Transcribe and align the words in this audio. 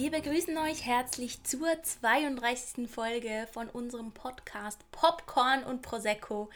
Wir 0.00 0.10
begrüßen 0.10 0.56
euch 0.56 0.86
herzlich 0.86 1.44
zur 1.44 1.68
32. 1.82 2.88
Folge 2.88 3.46
von 3.52 3.68
unserem 3.68 4.12
Podcast 4.12 4.78
Popcorn 4.92 5.62
und 5.62 5.82
Prosecco. 5.82 6.48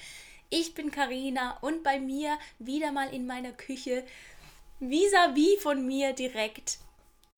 Ich 0.49 0.73
bin 0.73 0.91
Karina 0.91 1.59
und 1.61 1.83
bei 1.83 2.01
mir 2.01 2.39
wieder 2.59 2.91
mal 2.91 3.13
in 3.13 3.27
meiner 3.27 3.53
Küche 3.53 4.03
vis-à-vis 4.81 5.61
von 5.61 5.87
mir 5.87 6.15
direkt 6.15 6.79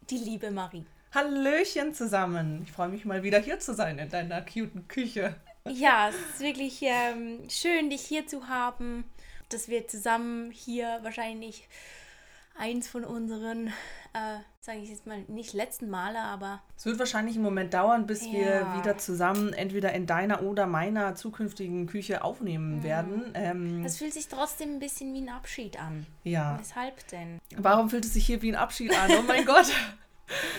die 0.09 0.19
liebe 0.19 0.53
Marie. 0.53 0.87
Hallöchen 1.13 1.93
zusammen. 1.93 2.63
Ich 2.63 2.71
freue 2.71 2.91
mich 2.91 3.05
mal 3.05 3.25
wieder 3.25 3.41
hier 3.41 3.59
zu 3.59 3.75
sein 3.75 3.99
in 3.99 4.09
deiner 4.09 4.43
cuten 4.43 4.87
Küche. 4.87 5.35
Ja, 5.69 6.11
es 6.11 6.15
ist 6.15 6.39
wirklich 6.39 6.83
ähm, 6.83 7.51
schön, 7.51 7.91
dich 7.91 8.03
hier 8.03 8.29
zu 8.29 8.47
haben, 8.47 9.03
dass 9.49 9.67
wir 9.67 9.89
zusammen 9.89 10.53
hier 10.53 11.01
wahrscheinlich 11.03 11.67
eins 12.59 12.89
von 12.89 13.05
unseren, 13.05 13.69
äh, 14.13 14.39
sage 14.61 14.79
ich 14.79 14.89
jetzt 14.91 15.07
mal, 15.07 15.21
nicht 15.29 15.53
letzten 15.53 15.89
Male, 15.91 16.19
aber. 16.21 16.63
Es 16.77 16.87
wird 16.87 16.99
wahrscheinlich 16.99 17.35
einen 17.37 17.45
Moment 17.45 17.75
dauern, 17.75 18.07
bis 18.07 18.25
Ja. 18.27 18.33
wir 18.33 18.75
wieder 18.79 18.99
zusammen 18.99 19.53
entweder 19.53 19.93
in 19.93 20.07
deiner 20.07 20.43
oder 20.43 20.67
meiner 20.67 21.15
zukünftigen 21.15 21.87
Küche 21.87 22.15
Mhm. 22.17 22.23
aufnehmen 22.23 22.83
werden. 22.83 23.31
Ähm, 23.35 23.85
Es 23.85 23.99
fühlt 23.99 24.13
sich 24.15 24.29
trotzdem 24.29 24.77
ein 24.77 24.79
bisschen 24.79 25.13
wie 25.15 25.21
ein 25.23 25.29
Abschied 25.29 25.79
an. 25.81 26.07
ja. 26.25 26.59
Weshalb 26.59 27.07
denn? 27.09 27.39
Warum 27.57 27.91
fühlt 27.91 28.05
es 28.05 28.15
sich 28.15 28.27
hier 28.27 28.43
wie 28.43 28.51
ein 28.53 28.57
Abschied 28.57 28.97
an? 28.99 29.11
Oh 29.19 29.23
mein 29.23 29.45
Gott. 29.47 29.71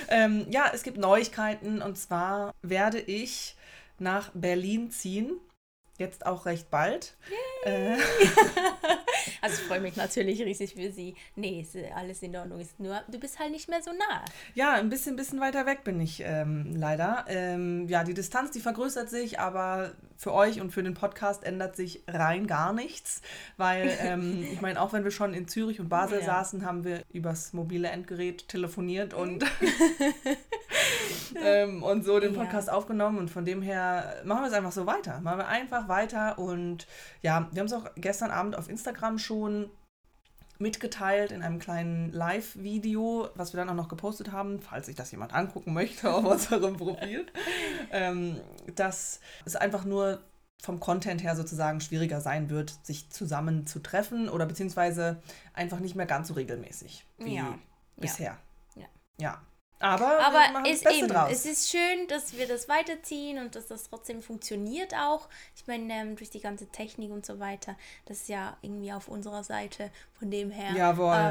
Ähm, 0.10 0.46
ja, 0.50 0.72
es 0.74 0.84
gibt 0.84 0.98
Neuigkeiten 0.98 1.82
und 1.82 1.98
zwar 1.98 2.54
werde 2.62 3.00
ich 3.00 3.56
nach 4.00 4.30
Berlin 4.34 4.92
ziehen. 4.92 5.32
Jetzt 5.98 6.26
auch 6.26 6.46
recht 6.46 6.70
bald. 6.70 7.16
Äh, 7.66 7.98
Also 9.42 9.62
ich 9.62 9.68
freue 9.68 9.82
mich 9.82 9.96
natürlich 9.96 10.42
riesig 10.42 10.74
für 10.74 10.92
sie. 10.92 11.16
Nee, 11.36 11.62
ist 11.62 11.76
alles 11.96 12.22
in 12.24 12.36
Ordnung. 12.36 12.60
Ist 12.60 12.80
nur, 12.80 13.02
du 13.08 13.20
bist 13.20 13.40
halt 13.40 13.52
nicht 13.52 13.70
mehr 13.70 13.82
so 13.82 13.92
nah. 13.92 14.24
Ja, 14.56 14.74
ein 14.74 14.90
bisschen, 14.90 15.16
bisschen 15.16 15.40
weiter 15.40 15.66
weg 15.66 15.84
bin 15.84 16.00
ich 16.00 16.22
ähm, 16.26 16.76
leider. 16.76 17.26
Ähm, 17.28 17.88
ja, 17.88 18.04
die 18.04 18.14
Distanz, 18.14 18.52
die 18.52 18.60
vergrößert 18.62 19.10
sich, 19.10 19.40
aber 19.40 19.92
für 20.16 20.34
euch 20.34 20.60
und 20.62 20.72
für 20.72 20.82
den 20.82 20.94
Podcast 20.96 21.44
ändert 21.44 21.76
sich 21.76 22.04
rein 22.08 22.48
gar 22.48 22.74
nichts, 22.74 23.22
weil 23.58 23.96
ähm, 24.02 24.48
ich 24.52 24.62
meine, 24.62 24.82
auch 24.82 24.94
wenn 24.94 25.04
wir 25.04 25.12
schon 25.12 25.34
in 25.34 25.48
Zürich 25.48 25.80
und 25.80 25.90
Basel 25.90 26.20
Ja. 26.20 26.26
saßen, 26.26 26.66
haben 26.66 26.84
wir 26.84 27.04
übers 27.14 27.54
mobile 27.54 27.90
Endgerät 27.90 28.48
telefoniert 28.48 29.14
und, 29.14 29.44
ähm, 31.44 31.84
und 31.84 32.04
so 32.06 32.20
den 32.20 32.34
Ja. 32.34 32.44
Podcast 32.44 32.70
aufgenommen 32.70 33.18
und 33.18 33.30
von 33.30 33.46
dem 33.46 33.62
her 33.62 34.22
machen 34.24 34.42
wir 34.42 34.48
es 34.48 34.54
einfach 34.54 34.72
so 34.72 34.86
weiter. 34.86 35.20
Machen 35.22 35.40
wir 35.40 35.48
einfach 35.48 35.88
weiter 35.88 36.38
und 36.40 36.88
ja, 37.22 37.48
wir 37.52 37.60
haben 37.60 37.68
es 37.68 37.74
auch 37.74 37.86
gestern 37.96 38.32
Abend 38.32 38.58
auf 38.58 38.70
Instagram 38.70 39.20
schon 39.20 39.70
mitgeteilt 40.60 41.32
in 41.32 41.44
einem 41.44 41.60
kleinen 41.60 42.12
Live-Video, 42.12 43.30
was 43.36 43.54
wir 43.54 43.60
dann 43.60 43.70
auch 43.70 43.76
noch 43.76 43.90
gepostet 43.90 44.32
haben, 44.32 44.60
falls 44.60 44.88
sich 44.88 44.96
das 44.96 45.12
jemand 45.12 45.34
angucken 45.34 45.74
möchte 45.74 46.12
auf 46.12 46.26
unserem 46.32 46.78
Profil, 46.78 47.28
ähm, 47.92 48.40
dass 48.76 49.20
es 49.46 49.56
einfach 49.56 49.86
nur 49.86 50.20
vom 50.60 50.80
Content 50.80 51.22
her 51.22 51.36
sozusagen 51.36 51.80
schwieriger 51.82 52.20
sein 52.22 52.50
wird, 52.50 52.74
sich 52.84 53.12
zusammen 53.12 53.68
zu 53.68 53.80
treffen 53.80 54.28
oder 54.28 54.48
beziehungsweise 54.48 55.22
einfach 55.54 55.80
nicht 55.80 55.96
mehr 55.96 56.08
ganz 56.08 56.30
so 56.30 56.34
regelmäßig 56.34 57.06
wie 57.20 57.36
Ja. 57.36 57.60
bisher. 57.96 58.38
Ja. 58.76 58.86
ja. 59.20 59.42
Aber, 59.80 60.20
Aber 60.26 60.68
ist 60.70 60.90
eben, 60.90 61.08
draus. 61.08 61.30
es 61.32 61.46
ist 61.46 61.70
schön, 61.70 62.08
dass 62.08 62.36
wir 62.36 62.48
das 62.48 62.68
weiterziehen 62.68 63.38
und 63.40 63.56
dass 63.56 63.68
das 63.68 63.90
trotzdem 63.90 64.22
funktioniert 64.24 64.96
auch. 64.96 65.28
Ich 65.56 65.68
meine, 65.68 65.94
ähm, 65.94 66.16
durch 66.16 66.30
die 66.32 66.40
ganze 66.40 66.68
Technik 66.68 67.12
und 67.12 67.26
so 67.26 67.40
weiter, 67.40 67.76
das 68.06 68.22
ist 68.22 68.30
ja 68.30 68.58
irgendwie 68.62 68.92
auf 68.92 69.08
unserer 69.08 69.44
Seite. 69.44 69.92
Von 70.18 70.32
dem 70.32 70.50
her 70.50 70.74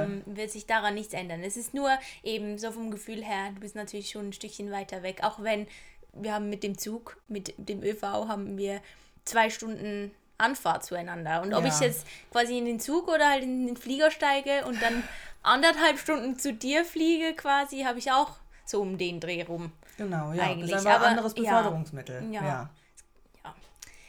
ähm, 0.05 0.23
wird 0.27 0.51
sich 0.53 0.67
daran 0.67 0.95
nichts 0.95 1.13
ändern. 1.13 1.43
Es 1.43 1.57
ist 1.57 1.75
nur 1.75 1.91
eben 2.23 2.57
so 2.59 2.71
vom 2.71 2.91
Gefühl 2.93 3.25
her, 3.25 3.51
du 3.55 3.61
bist 3.61 3.75
natürlich 3.75 4.11
schon 4.11 4.29
ein 4.29 4.33
Stückchen 4.33 4.71
weiter 4.71 5.03
weg. 5.03 5.21
Auch 5.25 5.43
wenn 5.43 5.67
wir 6.13 6.33
haben 6.33 6.49
mit 6.49 6.63
dem 6.63 6.79
Zug, 6.79 7.17
mit 7.29 7.53
dem 7.59 7.83
ÖV, 7.83 8.03
haben 8.03 8.57
wir 8.57 8.81
zwei 9.25 9.51
Stunden 9.51 10.13
Anfahrt 10.39 10.85
zueinander. 10.85 11.41
Und 11.43 11.55
ob 11.55 11.63
Ja. 11.65 11.69
ich 11.69 11.81
jetzt 11.81 12.07
quasi 12.31 12.59
in 12.59 12.67
den 12.67 12.79
Zug 12.79 13.09
oder 13.09 13.31
halt 13.31 13.43
in 13.43 13.67
den 13.67 13.77
Flieger 13.77 14.11
steige 14.11 14.67
und 14.67 14.81
dann 14.83 15.03
anderthalb 15.47 15.99
Stunden 15.99 16.39
zu 16.39 16.53
dir 16.53 16.85
fliege, 16.85 17.35
quasi, 17.35 17.83
habe 17.83 17.99
ich 17.99 18.11
auch 18.13 18.31
so 18.65 18.81
um 18.81 18.99
den 18.99 19.21
Dreh 19.21 19.43
rum. 19.45 19.73
genau, 19.97 20.33
ja. 20.33 20.43
eigentlich, 20.45 20.71
Das 20.73 20.81
ist 20.83 20.87
aber- 20.87 21.05
ein 21.07 21.11
anderes. 21.13 21.35
Beförderungsmittel. 21.35 22.23
Ja. 22.33 22.43
Ja. 22.45 22.71
Ja. 23.45 23.55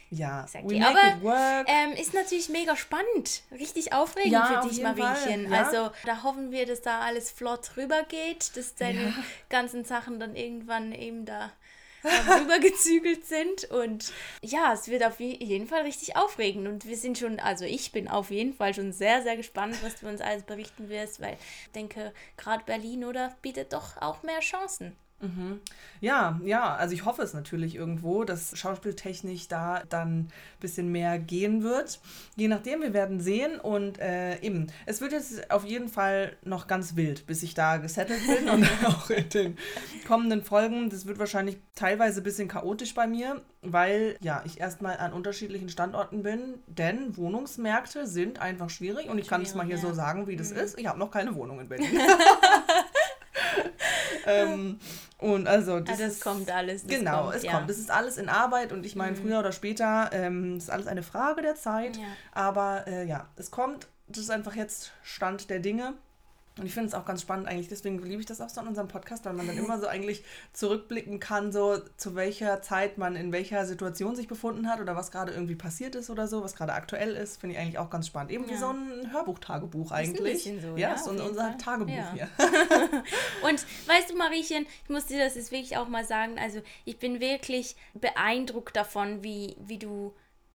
Ja. 0.10 0.44
Exactly. 0.44 0.82
Aber. 0.82 1.66
Ähm, 1.68 1.92
ist 1.92 2.14
natürlich 2.14 2.50
mega 2.50 2.76
spannend. 2.76 3.44
Richtig 3.52 3.94
aufregend 3.94 4.32
Ja, 4.34 4.62
für 4.62 4.70
dich, 4.70 4.78
ja. 4.80 4.94
Also 5.52 5.92
da 6.06 6.24
hoffen 6.24 6.52
wir, 6.52 6.66
dass 6.66 6.82
da 6.82 7.02
alles 7.02 7.30
flott 7.30 7.72
rübergeht, 7.78 8.56
dass 8.56 8.76
deine 8.76 9.14
ganzen 9.50 9.84
Sachen 9.86 10.20
dann 10.20 10.36
irgendwann 10.36 10.92
eben 10.94 11.26
da 11.26 11.52
rübergezügelt 12.04 13.26
sind. 13.26 13.66
Und 13.66 14.12
ja, 14.42 14.74
es 14.74 14.88
wird 14.88 15.04
auf 15.04 15.20
je- 15.20 15.44
jeden 15.44 15.68
Fall 15.68 15.82
richtig 15.82 16.16
aufregend. 16.16 16.68
Und 16.68 16.86
wir 16.86 16.98
sind 16.98 17.18
schon, 17.18 17.40
also 17.40 17.66
ich 17.66 17.92
bin 17.92 18.08
auf 18.08 18.32
jeden 18.32 18.54
Fall 18.54 18.74
schon 18.74 18.94
sehr, 18.94 19.24
sehr 19.24 19.38
gespannt, 19.38 19.78
was 19.84 20.00
du 20.00 20.08
uns 20.08 20.22
alles 20.22 20.44
berichten 20.44 20.90
wirst, 20.90 21.20
weil 21.22 21.34
ich 21.66 21.72
denke, 21.72 22.14
gerade 22.38 22.64
Berlin, 22.66 23.06
oder, 23.06 23.36
bietet 23.42 23.74
doch 23.74 23.98
auch 23.98 24.24
mehr 24.24 24.40
Chancen. 24.40 24.96
Ja, 26.00 26.40
ja, 26.44 26.76
also 26.76 26.94
ich 26.94 27.06
hoffe 27.06 27.24
es 27.24 27.34
natürlich 27.34 27.76
irgendwo, 27.76 28.24
dass 28.24 28.56
schauspieltechnisch 28.56 29.48
da 29.48 29.82
dann 29.90 30.20
ein 30.20 30.32
bisschen 30.60 30.92
mehr 30.92 31.18
gehen 31.18 31.64
wird. 31.64 32.00
Je 32.36 32.48
nachdem, 32.48 32.82
wir 32.82 32.94
werden 32.94 33.20
sehen 33.20 33.60
und 33.60 34.00
äh, 34.00 34.40
eben, 34.42 34.68
es 34.86 35.02
wird 35.02 35.14
jetzt 35.14 35.50
auf 35.50 35.66
jeden 35.66 35.90
Fall 35.90 36.38
noch 36.44 36.68
ganz 36.68 36.96
wild, 36.96 37.26
bis 37.26 37.42
ich 37.42 37.56
da 37.56 37.78
gesettelt 37.78 38.22
bin 38.28 38.48
und 38.48 38.68
auch 38.86 39.10
in 39.10 39.30
den 39.30 39.58
kommenden 40.06 40.44
Folgen. 40.44 40.92
Das 40.92 41.08
wird 41.08 41.18
wahrscheinlich 41.18 41.58
teilweise 41.74 42.22
ein 42.22 42.24
bisschen 42.24 42.48
chaotisch 42.48 42.94
bei 42.94 43.08
mir, 43.08 43.42
weil 43.62 44.18
ja, 44.22 44.44
ich 44.46 44.60
erstmal 44.60 44.98
an 44.98 45.14
unterschiedlichen 45.14 45.70
Standorten 45.70 46.22
bin, 46.22 46.60
denn 46.68 47.18
Wohnungsmärkte 47.18 48.06
sind 48.06 48.40
einfach 48.40 48.70
schwierig 48.70 49.10
und 49.10 49.18
ich 49.18 49.28
kann 49.28 49.42
es 49.42 49.56
mal 49.56 49.66
hier 49.66 49.78
Schwierig, 49.78 49.96
so 49.96 50.00
ja. 50.00 50.06
sagen, 50.06 50.28
wie 50.28 50.36
das 50.36 50.52
ist. 50.52 50.78
Ich 50.78 50.86
habe 50.86 51.00
noch 51.00 51.10
keine 51.10 51.34
Wohnung 51.34 51.60
in 51.60 51.70
Berlin. 51.70 51.90
ähm, 54.26 54.80
und 55.20 55.48
also 55.48 55.80
das, 55.80 56.00
Ah, 56.00 56.04
das 56.04 56.14
ist, 56.14 56.24
kommt 56.24 56.52
alles. 56.52 56.84
Das 56.84 56.92
genau, 56.92 57.24
kommt, 57.24 57.36
es 57.36 57.44
ja. 57.44 57.52
kommt. 57.54 57.70
Das 57.70 57.78
ist 57.78 57.90
alles 57.90 58.18
in 58.18 58.30
Arbeit 58.30 58.72
und 58.72 58.86
ich 58.86 58.96
meine, 58.96 59.16
früher 59.16 59.40
oder 59.40 59.52
später 59.52 60.10
ähm, 60.14 60.58
ist 60.58 60.70
alles 60.70 60.88
eine 60.88 61.04
Frage 61.04 61.42
der 61.42 61.56
Zeit. 61.56 61.98
Ja. 61.98 62.04
Aber 62.32 62.86
äh, 62.88 63.06
ja, 63.08 63.28
es 63.36 63.52
kommt. 63.52 63.88
Das 64.08 64.20
ist 64.20 64.30
einfach 64.30 64.56
jetzt 64.56 64.94
Stand 65.04 65.50
der 65.50 65.60
Dinge. 65.60 65.94
Und 66.58 66.66
ich 66.66 66.74
finde 66.74 66.88
es 66.90 66.94
auch 66.96 67.06
ganz 67.06 67.22
spannend 67.22 67.48
eigentlich, 67.48 67.68
deswegen 67.68 68.02
liebe 68.04 68.20
ich 68.20 68.26
das 68.26 68.42
auch 68.42 68.50
so 68.50 68.62
an 68.62 68.68
unserem 68.68 68.88
Podcast, 68.88 69.26
weil 69.26 69.34
man 69.34 69.46
dann 69.48 69.58
immer 69.58 69.80
so 69.80 69.88
eigentlich 69.88 70.24
zurückblicken 70.54 71.20
kann, 71.20 71.52
so 71.52 71.78
zu 71.98 72.16
welcher 72.16 72.62
Zeit 72.62 72.98
man 72.98 73.16
in 73.16 73.32
welcher 73.32 73.66
Situation 73.66 74.16
sich 74.16 74.28
befunden 74.28 74.68
hat 74.70 74.80
oder 74.80 74.96
was 74.96 75.12
gerade 75.12 75.32
irgendwie 75.34 75.56
passiert 75.56 75.96
ist 75.96 76.10
oder 76.10 76.28
so, 76.28 76.44
was 76.44 76.56
gerade 76.56 76.74
aktuell 76.74 77.16
ist, 77.16 77.40
finde 77.40 77.56
ich 77.56 77.62
eigentlich 77.62 77.78
auch 77.78 77.90
ganz 77.90 78.08
spannend. 78.08 78.32
Eben 78.32 78.48
wie 78.48 78.54
Ja. 78.54 78.58
so 78.58 78.70
ein 78.70 79.12
Hörbuchtagebuch 79.12 79.86
Ist 79.88 79.92
ein 79.92 80.10
eigentlich. 80.10 80.34
bisschen 80.34 80.62
so, 80.62 80.68
ja, 80.78 80.90
ja, 80.90 80.98
so 80.98 81.12
unser 81.12 81.34
Fall. 81.34 81.58
Tagebuch 81.58 81.94
Ja. 81.94 82.14
hier. 82.14 82.30
Und 83.44 83.66
weißt 83.88 84.10
du, 84.10 84.16
Mariechen, 84.18 84.66
ich 84.84 84.90
muss 84.90 85.06
dir 85.06 85.20
das 85.24 85.36
jetzt 85.36 85.52
wirklich 85.52 85.78
auch 85.78 85.88
mal 85.88 86.06
sagen, 86.06 86.38
also 86.40 86.62
ich 86.86 86.98
bin 87.00 87.20
wirklich 87.20 87.76
beeindruckt 87.94 88.76
davon, 88.76 89.24
wie, 89.24 89.56
wie, 89.60 89.78
du, 89.78 90.14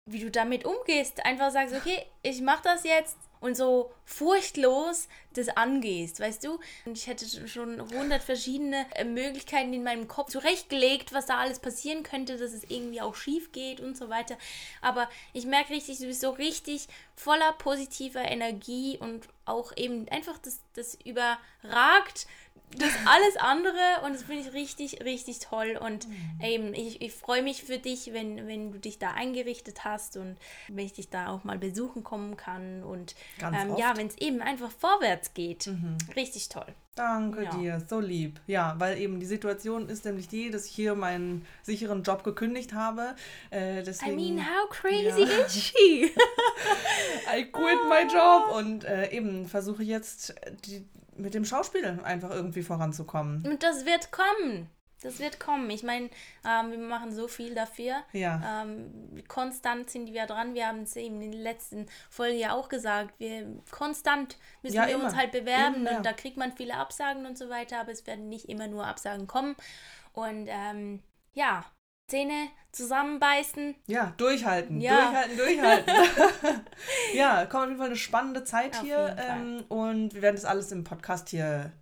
wie 0.06 0.20
du 0.20 0.30
damit 0.30 0.64
umgehst. 0.64 1.24
Einfach 1.24 1.50
sagst, 1.50 1.74
okay, 1.74 2.04
ich 2.22 2.40
mach 2.40 2.60
das 2.60 2.84
jetzt 2.84 3.16
und 3.40 3.56
so 3.56 3.92
furchtlos 4.04 5.08
das 5.34 5.48
angehst, 5.48 6.20
weißt 6.20 6.44
du? 6.44 6.58
Und 6.84 6.96
ich 6.96 7.06
hätte 7.06 7.26
schon 7.48 7.80
hundert 7.92 8.22
verschiedene 8.22 8.86
äh, 8.94 9.04
Möglichkeiten 9.04 9.72
in 9.72 9.82
meinem 9.82 10.08
Kopf 10.08 10.30
zurechtgelegt, 10.30 11.12
was 11.12 11.26
da 11.26 11.38
alles 11.38 11.60
passieren 11.60 12.02
könnte, 12.02 12.36
dass 12.36 12.52
es 12.52 12.64
irgendwie 12.64 13.00
auch 13.00 13.14
schief 13.14 13.52
geht 13.52 13.80
und 13.80 13.96
so 13.96 14.08
weiter. 14.08 14.36
Aber 14.80 15.08
ich 15.32 15.46
merke 15.46 15.74
richtig, 15.74 15.98
du 15.98 16.06
bist 16.06 16.20
so 16.20 16.30
richtig 16.30 16.88
voller 17.14 17.52
positiver 17.52 18.22
Energie 18.22 18.98
und 18.98 19.28
auch 19.44 19.72
eben 19.76 20.08
einfach 20.08 20.38
das, 20.38 20.60
das 20.74 20.96
überragt 21.04 22.26
das 22.76 22.92
alles 23.06 23.36
andere 23.38 24.04
und 24.04 24.12
das 24.14 24.22
finde 24.24 24.42
ich 24.42 24.52
richtig, 24.52 25.02
richtig 25.04 25.38
toll. 25.40 25.78
Und 25.80 26.08
Mhm. 26.08 26.14
eben, 26.42 26.74
ich, 26.74 27.00
ich 27.00 27.12
freue 27.12 27.42
mich 27.42 27.62
für 27.64 27.78
dich, 27.78 28.12
wenn, 28.12 28.46
wenn 28.46 28.72
du 28.72 28.78
dich 28.78 28.98
da 28.98 29.12
eingerichtet 29.12 29.84
hast 29.84 30.16
und 30.16 30.36
wenn 30.68 30.84
ich 30.86 30.92
dich 30.92 31.08
da 31.08 31.28
auch 31.28 31.44
mal 31.44 31.58
besuchen 31.58 32.04
kommen 32.04 32.36
kann. 32.36 32.82
Und 32.84 33.14
Ganz 33.38 33.56
ähm, 33.64 33.76
ja, 33.76 33.96
wenn 33.96 34.06
es 34.08 34.18
eben 34.18 34.42
einfach 34.42 34.70
vorwärts 34.70 35.34
geht. 35.34 35.66
Mhm. 35.66 35.96
Richtig 36.14 36.48
toll. 36.48 36.66
Danke 36.94 37.44
Ja. 37.44 37.50
dir, 37.56 37.80
so 37.88 38.00
lieb. 38.00 38.40
Ja, 38.48 38.74
weil 38.78 38.98
eben 38.98 39.20
die 39.20 39.26
Situation 39.26 39.88
ist 39.88 40.04
nämlich 40.04 40.26
die, 40.26 40.50
dass 40.50 40.66
ich 40.66 40.72
hier 40.72 40.96
meinen 40.96 41.46
sicheren 41.62 42.02
Job 42.02 42.24
gekündigt 42.24 42.72
habe. 42.72 43.14
Äh, 43.50 43.80
I 43.80 43.84
deswegen, 43.84 44.16
mean, 44.16 44.38
how 44.44 44.68
crazy 44.68 45.22
Ja. 45.22 45.44
is 45.46 45.52
she? 45.64 46.10
I 47.32 47.44
quit 47.44 47.78
my 47.88 48.02
job 48.12 48.50
und 48.56 48.84
äh, 48.84 49.10
eben 49.12 49.46
versuche 49.46 49.84
jetzt 49.84 50.34
die, 50.66 50.84
mit 51.18 51.34
dem 51.34 51.44
Schauspiel 51.44 52.00
einfach 52.04 52.30
irgendwie 52.30 52.62
voranzukommen. 52.62 53.44
und 53.46 53.62
das 53.62 53.84
wird 53.84 54.10
kommen. 54.12 54.68
Das 55.00 55.20
wird 55.20 55.38
kommen. 55.38 55.70
Ich 55.70 55.84
meine, 55.84 56.10
ähm, 56.44 56.72
wir 56.72 56.78
machen 56.78 57.12
so 57.12 57.28
viel 57.28 57.54
dafür. 57.54 58.02
Ja. 58.12 58.62
Ähm, 58.64 59.22
konstant 59.28 59.88
sind 59.88 60.12
wir 60.12 60.26
dran. 60.26 60.54
Wir 60.54 60.66
haben 60.66 60.82
es 60.82 60.96
eben 60.96 61.22
in 61.22 61.30
der 61.30 61.40
letzten 61.40 61.86
Folge 62.10 62.36
ja 62.36 62.52
auch 62.52 62.68
gesagt. 62.68 63.14
Wir 63.20 63.46
konstant 63.70 64.38
müssen 64.62 64.74
Ja, 64.74 64.88
wir 64.88 64.94
immer. 64.94 65.04
uns 65.04 65.14
halt 65.14 65.30
bewerben 65.30 65.86
Immer. 65.86 65.98
und 65.98 66.04
da 66.06 66.12
kriegt 66.12 66.36
man 66.36 66.50
viele 66.50 66.74
Absagen 66.74 67.26
und 67.26 67.38
so 67.38 67.48
weiter, 67.48 67.78
aber 67.78 67.92
es 67.92 68.08
werden 68.08 68.28
nicht 68.28 68.48
immer 68.48 68.66
nur 68.66 68.88
Absagen 68.88 69.28
kommen. 69.28 69.54
Und 70.14 70.48
ähm, 70.48 71.00
ja, 71.32 71.64
Zähne 72.08 72.48
zusammenbeißen. 72.72 73.74
Ja, 73.86 74.14
durchhalten, 74.16 74.80
Ja. 74.80 75.04
durchhalten, 75.04 75.36
durchhalten. 75.36 75.94
ja, 77.14 77.46
kommt 77.46 77.62
auf 77.64 77.68
jeden 77.68 77.78
Fall 77.78 77.86
eine 77.88 77.96
spannende 77.96 78.44
Zeit 78.44 78.76
Auf 78.76 78.82
hier. 78.82 79.16
Ähm, 79.18 79.64
und 79.68 80.14
wir 80.14 80.22
werden 80.22 80.36
das 80.36 80.44
alles 80.44 80.72
im 80.72 80.84
Podcast 80.84 81.28
hier 81.28 81.72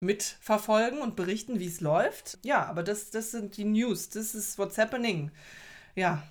mitverfolgen 0.00 1.00
und 1.00 1.16
berichten, 1.16 1.58
wie 1.58 1.66
es 1.66 1.80
läuft. 1.80 2.38
Ja, 2.42 2.66
aber 2.66 2.82
das, 2.82 3.10
das 3.10 3.30
sind 3.30 3.56
die 3.56 3.64
News. 3.64 4.10
Das 4.10 4.34
ist 4.34 4.58
what's 4.58 4.78
happening. 4.78 5.30
Ja. 5.94 6.22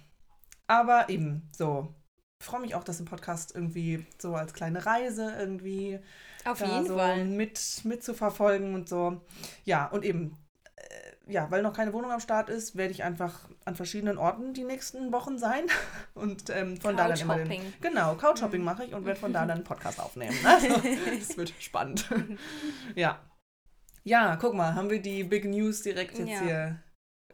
Aber 0.67 1.09
eben 1.09 1.49
so. 1.55 1.93
Ich 2.39 2.45
freue 2.47 2.61
mich 2.61 2.75
auch, 2.75 2.83
das 2.83 2.99
im 2.99 3.05
Podcast 3.05 3.55
irgendwie 3.55 4.05
so 4.17 4.35
als 4.35 4.53
kleine 4.53 4.85
Reise 4.85 5.33
irgendwie 5.37 5.99
Auf 6.45 6.59
jeden 6.59 6.85
so 6.85 6.97
Fall. 6.97 7.23
mit, 7.25 7.81
mit 7.83 8.03
zu 8.03 8.13
verfolgen 8.13 8.73
und 8.75 8.89
so. 8.89 9.21
Ja, 9.63 9.85
und 9.87 10.03
eben, 10.03 10.37
ja, 11.27 11.49
weil 11.51 11.61
noch 11.61 11.73
keine 11.73 11.93
Wohnung 11.93 12.11
am 12.11 12.19
Start 12.19 12.49
ist, 12.49 12.75
werde 12.75 12.91
ich 12.91 13.03
einfach 13.03 13.47
an 13.65 13.75
verschiedenen 13.75 14.17
Orten 14.17 14.53
die 14.53 14.63
nächsten 14.63 15.11
Wochen 15.11 15.37
sein. 15.37 15.65
Und 16.13 16.49
ähm, 16.49 16.79
von 16.79 16.97
da 16.97 17.07
dann 17.07 17.19
immer 17.19 17.37
den. 17.37 17.73
Genau, 17.81 18.15
Couchhopping 18.15 18.63
mache 18.63 18.85
ich 18.85 18.93
und 18.93 19.05
werde 19.05 19.19
von 19.19 19.33
da 19.33 19.41
dann 19.41 19.51
einen 19.51 19.63
Podcast 19.63 19.99
aufnehmen. 19.99 20.35
Also, 20.45 20.67
das 20.67 21.37
wird 21.37 21.53
spannend. 21.59 22.09
ja. 22.95 23.19
Ja, 24.03 24.35
guck 24.35 24.53
mal, 24.53 24.75
haben 24.75 24.89
wir 24.89 25.01
die 25.01 25.23
Big 25.23 25.45
News 25.45 25.81
direkt 25.81 26.17
jetzt 26.19 26.29
Ja. 26.29 26.41
hier 26.41 26.83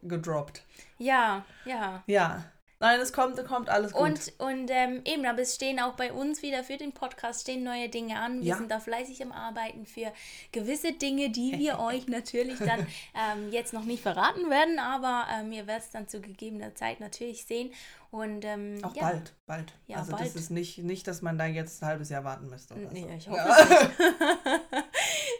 gedroppt. 0.04 0.64
Ja, 0.98 1.44
ja. 1.66 2.04
Ja. 2.06 2.46
Nein, 2.82 3.00
es 3.02 3.12
kommt, 3.12 3.38
es 3.38 3.46
kommt 3.46 3.70
alles 3.70 3.92
gut. 3.92 4.02
Und, 4.02 4.34
und 4.40 4.72
ähm, 4.72 5.02
eben, 5.04 5.26
aber 5.26 5.42
es 5.42 5.56
stehen 5.56 5.82
auch 5.82 5.94
bei 5.96 6.14
uns 6.14 6.42
wieder 6.42 6.64
für 6.64 6.78
den 6.78 6.94
Podcast 6.94 7.42
stehen 7.42 7.62
neue 7.64 7.90
Dinge 7.90 8.18
an. 8.18 8.40
Wir 8.40 8.48
Ja. 8.50 8.58
sind 8.58 8.72
da 8.72 8.80
fleißig 8.80 9.22
am 9.22 9.34
Arbeiten 9.34 9.86
für 9.86 10.14
gewisse 10.54 10.94
Dinge, 10.94 11.30
die 11.30 11.52
wir 11.60 11.80
euch 11.80 12.08
natürlich 12.08 12.58
dann 12.60 12.88
ähm, 13.14 13.52
jetzt 13.52 13.74
noch 13.74 13.84
nicht 13.84 14.02
verraten 14.02 14.50
werden, 14.50 14.80
aber 14.80 15.28
ähm, 15.30 15.52
ihr 15.52 15.68
werdet 15.68 15.84
es 15.86 15.92
dann 15.92 16.08
zu 16.08 16.22
gegebener 16.22 16.74
Zeit 16.74 17.02
natürlich 17.02 17.44
sehen. 17.46 17.74
Und 18.12 18.44
ähm, 18.46 18.80
auch 18.82 18.96
ja. 18.96 19.04
bald, 19.04 19.34
bald. 19.46 19.74
Ja, 19.88 19.98
also 19.98 20.14
bald. 20.14 20.26
das 20.26 20.36
ist 20.36 20.50
nicht, 20.50 20.78
nicht, 20.80 21.06
dass 21.06 21.22
man 21.22 21.38
da 21.38 21.46
jetzt 21.46 21.84
ein 21.84 21.88
halbes 21.90 22.10
Jahr 22.10 22.24
warten 22.24 22.50
müsste. 22.50 22.74
Oder 22.76 22.90
Nee, 22.92 23.02
so. 23.04 23.10
ich 23.10 23.30
hoffe 23.30 23.90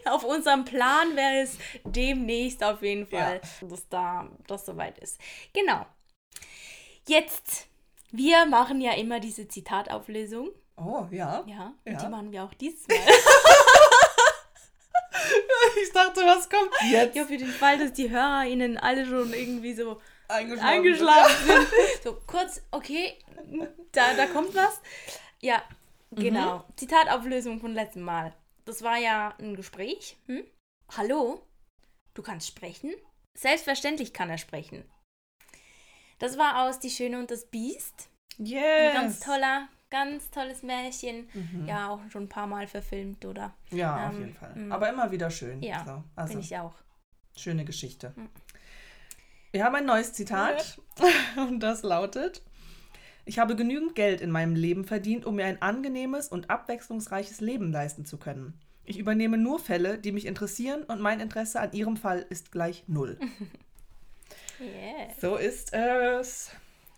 ja. 0.04 0.12
auf 0.14 0.24
unserem 0.24 0.64
Plan 0.64 1.16
wäre 1.16 1.42
es 1.42 1.56
demnächst 1.84 2.62
auf 2.62 2.82
jeden 2.82 3.06
Fall, 3.06 3.40
dass 3.62 3.88
da 3.88 4.28
das 4.46 4.66
soweit 4.66 4.98
ist. 4.98 5.18
Genau. 5.52 5.84
Jetzt, 7.08 7.68
wir 8.10 8.46
machen 8.46 8.80
ja 8.80 8.92
immer 8.94 9.20
diese 9.20 9.48
Zitatauflösung. 9.48 10.50
Oh, 10.76 11.06
ja. 11.10 11.44
Ja, 11.46 11.74
Ja. 11.84 11.92
und 11.92 12.02
die 12.02 12.08
machen 12.08 12.32
wir 12.32 12.44
auch 12.44 12.54
dieses 12.54 12.86
Mal. 12.88 12.96
Ich 15.82 15.92
dachte, 15.92 16.20
was 16.22 16.48
kommt 16.48 16.70
jetzt? 16.90 17.14
ja, 17.16 17.24
für 17.24 17.36
den 17.36 17.48
Fall, 17.50 17.78
dass 17.78 17.92
die 17.92 18.10
HörerInnen 18.10 18.78
alle 18.78 19.04
schon 19.06 19.32
irgendwie 19.32 19.74
so 19.74 20.00
Eingeschlafen. 20.28 20.68
eingeschlafen 20.68 21.46
sind. 21.46 22.02
So 22.04 22.18
kurz, 22.26 22.62
okay, 22.70 23.16
da, 23.92 24.14
da 24.14 24.26
kommt 24.26 24.54
was. 24.54 24.80
Ja, 25.40 25.62
genau. 26.10 26.64
Zitatauflösung 26.76 27.60
von 27.60 27.74
letztem 27.74 28.02
Mal. 28.02 28.34
Das 28.64 28.82
war 28.82 28.98
ja 28.98 29.34
ein 29.38 29.54
Gespräch. 29.56 30.16
Hm? 30.26 30.44
Hallo, 30.96 31.42
du 32.14 32.22
kannst 32.22 32.48
sprechen? 32.48 32.92
Selbstverständlich 33.36 34.12
kann 34.12 34.30
er 34.30 34.38
sprechen. 34.38 34.84
Das 36.20 36.38
war 36.38 36.62
aus 36.68 36.78
Die 36.78 36.90
Schöne 36.90 37.18
und 37.18 37.30
das 37.30 37.46
Biest. 37.46 38.08
Yes. 38.38 38.62
Ein 38.62 38.94
ganz 38.94 39.20
toller, 39.20 39.68
ganz 39.90 40.30
tolles 40.30 40.62
Märchen. 40.62 41.28
Mhm. 41.34 41.66
Ja, 41.66 41.88
auch 41.88 42.00
schon 42.10 42.22
ein 42.24 42.28
paar 42.28 42.46
Mal 42.46 42.66
verfilmt, 42.68 43.24
oder? 43.24 43.52
Ja, 43.70 44.06
auf 44.08 44.14
Ähm, 44.14 44.20
jeden 44.20 44.34
Fall. 44.34 44.54
mm. 44.54 44.72
Aber 44.72 44.88
immer 44.88 45.10
wieder 45.10 45.30
schön. 45.30 45.62
Ja, 45.62 45.84
So, 45.84 46.04
also, 46.16 46.32
Bin 46.34 46.40
ich 46.40 46.56
auch. 46.56 46.74
schöne 47.36 47.64
Geschichte. 47.64 48.12
Mhm. 48.16 48.28
Wir 49.52 49.64
haben 49.64 49.74
ein 49.74 49.84
neues 49.86 50.12
Zitat 50.12 50.78
und 51.36 51.60
das 51.60 51.82
lautet: 51.82 52.42
Ich 53.24 53.38
habe 53.38 53.56
genügend 53.56 53.94
Geld 53.94 54.20
in 54.20 54.30
meinem 54.30 54.54
Leben 54.54 54.84
verdient, 54.84 55.24
um 55.26 55.34
mir 55.36 55.46
ein 55.46 55.60
angenehmes 55.60 56.28
und 56.28 56.50
abwechslungsreiches 56.50 57.40
Leben 57.40 57.72
leisten 57.72 58.04
zu 58.04 58.16
können. 58.16 58.54
Ich 58.84 58.98
übernehme 58.98 59.38
nur 59.38 59.58
Fälle, 59.58 59.98
die 59.98 60.12
mich 60.12 60.26
interessieren 60.26 60.82
und 60.84 61.00
mein 61.00 61.20
Interesse 61.20 61.60
an 61.60 61.72
ihrem 61.72 61.96
Fall 61.96 62.24
ist 62.28 62.52
gleich 62.52 62.84
null. 62.86 63.18
Yeah. 64.60 65.08
So 65.20 65.36
ist 65.36 65.72
es. 65.72 66.50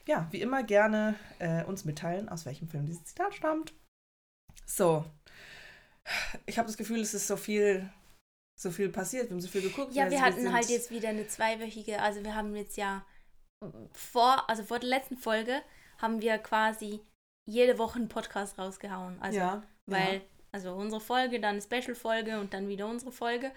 Ja, 0.06 0.26
wie 0.32 0.41
immer 0.41 0.62
gerne 0.64 1.14
äh, 1.38 1.64
uns 1.64 1.85
mitteilen, 1.85 2.29
aus 2.29 2.44
welchem 2.44 2.69
Film 2.69 2.87
dieses 2.87 3.05
Zitat 3.05 3.35
stammt. 3.35 3.73
So. 4.67 5.05
Ich 6.47 6.59
habe 6.59 6.67
das 6.67 6.76
Gefühl, 6.76 7.00
es 7.00 7.14
ist 7.14 7.29
so 7.29 7.37
viel, 7.37 7.88
so 8.61 8.70
viel 8.73 8.88
passiert. 8.88 9.26
Wir 9.29 9.31
haben 9.35 9.41
so 9.41 9.49
viel 9.49 9.62
geguckt. 9.62 9.94
Ja, 9.94 10.05
Also 10.05 10.17
wir 10.17 10.23
hatten 10.25 10.41
sind- 10.43 10.53
halt 10.53 10.69
jetzt 10.69 10.91
wieder 10.91 11.11
eine 11.11 11.29
zweiwöchige, 11.29 12.00
also 12.00 12.25
wir 12.25 12.35
haben 12.35 12.56
jetzt 12.56 12.76
ja 12.76 13.05
vor, 13.93 14.49
also 14.50 14.65
vor 14.65 14.81
der 14.81 14.88
letzten 14.88 15.17
Folge 15.17 15.62
haben 15.99 16.20
wir 16.20 16.38
quasi 16.38 17.00
jede 17.49 17.79
Woche 17.79 18.00
einen 18.00 18.08
Podcast 18.08 18.58
rausgehauen. 18.58 19.20
Also, 19.20 19.38
ja, 19.38 19.62
weil, 19.87 20.15
ja. 20.15 20.20
also 20.50 20.75
unsere 20.75 21.00
Folge, 21.00 21.38
dann 21.41 21.53
eine 21.53 21.62
Special-Folge 21.62 22.41
und 22.41 22.53
dann 22.55 22.69
wieder 22.69 22.88
unsere 22.88 23.12
Folge. 23.12 23.53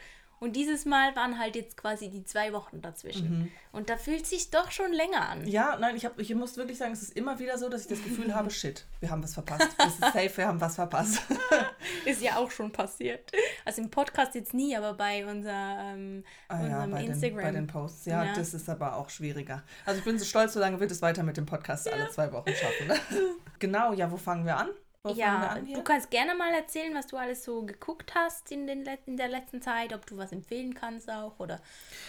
Und 0.45 0.55
dieses 0.55 0.85
Mal 0.85 1.15
waren 1.15 1.39
halt 1.39 1.55
jetzt 1.55 1.75
quasi 1.75 2.09
die 2.09 2.23
zwei 2.23 2.53
Wochen 2.53 2.79
dazwischen. 2.79 3.39
Mhm. 3.39 3.51
Und 3.71 3.89
da 3.89 3.97
fühlt 3.97 4.27
sich 4.27 4.51
doch 4.51 4.69
schon 4.69 4.93
länger 4.93 5.27
an. 5.27 5.47
Ja, 5.47 5.75
nein, 5.79 5.95
ich, 5.95 6.05
hab, 6.05 6.19
ich 6.19 6.33
muss 6.35 6.55
wirklich 6.55 6.77
sagen, 6.77 6.93
es 6.93 7.01
ist 7.01 7.17
immer 7.17 7.39
wieder 7.39 7.57
so, 7.57 7.67
dass 7.67 7.81
ich 7.81 7.87
das 7.87 8.03
Gefühl 8.03 8.35
habe, 8.35 8.51
shit, 8.51 8.85
wir 8.99 9.09
haben 9.09 9.23
was 9.23 9.33
verpasst. 9.33 9.69
Das 9.79 9.93
ist 9.93 9.99
safe, 10.01 10.37
wir 10.37 10.47
haben 10.47 10.61
was 10.61 10.75
verpasst. 10.75 11.21
Ist 12.05 12.21
ja 12.21 12.37
auch 12.37 12.51
schon 12.51 12.71
passiert. 12.71 13.31
Also 13.65 13.81
im 13.81 13.89
Podcast 13.89 14.35
jetzt 14.35 14.53
nie, 14.53 14.75
aber 14.77 14.93
bei 14.93 15.25
unser, 15.25 15.51
ähm, 15.81 16.23
Ah 16.47 16.59
ja, 16.59 16.63
unserem 16.83 16.91
bei 16.91 17.01
den, 17.01 17.11
Instagram. 17.11 17.41
bei 17.43 17.51
den 17.51 17.67
Posts. 17.67 18.05
Ja, 18.05 18.23
Ja. 18.23 18.33
das 18.35 18.53
ist 18.53 18.69
aber 18.69 18.95
auch 18.95 19.09
schwieriger. 19.09 19.63
Also 19.85 19.99
ich 19.99 20.05
bin 20.05 20.17
so 20.19 20.25
stolz, 20.25 20.53
so 20.53 20.59
lange 20.59 20.79
wird 20.79 20.91
es 20.91 21.01
weiter 21.01 21.23
mit 21.23 21.37
dem 21.37 21.45
Podcast 21.47 21.91
alle 21.91 22.09
zwei 22.09 22.31
Wochen 22.31 22.49
schaffen. 22.53 22.87
Ne? 22.87 22.95
genau, 23.59 23.93
ja, 23.93 24.11
wo 24.11 24.17
fangen 24.17 24.45
wir 24.45 24.57
an? 24.57 24.69
Wir 25.05 25.15
Ja, 25.15 25.57
du 25.73 25.83
kannst 25.83 26.09
gerne 26.09 26.35
mal 26.35 26.53
erzählen, 26.53 26.93
was 26.95 27.07
du 27.07 27.17
alles 27.17 27.43
so 27.43 27.61
geguckt 27.63 28.13
hast 28.15 28.51
in, 28.51 28.67
den, 28.67 28.83
in 29.05 29.17
der 29.17 29.27
letzten 29.27 29.61
Zeit, 29.61 29.93
ob 29.93 30.05
du 30.05 30.17
was 30.17 30.31
empfehlen 30.31 30.73
kannst 30.73 31.09
auch 31.11 31.39
oder, 31.39 31.59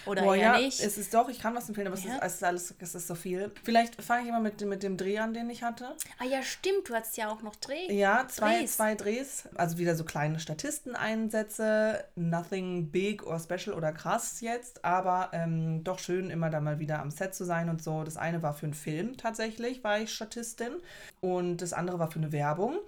oder 0.07 0.23
Boah, 0.23 0.35
ja, 0.37 0.57
nicht. 0.59 0.81
es 0.81 0.97
ist 0.99 1.13
doch, 1.15 1.29
ich 1.29 1.39
kann 1.41 1.55
was 1.55 1.69
empfehlen, 1.69 1.89
aber 1.89 1.97
Ja. 1.99 2.05
es, 2.05 2.15
ist, 2.17 2.23
es 2.23 2.35
ist 2.35 2.45
alles, 2.45 2.75
es 2.79 2.95
ist 2.95 3.07
so 3.07 3.15
viel. 3.15 3.53
Vielleicht 3.65 4.03
fange 4.03 4.23
ich 4.23 4.29
immer 4.29 4.41
mit, 4.41 4.61
dem- 4.61 4.69
mit 4.69 4.83
dem 4.83 4.97
Dreh 4.97 5.19
an, 5.19 5.35
den 5.35 5.51
ich 5.51 5.63
hatte. 5.63 5.95
ah 6.19 6.25
ja, 6.25 6.43
stimmt, 6.43 6.89
du 6.89 6.95
hattest 6.95 7.17
ja 7.17 7.31
auch 7.31 7.43
noch 7.43 7.57
Dreh. 7.57 7.93
Ja, 7.93 8.27
zwei 8.29 8.59
Drehs. 8.61 8.77
zwei 8.77 8.95
Drehs. 8.95 9.49
Also 9.55 9.79
wieder 9.79 9.95
so 9.97 10.05
kleine 10.05 10.39
Statisteneinsätze. 10.41 12.05
Nothing 12.17 12.91
big 12.91 13.27
or 13.27 13.39
special 13.39 13.75
oder 13.77 13.93
krass 13.93 14.41
jetzt, 14.41 14.85
aber 14.85 15.31
ähm, 15.33 15.85
doch 15.85 15.99
schön, 15.99 16.31
immer 16.31 16.51
da 16.51 16.61
mal 16.61 16.79
wieder 16.79 17.01
am 17.01 17.11
Set 17.11 17.35
zu 17.35 17.45
sein 17.45 17.69
und 17.69 17.83
so. 17.83 18.05
Das 18.05 18.17
eine 18.17 18.43
war 18.43 18.55
für 18.55 18.67
einen 18.67 18.75
Film 18.75 19.17
tatsächlich, 19.17 19.85
war 19.85 19.99
ich 20.01 20.13
Statistin. 20.13 20.73
Und 21.21 21.59
das 21.59 21.73
andere 21.73 21.99
war 21.99 22.11
für 22.11 22.19
eine 22.19 22.33
Werbung. 22.33 22.79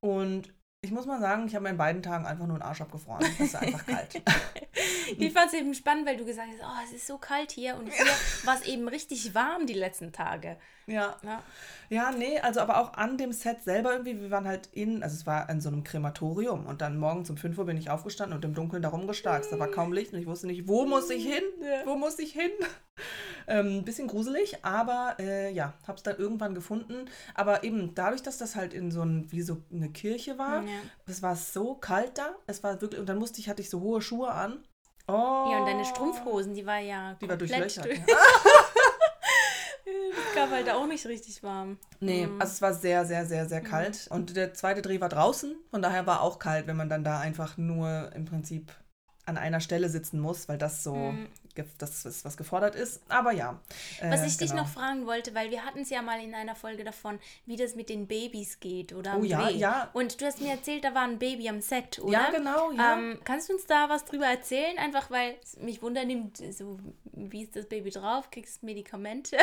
Und 0.00 0.52
ich 0.84 0.90
muss 0.90 1.06
mal 1.06 1.20
sagen, 1.20 1.46
ich 1.46 1.54
habe 1.54 1.62
mir 1.62 1.70
in 1.70 1.76
beiden 1.76 2.02
Tagen 2.02 2.26
einfach 2.26 2.46
nur 2.46 2.56
einen 2.56 2.62
Arsch 2.62 2.80
abgefroren. 2.80 3.24
Es 3.24 3.40
ist 3.40 3.56
einfach 3.56 3.86
kalt. 3.86 4.20
Ich 5.18 5.32
fand 5.32 5.48
es 5.48 5.54
eben 5.54 5.74
spannend, 5.74 6.06
weil 6.06 6.16
du 6.16 6.24
gesagt 6.24 6.48
hast, 6.48 6.62
oh, 6.62 6.84
es 6.88 6.96
ist 6.96 7.06
so 7.06 7.18
kalt 7.18 7.52
hier 7.52 7.76
und 7.76 7.92
hier 7.92 8.06
war 8.44 8.56
es 8.56 8.66
eben 8.66 8.88
richtig 8.88 9.34
warm 9.34 9.66
die 9.66 9.74
letzten 9.74 10.10
Tage. 10.12 10.56
Ja. 10.86 11.16
Ja. 11.22 11.42
Ja, 11.90 12.10
nee, 12.10 12.38
also 12.40 12.60
aber 12.60 12.78
auch 12.78 12.94
an 12.94 13.18
dem 13.18 13.32
Set 13.32 13.62
selber 13.62 13.92
irgendwie, 13.92 14.18
wir 14.18 14.30
waren 14.30 14.46
halt 14.46 14.68
in, 14.72 15.02
also 15.02 15.14
es 15.14 15.26
war 15.26 15.50
in 15.50 15.60
so 15.60 15.68
einem 15.68 15.84
Krematorium 15.84 16.66
und 16.66 16.80
dann 16.80 16.98
morgens 16.98 17.28
um 17.28 17.36
5 17.36 17.58
Uhr 17.58 17.66
bin 17.66 17.76
ich 17.76 17.90
aufgestanden 17.90 18.36
und 18.36 18.44
im 18.44 18.54
Dunkeln 18.54 18.82
da 18.82 18.88
rumgestarkst. 18.88 19.52
Da 19.52 19.58
war 19.58 19.68
kaum 19.68 19.92
Licht 19.92 20.12
und 20.12 20.18
ich 20.18 20.26
wusste 20.26 20.46
nicht, 20.46 20.66
wo 20.66 20.86
muss 20.86 21.10
ich 21.10 21.24
hin? 21.24 21.44
Ja. 21.60 21.84
Wo 21.84 21.96
muss 21.96 22.18
ich 22.18 22.32
hin? 22.32 22.50
Ähm, 23.46 23.84
bisschen 23.84 24.08
gruselig, 24.08 24.64
aber 24.64 25.16
äh, 25.18 25.50
ja, 25.52 25.74
hab's 25.86 26.02
dann 26.02 26.16
irgendwann 26.16 26.54
gefunden. 26.54 27.06
Aber 27.34 27.64
eben 27.64 27.94
dadurch, 27.94 28.22
dass 28.22 28.38
das 28.38 28.54
halt 28.56 28.74
in 28.74 28.90
so 28.90 29.02
ein, 29.02 29.30
wie 29.32 29.42
so 29.42 29.58
eine 29.72 29.90
Kirche 29.90 30.38
war, 30.38 30.62
Ja. 30.62 30.68
es 31.06 31.22
war 31.22 31.36
so 31.36 31.74
kalt 31.74 32.18
da, 32.18 32.34
es 32.46 32.62
war 32.62 32.80
wirklich, 32.80 33.00
und 33.00 33.08
dann 33.08 33.18
musste 33.18 33.40
ich, 33.40 33.48
hatte 33.48 33.62
ich 33.62 33.70
so 33.70 33.80
hohe 33.80 34.00
Schuhe 34.02 34.30
an. 34.30 34.62
Oh. 35.08 35.12
Ja, 35.50 35.58
und 35.60 35.66
deine 35.66 35.84
Strumpfhosen, 35.84 36.54
die 36.54 36.64
war 36.64 36.78
ja 36.78 37.14
Die 37.20 37.28
war 37.28 37.36
durchlöchert. 37.36 37.84
durch. 37.84 37.98
Ja. 37.98 38.04
Das 39.84 40.34
gab 40.34 40.50
halt 40.50 40.70
auch 40.70 40.86
nicht 40.86 41.06
richtig 41.06 41.42
warm. 41.42 41.78
Nee, 42.00 42.26
Mhm. 42.26 42.40
also 42.40 42.52
es 42.52 42.62
war 42.62 42.72
sehr, 42.74 43.04
sehr, 43.04 43.26
sehr, 43.26 43.48
sehr 43.48 43.60
kalt. 43.60 44.06
Und 44.10 44.36
der 44.36 44.54
zweite 44.54 44.80
Dreh 44.82 45.00
war 45.00 45.08
draußen. 45.08 45.56
Von 45.70 45.82
daher 45.82 46.06
war 46.06 46.20
auch 46.22 46.38
kalt, 46.38 46.66
wenn 46.66 46.76
man 46.76 46.88
dann 46.88 47.02
da 47.04 47.18
einfach 47.18 47.56
nur 47.56 48.10
im 48.14 48.24
Prinzip 48.24 48.72
an 49.26 49.36
einer 49.36 49.60
Stelle 49.60 49.88
sitzen 49.88 50.20
muss, 50.20 50.48
weil 50.48 50.58
das 50.58 50.82
so 50.82 50.94
Mhm. 50.94 51.26
Das 51.78 52.04
ist, 52.04 52.24
was 52.24 52.36
gefordert 52.36 52.74
ist. 52.74 53.02
Aber 53.08 53.32
ja. 53.32 53.60
Äh, 54.00 54.10
was 54.10 54.26
ich 54.26 54.38
genau. 54.38 54.52
dich 54.52 54.60
noch 54.62 54.68
fragen 54.68 55.06
wollte, 55.06 55.34
weil 55.34 55.50
wir 55.50 55.64
hatten 55.64 55.80
es 55.80 55.90
ja 55.90 56.02
mal 56.02 56.22
in 56.22 56.34
einer 56.34 56.54
Folge 56.54 56.84
davon, 56.84 57.18
wie 57.46 57.56
das 57.56 57.74
mit 57.74 57.88
den 57.88 58.06
Babys 58.06 58.60
geht 58.60 58.92
oder 58.92 59.18
Oh 59.18 59.24
ja, 59.24 59.46
Dreh. 59.46 59.56
ja. 59.56 59.90
Und 59.92 60.20
du 60.20 60.26
hast 60.26 60.40
mir 60.40 60.50
erzählt, 60.50 60.84
da 60.84 60.94
war 60.94 61.02
ein 61.02 61.18
Baby 61.18 61.48
am 61.48 61.60
Set, 61.60 61.98
oder? 61.98 62.12
Ja, 62.12 62.30
genau, 62.30 62.72
ja. 62.72 62.94
Ähm, 62.94 63.18
kannst 63.24 63.48
du 63.48 63.54
uns 63.54 63.66
da 63.66 63.88
was 63.88 64.04
drüber 64.04 64.26
erzählen? 64.26 64.78
Einfach 64.78 65.10
weil 65.10 65.36
es 65.42 65.56
mich 65.58 65.82
wundert 65.82 66.06
nimmt, 66.06 66.38
so, 66.38 66.78
wie 67.12 67.42
ist 67.42 67.56
das 67.56 67.66
Baby 67.66 67.90
drauf? 67.90 68.30
Kriegst 68.30 68.62
du 68.62 68.66
Medikamente? 68.66 69.36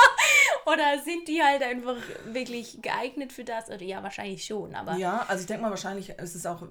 oder 0.66 0.98
sind 1.04 1.28
die 1.28 1.42
halt 1.42 1.62
einfach 1.62 1.96
wirklich 2.26 2.80
geeignet 2.82 3.32
für 3.32 3.44
das? 3.44 3.68
Oder 3.68 3.82
ja, 3.82 4.02
wahrscheinlich 4.02 4.44
schon, 4.44 4.74
aber. 4.74 4.96
Ja, 4.96 5.24
also 5.28 5.42
ich 5.42 5.46
denke 5.46 5.62
mal, 5.62 5.70
wahrscheinlich 5.70 6.10
ist 6.10 6.34
es 6.34 6.46
auch 6.46 6.62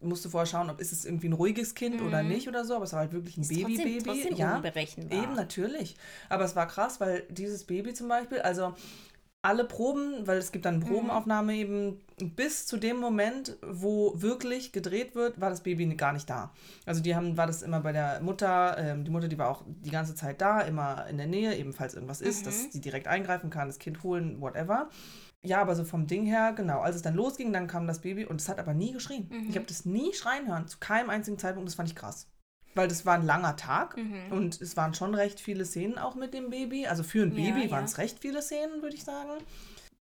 musste 0.00 0.30
vorher 0.30 0.46
schauen, 0.46 0.70
ob 0.70 0.80
ist 0.80 0.92
es 0.92 1.04
irgendwie 1.04 1.28
ein 1.28 1.34
ruhiges 1.34 1.74
Kind 1.74 2.00
mhm. 2.00 2.06
oder 2.06 2.22
nicht 2.22 2.48
oder 2.48 2.64
so, 2.64 2.74
aber 2.74 2.84
es 2.84 2.92
war 2.92 3.00
halt 3.00 3.12
wirklich 3.12 3.36
ein 3.36 3.46
Baby-Baby. 3.46 4.34
Ja, 4.34 4.56
unberechenbar. 4.56 5.22
Eben, 5.22 5.34
natürlich. 5.34 5.96
Aber 6.28 6.44
es 6.44 6.56
war 6.56 6.66
krass, 6.66 7.00
weil 7.00 7.24
dieses 7.28 7.64
Baby 7.64 7.92
zum 7.94 8.08
Beispiel, 8.08 8.40
also 8.40 8.74
alle 9.42 9.64
Proben, 9.64 10.26
weil 10.26 10.36
es 10.36 10.52
gibt 10.52 10.66
dann 10.66 10.80
Probenaufnahme 10.80 11.52
mhm. 11.52 11.58
eben 11.58 12.00
bis 12.36 12.66
zu 12.66 12.76
dem 12.76 12.98
Moment, 12.98 13.56
wo 13.62 14.12
wirklich 14.20 14.72
gedreht 14.72 15.14
wird, 15.14 15.40
war 15.40 15.48
das 15.48 15.62
Baby 15.62 15.86
gar 15.94 16.12
nicht 16.12 16.28
da. 16.28 16.52
Also 16.84 17.02
die 17.02 17.14
haben, 17.14 17.38
war 17.38 17.46
das 17.46 17.62
immer 17.62 17.80
bei 17.80 17.92
der 17.92 18.20
Mutter, 18.20 18.76
ähm, 18.78 19.04
die 19.04 19.10
Mutter, 19.10 19.28
die 19.28 19.38
war 19.38 19.48
auch 19.48 19.64
die 19.66 19.90
ganze 19.90 20.14
Zeit 20.14 20.42
da, 20.42 20.60
immer 20.60 21.06
in 21.06 21.16
der 21.16 21.26
Nähe, 21.26 21.56
ebenfalls 21.56 21.94
irgendwas 21.94 22.20
ist, 22.20 22.40
mhm. 22.40 22.44
dass 22.44 22.72
sie 22.72 22.80
direkt 22.82 23.06
eingreifen 23.08 23.48
kann, 23.48 23.68
das 23.68 23.78
Kind 23.78 24.02
holen, 24.02 24.42
whatever. 24.42 24.90
Ja, 25.42 25.60
aber 25.60 25.74
so 25.74 25.84
vom 25.84 26.06
Ding 26.06 26.26
her, 26.26 26.52
genau. 26.52 26.80
Als 26.80 26.96
es 26.96 27.02
dann 27.02 27.14
losging, 27.14 27.52
dann 27.52 27.66
kam 27.66 27.86
das 27.86 28.00
Baby 28.00 28.26
und 28.26 28.40
es 28.40 28.48
hat 28.48 28.58
aber 28.58 28.74
nie 28.74 28.92
geschrien. 28.92 29.28
Mhm. 29.30 29.48
Ich 29.48 29.56
habe 29.56 29.66
das 29.66 29.86
nie 29.86 30.12
schreien 30.12 30.46
hören, 30.46 30.68
zu 30.68 30.78
keinem 30.78 31.08
einzigen 31.08 31.38
Zeitpunkt. 31.38 31.68
Das 31.68 31.76
fand 31.76 31.88
ich 31.88 31.96
krass. 31.96 32.28
Weil 32.74 32.88
das 32.88 33.04
war 33.06 33.14
ein 33.14 33.26
langer 33.26 33.56
Tag 33.56 33.96
mhm. 33.96 34.30
und 34.30 34.60
es 34.60 34.76
waren 34.76 34.94
schon 34.94 35.14
recht 35.14 35.40
viele 35.40 35.64
Szenen 35.64 35.98
auch 35.98 36.14
mit 36.14 36.34
dem 36.34 36.50
Baby. 36.50 36.86
Also 36.86 37.02
für 37.02 37.22
ein 37.22 37.34
Baby 37.34 37.64
ja, 37.64 37.70
waren 37.70 37.84
es 37.84 37.98
recht 37.98 38.20
viele 38.20 38.42
Szenen, 38.42 38.82
würde 38.82 38.94
ich 38.94 39.02
sagen. 39.02 39.30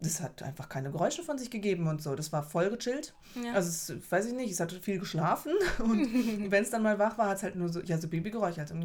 Das 0.01 0.21
hat 0.21 0.43
einfach 0.43 0.69
keine 0.69 0.91
Geräusche 0.91 1.23
von 1.23 1.39
sich 1.39 1.51
gegeben 1.51 1.87
und 1.89 2.03
so. 2.03 2.15
Das 2.15 2.33
war 2.33 2.43
voll 2.43 2.71
gechillt. 2.71 3.15
Ja. 3.43 3.53
Also, 3.55 3.69
es, 3.69 4.11
weiß 4.11 4.27
ich 4.27 4.35
nicht, 4.35 4.51
es 4.51 4.61
hat 4.61 4.73
viel 4.73 4.99
geschlafen 4.99 5.53
und 5.79 6.11
wenn 6.51 6.63
es 6.63 6.71
dann 6.71 6.83
mal 6.83 6.99
wach 6.99 7.19
war, 7.19 7.29
hat 7.29 7.39
es 7.39 7.43
halt 7.43 7.57
nur 7.57 7.69
so, 7.69 7.81
ja, 7.81 7.99
so 7.99 8.09
Babygeräusche. 8.09 8.59
Halt 8.59 8.69
so 8.71 8.75
mal 8.75 8.85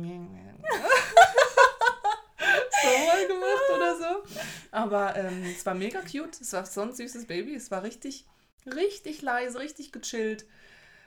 gemacht 3.28 3.70
oder 3.76 3.96
so. 3.98 4.24
Aber 4.72 5.16
ähm, 5.16 5.44
es 5.44 5.66
war 5.66 5.74
mega 5.74 6.02
cute. 6.02 6.40
Es 6.42 6.54
war 6.54 6.66
so 6.66 6.82
ein 6.82 6.94
süßes 6.94 7.26
Baby. 7.26 7.56
Es 7.56 7.72
war 7.72 7.84
richtig, 7.84 8.26
richtig 8.66 9.22
leise, 9.22 9.60
richtig 9.60 9.92
gechillt. 9.92 10.46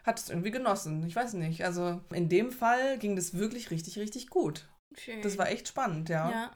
Hat 0.05 0.19
es 0.19 0.31
irgendwie 0.31 0.51
genossen. 0.51 1.07
Ich 1.07 1.15
weiß 1.15 1.35
nicht. 1.35 1.65
Also 1.65 2.01
in 2.13 2.29
dem 2.29 2.51
Fall 2.51 2.99
ging 2.99 3.15
das 3.17 3.35
wirklich 3.35 3.71
richtig, 3.71 3.99
richtig 3.99 4.29
gut. 4.29 4.69
Schön. 4.97 5.23
Das 5.23 5.39
war 5.39 5.49
echt 5.49 5.69
spannend, 5.69 6.09
ja. 6.09 6.31
Ja. 6.31 6.51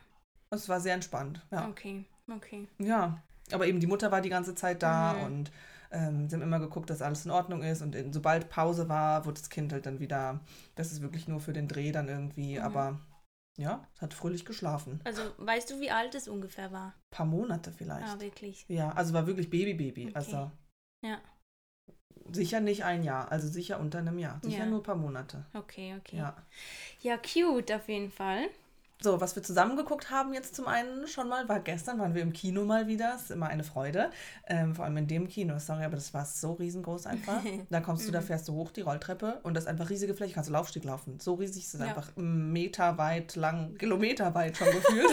Es 0.51 0.69
war 0.69 0.81
sehr 0.81 0.95
entspannt. 0.95 1.45
Ja. 1.51 1.69
Okay, 1.69 2.05
okay. 2.31 2.69
Ja. 2.79 3.23
Aber 3.53 3.67
eben 3.67 3.81
die 3.81 3.87
Mutter 3.87 4.11
war 4.11 4.21
die 4.21 4.29
ganze 4.29 4.55
Zeit 4.55 4.83
da 4.83 5.15
mhm. 5.15 5.25
und 5.25 5.53
ähm, 5.93 6.29
sie 6.29 6.35
haben 6.35 6.43
immer 6.43 6.59
geguckt, 6.59 6.91
dass 6.91 7.03
alles 7.03 7.25
in 7.25 7.31
Ordnung 7.31 7.63
ist. 7.63 7.83
Und 7.83 7.95
in, 7.95 8.13
sobald 8.13 8.49
Pause 8.49 8.89
war, 8.89 9.25
wurde 9.25 9.41
das 9.41 9.51
Kind 9.51 9.73
halt 9.73 9.87
dann 9.87 10.01
wieder, 10.01 10.41
das 10.75 10.93
ist 10.93 11.03
wirklich 11.03 11.29
nur 11.29 11.41
für 11.41 11.53
den 11.53 11.69
Dreh 11.69 11.93
dann 11.93 12.09
irgendwie, 12.09 12.59
mhm. 12.59 12.65
aber 12.65 13.01
ja, 13.57 13.87
es 13.95 14.03
hat 14.03 14.15
fröhlich 14.15 14.45
geschlafen. 14.45 15.01
Also 15.05 15.23
weißt 15.39 15.71
du, 15.71 15.81
wie 15.81 15.91
alt 15.91 16.15
es 16.15 16.29
ungefähr 16.29 16.73
war? 16.73 16.89
Ein 16.89 17.11
paar 17.11 17.27
Monate 17.27 17.73
vielleicht. 17.73 18.07
Ah, 18.07 18.21
wirklich. 18.21 18.65
Ja, 18.69 18.91
also 18.93 19.15
war 19.15 19.27
wirklich 19.27 19.51
Baby-Baby. 19.51 20.07
Okay. 20.07 20.15
Also 20.15 20.51
ja. 21.03 21.21
Sicher 22.33 22.61
nicht 22.61 22.85
ein 22.85 23.03
Jahr, 23.05 23.31
also 23.31 23.49
sicher 23.49 23.79
unter 23.79 23.99
einem 23.99 24.19
Jahr. 24.19 24.41
Sicher 24.43 24.59
ja. 24.59 24.67
nur 24.67 24.81
ein 24.81 24.83
paar 24.83 24.97
Monate. 24.97 25.47
Okay, 25.55 25.95
okay. 25.99 26.17
Ja. 26.17 26.37
ja, 27.01 27.17
cute 27.19 27.73
auf 27.73 27.89
jeden 27.89 28.11
Fall. 28.11 28.49
So, 29.03 29.21
was 29.21 29.37
wir 29.37 29.43
zusammen 29.43 29.77
geguckt 29.77 30.11
haben 30.11 30.33
jetzt 30.33 30.55
zum 30.55 30.67
einen 30.67 31.07
schon 31.07 31.29
mal, 31.29 31.47
war 31.51 31.61
gestern, 31.61 31.99
waren 31.99 32.15
wir 32.15 32.23
im 32.23 32.33
Kino 32.33 32.65
mal 32.65 32.87
wieder. 32.87 33.11
Das 33.13 33.25
ist 33.25 33.31
immer 33.31 33.49
eine 33.49 33.63
Freude. 33.63 34.11
Ähm, 34.47 34.75
vor 34.75 34.87
allem 34.87 34.97
in 34.97 35.07
dem 35.07 35.29
Kino, 35.29 35.59
sorry, 35.59 35.85
aber 35.85 35.97
das 35.97 36.15
war 36.15 36.25
so 36.25 36.55
riesengroß 36.55 37.07
einfach. 37.07 37.43
Da 37.71 37.81
kommst 37.81 38.07
du, 38.07 38.13
da 38.13 38.21
mhm. 38.21 38.25
fährst 38.25 38.49
du 38.49 38.55
hoch 38.55 38.71
die 38.71 38.81
Rolltreppe 38.81 39.41
und 39.43 39.55
das 39.55 39.65
ist 39.65 39.69
einfach 39.69 39.91
riesige 39.91 40.15
Fläche, 40.15 40.35
kannst 40.35 40.49
du 40.49 40.53
Laufstieg 40.53 40.85
laufen. 40.85 41.19
So 41.21 41.35
riesig 41.35 41.65
ist 41.65 41.75
es 41.75 41.81
ja. 41.81 41.87
einfach 41.87 42.11
meterweit 42.17 43.37
lang, 43.37 43.75
kilometerweit 43.77 44.57
schon 44.57 44.71
gefühlt. 44.71 45.11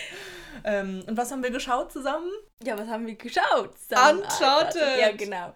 ähm, 0.64 1.02
und 1.06 1.16
was 1.16 1.32
haben 1.32 1.42
wir 1.42 1.50
geschaut 1.50 1.92
zusammen? 1.92 2.30
Ja, 2.62 2.78
was 2.78 2.88
haben 2.88 3.06
wir 3.06 3.16
geschaut? 3.16 3.74
Uncharted! 3.90 5.00
Ja, 5.00 5.12
genau. 5.16 5.54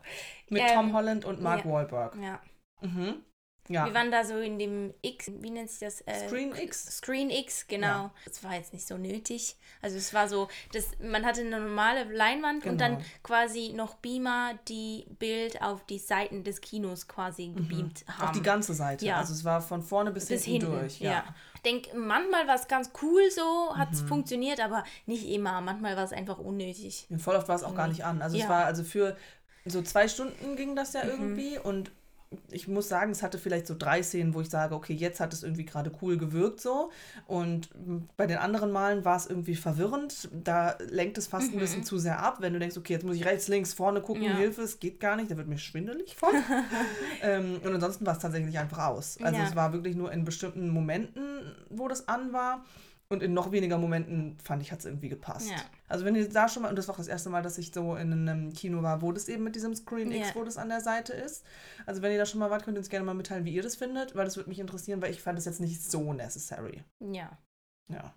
Mit 0.48 0.62
ähm, 0.62 0.74
Tom 0.74 0.92
Holland 0.92 1.24
und 1.24 1.40
Mark 1.40 1.64
ja. 1.64 1.70
Wahlberg. 1.70 2.16
Ja. 2.16 2.40
Mhm. 2.80 3.22
Ja. 3.68 3.86
Wir 3.86 3.94
waren 3.94 4.10
da 4.10 4.24
so 4.24 4.38
in 4.38 4.58
dem 4.58 4.92
X, 5.00 5.30
wie 5.40 5.50
nennt 5.50 5.70
sich 5.70 5.78
das? 5.78 6.00
Äh, 6.00 6.26
Screen 6.26 6.54
X. 6.56 6.96
Screen 6.96 7.30
X, 7.30 7.66
genau. 7.68 7.86
Ja. 7.86 8.14
Das 8.24 8.42
war 8.42 8.54
jetzt 8.54 8.72
nicht 8.72 8.86
so 8.86 8.96
nötig. 8.96 9.56
Also 9.80 9.96
es 9.96 10.12
war 10.12 10.28
so, 10.28 10.48
das, 10.72 10.88
man 11.00 11.24
hatte 11.24 11.42
eine 11.42 11.60
normale 11.60 12.04
Leinwand 12.04 12.62
genau. 12.62 12.72
und 12.72 12.80
dann 12.80 12.96
genau. 12.96 13.08
quasi 13.22 13.72
noch 13.72 13.94
Beamer, 13.96 14.58
die 14.66 15.06
Bild 15.18 15.62
auf 15.62 15.84
die 15.86 15.98
Seiten 15.98 16.42
des 16.42 16.60
Kinos 16.60 17.06
quasi 17.06 17.48
mhm. 17.48 17.56
gebeamt 17.56 18.04
mhm. 18.06 18.12
haben. 18.18 18.28
Auf 18.28 18.32
die 18.32 18.42
ganze 18.42 18.74
Seite. 18.74 19.06
Ja. 19.06 19.18
Also 19.18 19.34
es 19.34 19.44
war 19.44 19.60
von 19.60 19.82
vorne 19.82 20.10
bis, 20.10 20.26
bis 20.26 20.44
hinten, 20.44 20.66
hinten 20.66 20.80
durch. 20.80 21.00
Ja. 21.00 21.10
ja. 21.10 21.24
Ich 21.54 21.62
denke, 21.62 21.96
manchmal 21.96 22.48
war 22.48 22.56
es 22.56 22.66
ganz 22.66 22.90
cool 23.02 23.30
so, 23.30 23.76
hat 23.76 23.92
es 23.92 24.02
mhm. 24.02 24.08
funktioniert, 24.08 24.60
aber 24.60 24.82
nicht 25.06 25.28
immer. 25.28 25.60
Manchmal 25.60 25.94
war 25.96 26.04
es 26.04 26.12
einfach 26.12 26.38
unnötig. 26.38 27.06
voll 27.18 27.36
oft 27.36 27.48
war 27.48 27.56
es 27.56 27.62
auch 27.62 27.74
gar 27.74 27.86
nicht 27.86 28.04
an. 28.04 28.22
Also 28.22 28.36
es 28.36 28.48
war 28.48 28.64
also 28.64 28.82
für 28.82 29.16
so 29.66 29.82
zwei 29.82 30.08
Stunden 30.08 30.56
ging 30.56 30.74
das 30.74 30.94
ja 30.94 31.04
mhm. 31.04 31.10
irgendwie 31.10 31.58
und 31.58 31.92
ich 32.52 32.68
muss 32.68 32.88
sagen, 32.88 33.10
es 33.10 33.22
hatte 33.22 33.38
vielleicht 33.38 33.66
so 33.66 33.75
drei 33.76 34.02
Szenen, 34.02 34.34
wo 34.34 34.40
ich 34.40 34.50
sage, 34.50 34.75
okay, 34.75 34.92
jetzt 34.92 35.18
hat 35.18 35.32
es 35.32 35.42
irgendwie 35.42 35.64
gerade 35.64 35.90
cool 36.00 36.16
gewirkt 36.16 36.60
so. 36.60 36.90
Und 37.26 37.70
bei 38.16 38.26
den 38.28 38.38
anderen 38.38 38.70
Malen 38.70 39.04
war 39.04 39.16
es 39.16 39.26
irgendwie 39.26 39.56
verwirrend. 39.56 40.28
Da 40.32 40.76
lenkt 40.78 41.18
es 41.18 41.26
fast 41.26 41.49
mhm. 41.49 41.56
ein 41.56 41.60
bisschen 41.60 41.82
zu 41.82 41.99
sehr 41.99 42.22
ab, 42.22 42.37
wenn 42.40 42.52
du 42.52 42.60
denkst, 42.60 42.76
okay, 42.76 42.92
jetzt 42.92 43.04
muss 43.04 43.16
ich 43.16 43.25
rechts, 43.25 43.49
links, 43.49 43.72
vorne 43.72 44.00
gucken, 44.00 44.22
ja. 44.22 44.37
Hilfe, 44.37 44.62
es 44.62 44.78
geht 44.78 45.00
gar 45.00 45.16
nicht, 45.16 45.30
da 45.30 45.37
wird 45.37 45.49
mir 45.49 45.58
schwindelig 45.58 46.14
von. 46.14 46.30
ähm, 47.22 47.60
und 47.64 47.75
ansonsten 47.75 48.06
war 48.06 48.14
es 48.14 48.20
tatsächlich 48.20 48.56
einfach 48.58 48.87
aus. 48.87 49.18
Also 49.20 49.37
ja. 49.37 49.46
es 49.46 49.56
war 49.56 49.72
wirklich 49.72 49.96
nur 49.96 50.12
in 50.12 50.25
bestimmten 50.25 50.68
Momenten, 50.68 51.25
wo 51.68 51.88
das 51.88 52.06
an 52.06 52.32
war. 52.32 52.64
Und 53.12 53.24
in 53.24 53.34
noch 53.34 53.50
weniger 53.50 53.76
Momenten 53.76 54.38
fand 54.38 54.62
ich, 54.62 54.70
hat 54.70 54.78
es 54.78 54.84
irgendwie 54.84 55.08
gepasst. 55.08 55.50
Ja. 55.50 55.56
Also 55.88 56.04
wenn 56.04 56.14
ihr 56.14 56.28
da 56.28 56.48
schon 56.48 56.62
mal, 56.62 56.68
und 56.68 56.76
das 56.76 56.86
war 56.86 56.94
auch 56.94 56.98
das 56.98 57.08
erste 57.08 57.28
Mal, 57.28 57.42
dass 57.42 57.58
ich 57.58 57.72
so 57.74 57.96
in 57.96 58.12
einem 58.12 58.52
Kino 58.52 58.84
war, 58.84 59.02
wo 59.02 59.10
das 59.10 59.28
eben 59.28 59.42
mit 59.42 59.56
diesem 59.56 59.74
Screen 59.74 60.12
X, 60.12 60.28
yeah. 60.28 60.34
wo 60.36 60.44
das 60.44 60.56
an 60.56 60.68
der 60.68 60.80
Seite 60.80 61.12
ist. 61.12 61.44
Also 61.86 62.02
wenn 62.02 62.12
ihr 62.12 62.18
da 62.18 62.26
schon 62.26 62.38
mal 62.38 62.50
wart, 62.50 62.64
könnt 62.64 62.76
ihr 62.76 62.80
uns 62.80 62.88
gerne 62.88 63.04
mal 63.04 63.14
mitteilen, 63.14 63.44
wie 63.44 63.52
ihr 63.52 63.64
das 63.64 63.74
findet, 63.74 64.14
weil 64.14 64.26
das 64.26 64.36
würde 64.36 64.48
mich 64.48 64.60
interessieren, 64.60 65.02
weil 65.02 65.10
ich 65.10 65.20
fand 65.20 65.40
es 65.40 65.44
jetzt 65.44 65.60
nicht 65.60 65.82
so 65.82 66.12
necessary. 66.12 66.84
Ja. 67.00 67.36
Ja. 67.92 68.14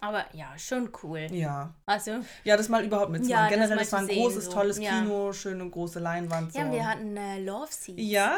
Aber 0.00 0.24
ja, 0.34 0.56
schon 0.56 0.90
cool. 1.02 1.26
Ja. 1.32 1.74
Also. 1.86 2.20
Ja, 2.44 2.56
das 2.56 2.68
mal 2.68 2.84
überhaupt 2.84 3.10
mitzumachen. 3.10 3.44
Ja, 3.44 3.48
Generell, 3.48 3.78
das, 3.78 3.90
das 3.90 3.92
war 3.92 4.08
ein 4.08 4.08
großes, 4.08 4.44
so. 4.46 4.52
tolles 4.52 4.78
ja. 4.78 5.00
Kino, 5.00 5.32
schöne 5.32 5.68
große 5.68 5.98
Leinwand. 5.98 6.52
So. 6.52 6.60
Ja, 6.60 6.70
wir 6.70 6.88
hatten 6.88 7.16
äh, 7.16 7.40
Love 7.40 7.72
Seats. 7.72 8.00
Ja. 8.00 8.36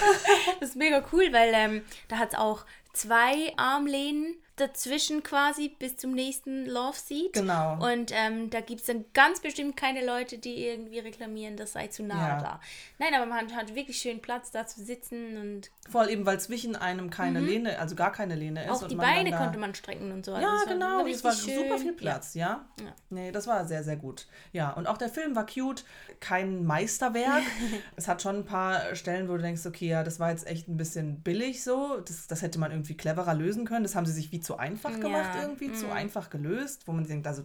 das 0.60 0.70
ist 0.70 0.76
mega 0.76 1.04
cool, 1.12 1.32
weil 1.32 1.50
ähm, 1.52 1.82
da 2.08 2.18
hat 2.18 2.30
es 2.32 2.38
auch 2.38 2.64
zwei 2.92 3.52
Armlehnen 3.56 4.36
dazwischen 4.60 5.22
quasi 5.22 5.68
bis 5.68 5.96
zum 5.96 6.12
nächsten 6.12 6.66
Love 6.66 6.96
Seat. 6.96 7.32
Genau. 7.32 7.74
Und 7.84 8.12
ähm, 8.14 8.50
da 8.50 8.60
gibt 8.60 8.80
es 8.80 8.86
dann 8.86 9.04
ganz 9.14 9.40
bestimmt 9.40 9.76
keine 9.76 10.04
Leute, 10.04 10.38
die 10.38 10.66
irgendwie 10.66 10.98
reklamieren, 10.98 11.56
das 11.56 11.72
sei 11.72 11.88
zu 11.88 12.02
nah 12.02 12.28
ja. 12.28 12.40
da. 12.40 12.60
Nein, 12.98 13.14
aber 13.14 13.26
man 13.26 13.54
hat 13.54 13.74
wirklich 13.74 13.98
schön 13.98 14.20
Platz 14.20 14.50
da 14.50 14.66
zu 14.66 14.84
sitzen 14.84 15.36
und. 15.36 15.70
Vor 15.88 16.02
allem, 16.02 16.24
weil 16.26 16.38
zwischen 16.40 16.76
einem 16.76 17.10
keine 17.10 17.40
mhm. 17.40 17.46
Lehne, 17.46 17.78
also 17.78 17.96
gar 17.96 18.12
keine 18.12 18.36
Lehne 18.36 18.64
ist. 18.64 18.70
Auch 18.70 18.88
die 18.88 18.94
Beine 18.94 19.30
konnte 19.30 19.58
man 19.58 19.74
strecken 19.74 20.12
und 20.12 20.24
so. 20.24 20.34
Also 20.34 20.46
ja, 20.46 20.64
genau. 20.66 21.06
Es 21.06 21.24
war 21.24 21.32
schön. 21.32 21.56
super 21.56 21.78
viel 21.78 21.92
Platz, 21.92 22.34
ja. 22.34 22.66
ja. 22.78 22.84
ja. 22.84 22.92
Nee, 23.10 23.32
das 23.32 23.46
war 23.46 23.64
sehr, 23.66 23.82
sehr 23.82 23.96
gut. 23.96 24.26
Ja, 24.52 24.70
und 24.70 24.86
auch 24.86 24.98
der 24.98 25.08
Film 25.08 25.34
war 25.34 25.46
cute. 25.46 25.84
Kein 26.20 26.64
Meisterwerk. 26.64 27.42
es 27.96 28.08
hat 28.08 28.22
schon 28.22 28.36
ein 28.36 28.44
paar 28.44 28.94
Stellen, 28.94 29.28
wo 29.28 29.36
du 29.36 29.42
denkst, 29.42 29.64
okay, 29.66 29.88
ja, 29.88 30.04
das 30.04 30.20
war 30.20 30.30
jetzt 30.30 30.46
echt 30.46 30.68
ein 30.68 30.76
bisschen 30.76 31.20
billig 31.20 31.64
so. 31.64 31.98
Das, 32.06 32.26
das 32.26 32.42
hätte 32.42 32.58
man 32.58 32.70
irgendwie 32.70 32.96
cleverer 32.96 33.34
lösen 33.34 33.64
können. 33.64 33.82
Das 33.82 33.94
haben 33.94 34.06
sie 34.06 34.12
sich 34.12 34.32
wie 34.32 34.40
zu 34.40 34.49
einfach 34.56 34.98
gemacht 35.00 35.34
ja. 35.34 35.42
irgendwie, 35.42 35.68
mm. 35.68 35.74
zu 35.74 35.86
mhm. 35.86 35.92
einfach 35.92 36.30
gelöst, 36.30 36.86
wo 36.86 36.92
man 36.92 37.06
denkt, 37.06 37.26
also 37.26 37.44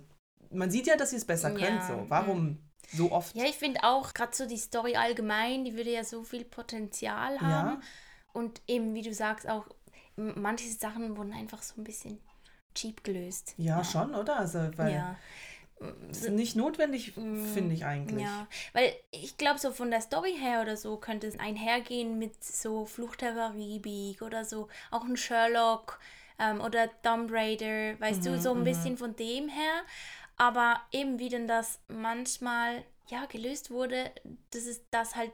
man 0.51 0.71
sieht 0.71 0.87
ja, 0.87 0.95
dass 0.95 1.11
sie 1.11 1.17
es 1.17 1.25
besser 1.25 1.57
ja. 1.57 1.67
könnt, 1.67 1.83
so. 1.83 2.05
Warum 2.09 2.45
mm. 2.45 2.59
so 2.93 3.11
oft? 3.11 3.35
Ja, 3.35 3.45
ich 3.45 3.55
finde 3.55 3.83
auch, 3.83 4.13
gerade 4.13 4.35
so 4.35 4.47
die 4.47 4.57
Story 4.57 4.95
allgemein, 4.95 5.65
die 5.65 5.75
würde 5.75 5.91
ja 5.91 6.03
so 6.03 6.23
viel 6.23 6.45
Potenzial 6.45 7.39
haben. 7.41 7.69
Ja. 7.69 7.81
Und 8.33 8.61
eben, 8.67 8.93
wie 8.93 9.01
du 9.01 9.13
sagst, 9.13 9.47
auch 9.47 9.65
manche 10.15 10.69
Sachen 10.69 11.17
wurden 11.17 11.33
einfach 11.33 11.61
so 11.61 11.79
ein 11.79 11.83
bisschen 11.83 12.19
cheap 12.73 13.03
gelöst. 13.03 13.53
Ja, 13.57 13.83
schon, 13.83 14.13
oder? 14.13 14.37
Also, 14.37 14.69
weil 14.77 14.93
ja. 14.93 15.15
Das 16.07 16.21
ist 16.21 16.29
nicht 16.29 16.55
notwendig, 16.55 17.17
mm, 17.17 17.45
finde 17.45 17.75
ich 17.75 17.85
eigentlich. 17.85 18.23
Ja, 18.23 18.47
weil 18.73 18.93
ich 19.11 19.37
glaube, 19.37 19.59
so 19.59 19.71
von 19.71 19.91
der 19.91 20.01
Story 20.01 20.33
her 20.33 20.61
oder 20.61 20.77
so 20.77 20.97
könnte 20.97 21.27
es 21.27 21.37
einhergehen 21.37 22.17
mit 22.17 22.41
so 22.43 22.85
Flucht 22.85 23.21
der 23.21 23.33
Karibik 23.33 24.21
oder 24.21 24.45
so, 24.45 24.69
auch 24.89 25.03
ein 25.03 25.17
Sherlock 25.17 25.99
ähm, 26.39 26.61
oder 26.61 26.89
Tomb 27.01 27.31
Raider, 27.31 27.99
weißt 27.99 28.21
mhm, 28.21 28.25
du, 28.25 28.41
so 28.41 28.51
ein 28.51 28.59
mhm. 28.59 28.63
bisschen 28.65 28.97
von 28.97 29.15
dem 29.15 29.47
her. 29.49 29.83
Aber 30.37 30.81
eben 30.91 31.19
wie 31.19 31.29
denn 31.29 31.47
das 31.47 31.79
manchmal 31.87 32.83
ja 33.07 33.25
gelöst 33.25 33.71
wurde, 33.71 34.11
das 34.51 34.63
ist 34.63 34.85
das 34.91 35.15
halt 35.15 35.31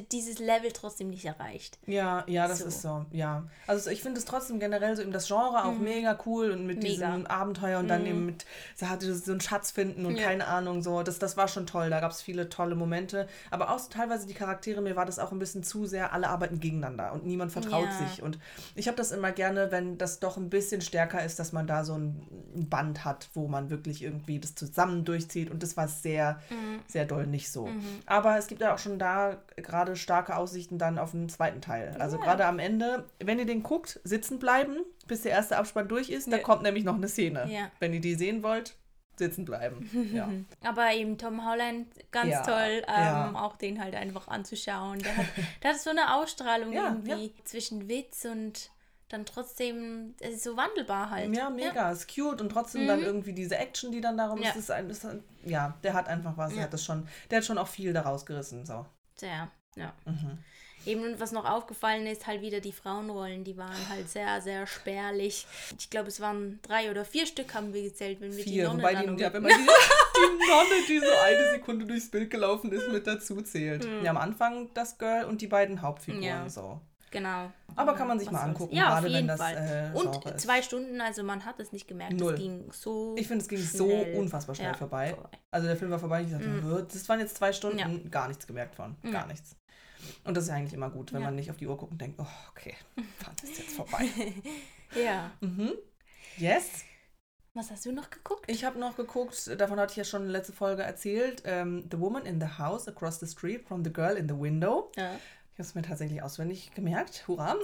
dieses 0.00 0.38
Level 0.38 0.72
trotzdem 0.72 1.10
nicht 1.10 1.24
erreicht. 1.24 1.78
Ja, 1.86 2.24
ja, 2.26 2.48
das 2.48 2.58
So. 2.60 2.66
ist 2.66 2.82
so, 2.82 3.06
ja. 3.10 3.44
Also 3.66 3.90
ich 3.90 4.02
finde 4.02 4.18
es 4.18 4.24
trotzdem 4.24 4.58
generell 4.60 4.94
so 4.96 5.02
eben 5.02 5.12
das 5.12 5.26
Genre 5.28 5.64
auch 5.64 5.78
mega 5.78 6.18
cool 6.26 6.50
und 6.50 6.66
mit 6.66 6.78
Mhm. 6.78 6.82
Mega. 6.82 7.08
Mhm. 7.08 7.12
diesem 7.14 7.26
Abenteuer 7.26 7.78
und 7.78 7.88
dann 7.88 8.06
eben 8.06 8.26
mit, 8.26 8.44
so 8.76 9.32
einen 9.32 9.40
Schatz 9.40 9.70
finden 9.70 10.06
und 10.06 10.16
Ja. 10.16 10.24
keine 10.28 10.46
Ahnung, 10.46 10.82
so, 10.82 11.02
das, 11.02 11.18
das 11.18 11.36
war 11.36 11.48
schon 11.48 11.66
toll, 11.66 11.90
da 11.90 12.00
gab 12.00 12.10
es 12.10 12.22
viele 12.22 12.48
tolle 12.48 12.74
Momente, 12.74 13.28
aber 13.50 13.70
auch 13.70 13.78
so 13.78 13.88
teilweise 13.90 14.26
die 14.26 14.34
Charaktere, 14.34 14.80
mir 14.80 14.96
war 14.96 15.06
das 15.06 15.18
auch 15.18 15.32
ein 15.32 15.38
bisschen 15.38 15.62
zu 15.62 15.86
sehr, 15.86 16.12
alle 16.12 16.28
arbeiten 16.28 16.60
gegeneinander 16.60 17.12
und 17.12 17.24
niemand 17.24 17.52
vertraut 17.52 17.88
Ja. 17.90 18.06
sich 18.08 18.22
und 18.22 18.38
ich 18.74 18.86
habe 18.88 18.96
das 18.96 19.10
immer 19.12 19.32
gerne, 19.32 19.70
wenn 19.70 19.98
das 19.98 20.20
doch 20.20 20.36
ein 20.36 20.50
bisschen 20.50 20.80
stärker 20.80 21.24
ist, 21.24 21.38
dass 21.38 21.52
man 21.52 21.66
da 21.66 21.84
so 21.84 21.94
ein 21.94 22.22
ein 22.54 22.68
Band 22.68 23.06
hat, 23.06 23.30
wo 23.32 23.48
man 23.48 23.70
wirklich 23.70 24.02
irgendwie 24.02 24.38
das 24.38 24.54
zusammen 24.54 25.06
durchzieht 25.06 25.50
und 25.50 25.62
das 25.62 25.74
war 25.78 25.88
sehr, 25.88 26.38
Mhm. 26.50 26.80
sehr 26.86 27.06
doll 27.06 27.26
nicht 27.26 27.50
so. 27.50 27.66
Aber 28.04 28.36
es 28.36 28.46
gibt 28.46 28.60
ja 28.60 28.74
auch 28.74 28.78
schon 28.78 28.98
da 28.98 29.38
gerade 29.56 29.81
starke 29.96 30.36
Aussichten 30.36 30.78
dann 30.78 30.98
auf 30.98 31.10
den 31.12 31.28
zweiten 31.28 31.60
Teil. 31.60 31.96
Also 31.98 32.18
gerade 32.18 32.46
am 32.46 32.58
Ende, 32.58 33.06
wenn 33.22 33.38
ihr 33.38 33.46
den 33.46 33.62
guckt, 33.62 34.00
sitzen 34.04 34.38
bleiben, 34.38 34.76
bis 35.06 35.22
der 35.22 35.32
erste 35.32 35.56
Abspann 35.58 35.88
durch 35.88 36.08
ist, 36.10 36.30
da 36.32 36.36
Ja. 36.36 36.42
kommt 36.42 36.62
nämlich 36.62 36.84
noch 36.84 36.94
eine 36.96 37.08
Szene. 37.08 37.46
Ja. 37.50 37.70
Wenn 37.80 37.92
ihr 37.92 38.00
die 38.00 38.14
sehen 38.14 38.42
wollt, 38.42 38.76
sitzen 39.16 39.44
bleiben. 39.44 39.88
Ja. 40.14 40.28
Aber 40.62 40.92
eben 40.92 41.18
Tom 41.18 41.46
Holland, 41.48 41.86
ganz 42.10 42.30
Ja, 42.30 42.42
toll, 42.42 42.82
ähm, 42.88 43.04
ja. 43.04 43.32
auch 43.34 43.56
den 43.56 43.82
halt 43.82 43.94
einfach 43.94 44.28
anzuschauen. 44.28 44.98
Der 45.00 45.16
hat, 45.16 45.26
der 45.62 45.70
hat 45.70 45.80
so 45.80 45.90
eine 45.90 46.14
Ausstrahlung 46.14 46.72
Ja, 46.72 46.88
irgendwie 46.88 47.34
zwischen 47.44 47.88
Witz 47.88 48.24
und 48.24 48.70
dann 49.10 49.26
trotzdem, 49.26 50.14
es 50.20 50.36
ist 50.36 50.44
so 50.44 50.56
wandelbar 50.56 51.10
halt. 51.10 51.36
Ja, 51.36 51.50
mega. 51.50 51.90
Ist 51.92 52.08
cute 52.14 52.40
und 52.40 52.48
trotzdem 52.48 52.86
dann 52.86 53.00
irgendwie 53.02 53.34
diese 53.34 53.58
Action, 53.58 53.92
die 53.92 54.00
dann 54.00 54.16
darum 54.16 54.40
Ja. 54.40 54.48
ist, 54.48 54.56
ist 54.56 54.70
ein, 54.70 54.88
ist 54.88 55.04
ein, 55.04 55.22
ja, 55.44 55.74
der 55.82 55.92
hat 55.92 56.08
einfach 56.08 56.38
was, 56.38 56.50
Ja. 56.52 56.56
der 56.56 56.64
hat 56.64 56.72
das 56.72 56.82
schon, 56.82 57.06
der 57.30 57.38
hat 57.38 57.44
schon 57.44 57.58
auch 57.58 57.68
viel 57.68 57.92
daraus 57.92 58.24
gerissen, 58.24 58.64
so. 58.64 58.86
Sehr, 59.16 59.50
ja. 59.76 59.92
Mhm. 60.04 60.38
Eben, 60.84 61.02
und 61.04 61.20
was 61.20 61.30
noch 61.30 61.44
aufgefallen 61.44 62.08
ist, 62.08 62.26
halt 62.26 62.40
wieder 62.42 62.58
die 62.58 62.72
Frauenrollen, 62.72 63.44
die 63.44 63.56
waren 63.56 63.88
halt 63.88 64.08
sehr, 64.10 64.40
sehr 64.40 64.66
spärlich. 64.66 65.46
Ich 65.78 65.90
glaube, 65.90 66.08
es 66.08 66.20
waren 66.20 66.58
drei 66.62 66.90
oder 66.90 67.04
vier 67.04 67.24
Stück, 67.26 67.54
haben 67.54 67.72
wir 67.72 67.82
gezählt, 67.84 68.20
wenn 68.20 68.36
wir 68.36 68.44
die 68.44 68.50
Vier, 68.50 68.64
Nonne 68.66 68.82
wobei 68.82 68.94
dann 68.94 69.16
die, 69.16 69.22
ja, 69.22 69.32
wenn 69.32 69.42
man 69.44 69.52
die, 69.52 69.58
die 70.16 70.48
Nonne, 70.50 70.86
die 70.88 70.98
so 70.98 71.12
eine 71.24 71.50
Sekunde 71.52 71.86
durchs 71.86 72.10
Bild 72.10 72.30
gelaufen 72.30 72.72
ist, 72.72 72.90
mit 72.90 73.06
dazu 73.06 73.40
zählt. 73.42 73.86
Ja, 74.02 74.10
am 74.10 74.16
Anfang 74.16 74.70
das 74.74 74.98
Girl 74.98 75.26
und 75.26 75.40
die 75.40 75.46
beiden 75.46 75.82
Hauptfiguren. 75.82 76.24
Ja. 76.24 76.48
so. 76.48 76.80
Genau. 77.12 77.52
Aber 77.76 77.94
kann 77.94 78.08
man 78.08 78.18
sich 78.18 78.26
Was 78.28 78.32
mal 78.32 78.40
angucken, 78.42 78.74
ja, 78.74 78.88
gerade 78.88 79.12
wenn 79.12 79.28
das 79.28 79.38
äh, 79.40 79.90
Und 79.94 80.24
ist. 80.24 80.40
zwei 80.40 80.62
Stunden, 80.62 81.00
also 81.00 81.22
man 81.22 81.44
hat 81.44 81.60
es 81.60 81.70
nicht 81.70 81.86
gemerkt, 81.86 82.14
Null. 82.14 82.32
es 82.34 82.40
ging 82.40 82.72
so 82.72 83.14
Ich 83.18 83.28
finde, 83.28 83.42
es 83.42 83.48
ging 83.48 83.58
so 83.58 83.86
schnell. 83.86 84.16
unfassbar 84.16 84.54
schnell 84.56 84.68
Ja, 84.72 84.74
vorbei. 84.74 85.10
vorbei. 85.14 85.28
Also 85.50 85.66
der 85.68 85.76
Film 85.76 85.90
war 85.92 85.98
vorbei, 85.98 86.22
ich 86.22 86.30
dachte, 86.32 86.44
"Hä, 86.46 86.84
das 86.90 87.08
waren 87.10 87.20
jetzt 87.20 87.36
zwei 87.36 87.52
Stunden, 87.52 87.78
Ja. 87.78 87.88
gar 88.10 88.28
nichts 88.28 88.46
gemerkt 88.46 88.74
von, 88.74 88.96
gar 89.12 89.26
nichts. 89.26 89.54
Und 90.24 90.36
das 90.36 90.44
ist 90.44 90.50
ja 90.50 90.56
eigentlich 90.56 90.72
immer 90.74 90.90
gut, 90.90 91.12
wenn 91.12 91.20
Ja. 91.20 91.26
man 91.26 91.34
nicht 91.36 91.50
auf 91.50 91.56
die 91.56 91.66
Uhr 91.66 91.76
guckt 91.76 91.92
und 91.92 92.00
denkt, 92.00 92.18
oh, 92.20 92.26
okay, 92.50 92.74
wann 92.96 93.34
ist 93.42 93.58
jetzt 93.58 93.74
vorbei? 93.76 94.08
Ja. 94.94 95.30
mhm. 95.40 95.72
Yes. 96.36 96.84
Was 97.54 97.70
hast 97.70 97.84
du 97.86 97.92
noch 97.92 98.08
geguckt? 98.10 98.44
Ich 98.46 98.64
habe 98.64 98.78
noch 98.78 98.96
geguckt, 98.96 99.50
davon 99.60 99.78
hatte 99.80 99.92
ich 99.92 99.96
ja 99.96 100.04
schon 100.04 100.22
in 100.22 100.28
der 100.28 100.38
letzten 100.38 100.52
Folge 100.54 100.82
erzählt, 100.82 101.42
ähm, 101.46 101.86
The 101.90 101.98
Woman 101.98 102.24
in 102.26 102.40
the 102.40 102.46
House 102.58 102.88
Across 102.88 103.20
the 103.20 103.26
Street 103.26 103.66
from 103.66 103.84
the 103.84 103.92
Girl 103.92 104.16
in 104.16 104.28
the 104.28 104.38
Window. 104.38 104.90
ja. 104.96 105.18
Ich 105.54 105.58
habe 105.58 105.68
es 105.68 105.74
mir 105.74 105.82
tatsächlich 105.82 106.22
auswendig 106.22 106.70
gemerkt. 106.74 107.28
Hurra. 107.28 107.56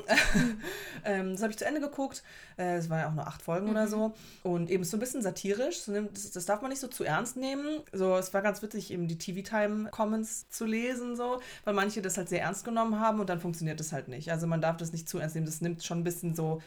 ähm, 1.04 1.32
das 1.32 1.40
habe 1.42 1.50
ich 1.52 1.58
zu 1.58 1.64
Ende 1.64 1.80
geguckt. 1.80 2.22
Äh, 2.58 2.76
Es 2.76 2.90
waren 2.90 3.00
ja 3.00 3.08
auch 3.08 3.14
nur 3.14 3.26
acht 3.26 3.40
Folgen 3.40 3.70
oder 3.70 3.88
so. 3.88 4.12
Und 4.42 4.68
eben 4.68 4.84
so 4.84 4.98
ein 4.98 5.00
bisschen 5.00 5.22
satirisch. 5.22 5.88
Nimmt- 5.88 6.14
Das, 6.14 6.30
das 6.30 6.44
darf 6.44 6.60
man 6.60 6.68
nicht 6.70 6.80
so 6.80 6.88
zu 6.88 7.02
ernst 7.04 7.38
nehmen. 7.38 7.80
So, 7.92 8.14
es 8.16 8.34
war 8.34 8.42
ganz 8.42 8.60
witzig, 8.60 8.90
eben 8.90 9.08
die 9.08 9.16
TV-Time-Comments 9.16 10.50
zu 10.50 10.66
lesen, 10.66 11.16
so, 11.16 11.40
weil 11.64 11.72
manche 11.72 12.02
das 12.02 12.18
halt 12.18 12.28
sehr 12.28 12.42
ernst 12.42 12.64
genommen 12.66 13.00
haben 13.00 13.20
und 13.20 13.30
dann 13.30 13.40
funktioniert 13.40 13.80
das 13.80 13.92
halt 13.92 14.08
nicht. 14.08 14.30
Also 14.30 14.46
man 14.46 14.60
darf 14.60 14.76
das 14.76 14.92
nicht 14.92 15.08
zu 15.08 15.18
ernst 15.18 15.34
nehmen. 15.34 15.46
Das 15.46 15.62
nimmt 15.62 15.82
schon 15.82 16.00
ein 16.00 16.04
bisschen 16.04 16.34
so 16.34 16.60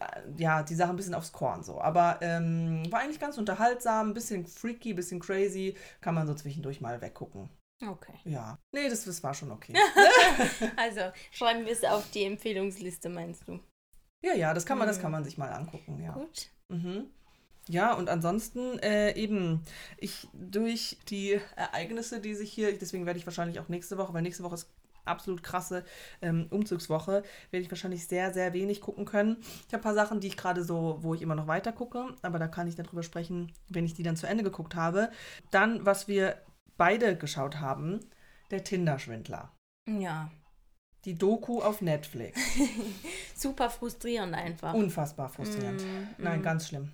äh, 0.00 0.42
ja, 0.42 0.62
die 0.62 0.74
Sache 0.74 0.90
ein 0.90 0.96
bisschen 0.96 1.14
aufs 1.14 1.32
Korn 1.32 1.62
so. 1.62 1.80
Aber 1.80 2.18
ähm, 2.20 2.82
war 2.90 3.00
eigentlich 3.00 3.20
ganz 3.20 3.38
unterhaltsam, 3.38 4.10
ein 4.10 4.14
bisschen 4.14 4.46
freaky, 4.46 4.90
ein 4.90 4.96
bisschen 4.96 5.20
crazy. 5.20 5.74
Kann 6.00 6.14
man 6.14 6.26
so 6.26 6.34
zwischendurch 6.34 6.80
mal 6.80 7.00
weggucken. 7.00 7.48
Okay. 7.82 8.14
Ja. 8.24 8.58
Nee, 8.72 8.88
das, 8.88 9.04
das 9.04 9.22
war 9.22 9.34
schon 9.34 9.50
okay. 9.52 9.74
Also 10.76 11.00
schreiben 11.30 11.64
wir 11.66 11.72
es 11.72 11.84
auf 11.84 12.10
die 12.10 12.24
Empfehlungsliste, 12.24 13.08
meinst 13.08 13.46
du? 13.48 13.60
Ja, 14.22 14.34
ja, 14.34 14.54
das 14.54 14.64
kann 14.64 14.78
man, 14.78 14.86
das 14.88 14.98
Mhm. 14.98 15.02
kann 15.02 15.12
man 15.12 15.24
sich 15.24 15.36
mal 15.36 15.52
angucken, 15.52 16.00
ja. 16.02 16.12
Gut. 16.12 16.48
Mhm. 16.68 17.10
Ja, 17.68 17.92
und 17.94 18.08
ansonsten 18.08 18.78
äh, 18.78 19.12
eben, 19.14 19.62
ich 19.98 20.28
durch 20.32 20.98
die 21.08 21.40
Ereignisse, 21.56 22.20
die 22.20 22.34
sich 22.34 22.50
hier, 22.52 22.78
deswegen 22.78 23.06
werde 23.06 23.18
ich 23.18 23.26
wahrscheinlich 23.26 23.60
auch 23.60 23.68
nächste 23.68 23.98
Woche, 23.98 24.14
weil 24.14 24.22
nächste 24.22 24.44
Woche 24.44 24.54
ist 24.54 24.70
absolut 25.04 25.42
krasse 25.42 25.84
ähm, 26.22 26.46
Umzugswoche, 26.50 27.22
werde 27.50 27.62
ich 27.64 27.70
wahrscheinlich 27.70 28.06
sehr, 28.06 28.32
sehr 28.32 28.52
wenig 28.52 28.80
gucken 28.80 29.04
können. 29.04 29.36
Ich 29.66 29.74
habe 29.74 29.76
ein 29.76 29.82
paar 29.82 29.94
Sachen, 29.94 30.20
die 30.20 30.28
ich 30.28 30.36
gerade 30.36 30.64
so, 30.64 30.98
wo 31.00 31.14
ich 31.14 31.22
immer 31.22 31.34
noch 31.34 31.46
weiter 31.46 31.72
gucke, 31.72 32.14
aber 32.22 32.38
da 32.38 32.48
kann 32.48 32.66
ich 32.68 32.74
darüber 32.76 33.02
sprechen, 33.02 33.52
wenn 33.68 33.84
ich 33.84 33.94
die 33.94 34.02
dann 34.02 34.16
zu 34.16 34.26
Ende 34.26 34.42
geguckt 34.44 34.74
habe. 34.74 35.10
Dann, 35.50 35.84
was 35.84 36.08
wir 36.08 36.40
beide 36.76 37.16
geschaut 37.16 37.60
haben, 37.60 38.00
der 38.50 38.64
Tinder-Schwindler. 38.64 39.52
Ja. 39.86 40.30
Die 41.04 41.14
Doku 41.16 41.60
auf 41.62 41.82
Netflix. 41.82 42.40
Super 43.36 43.70
frustrierend 43.70 44.34
einfach. 44.34 44.74
Unfassbar 44.74 45.28
frustrierend. 45.28 45.82
Mm, 45.82 46.22
Nein, 46.22 46.40
mm. 46.40 46.42
ganz 46.42 46.68
schlimm. 46.68 46.92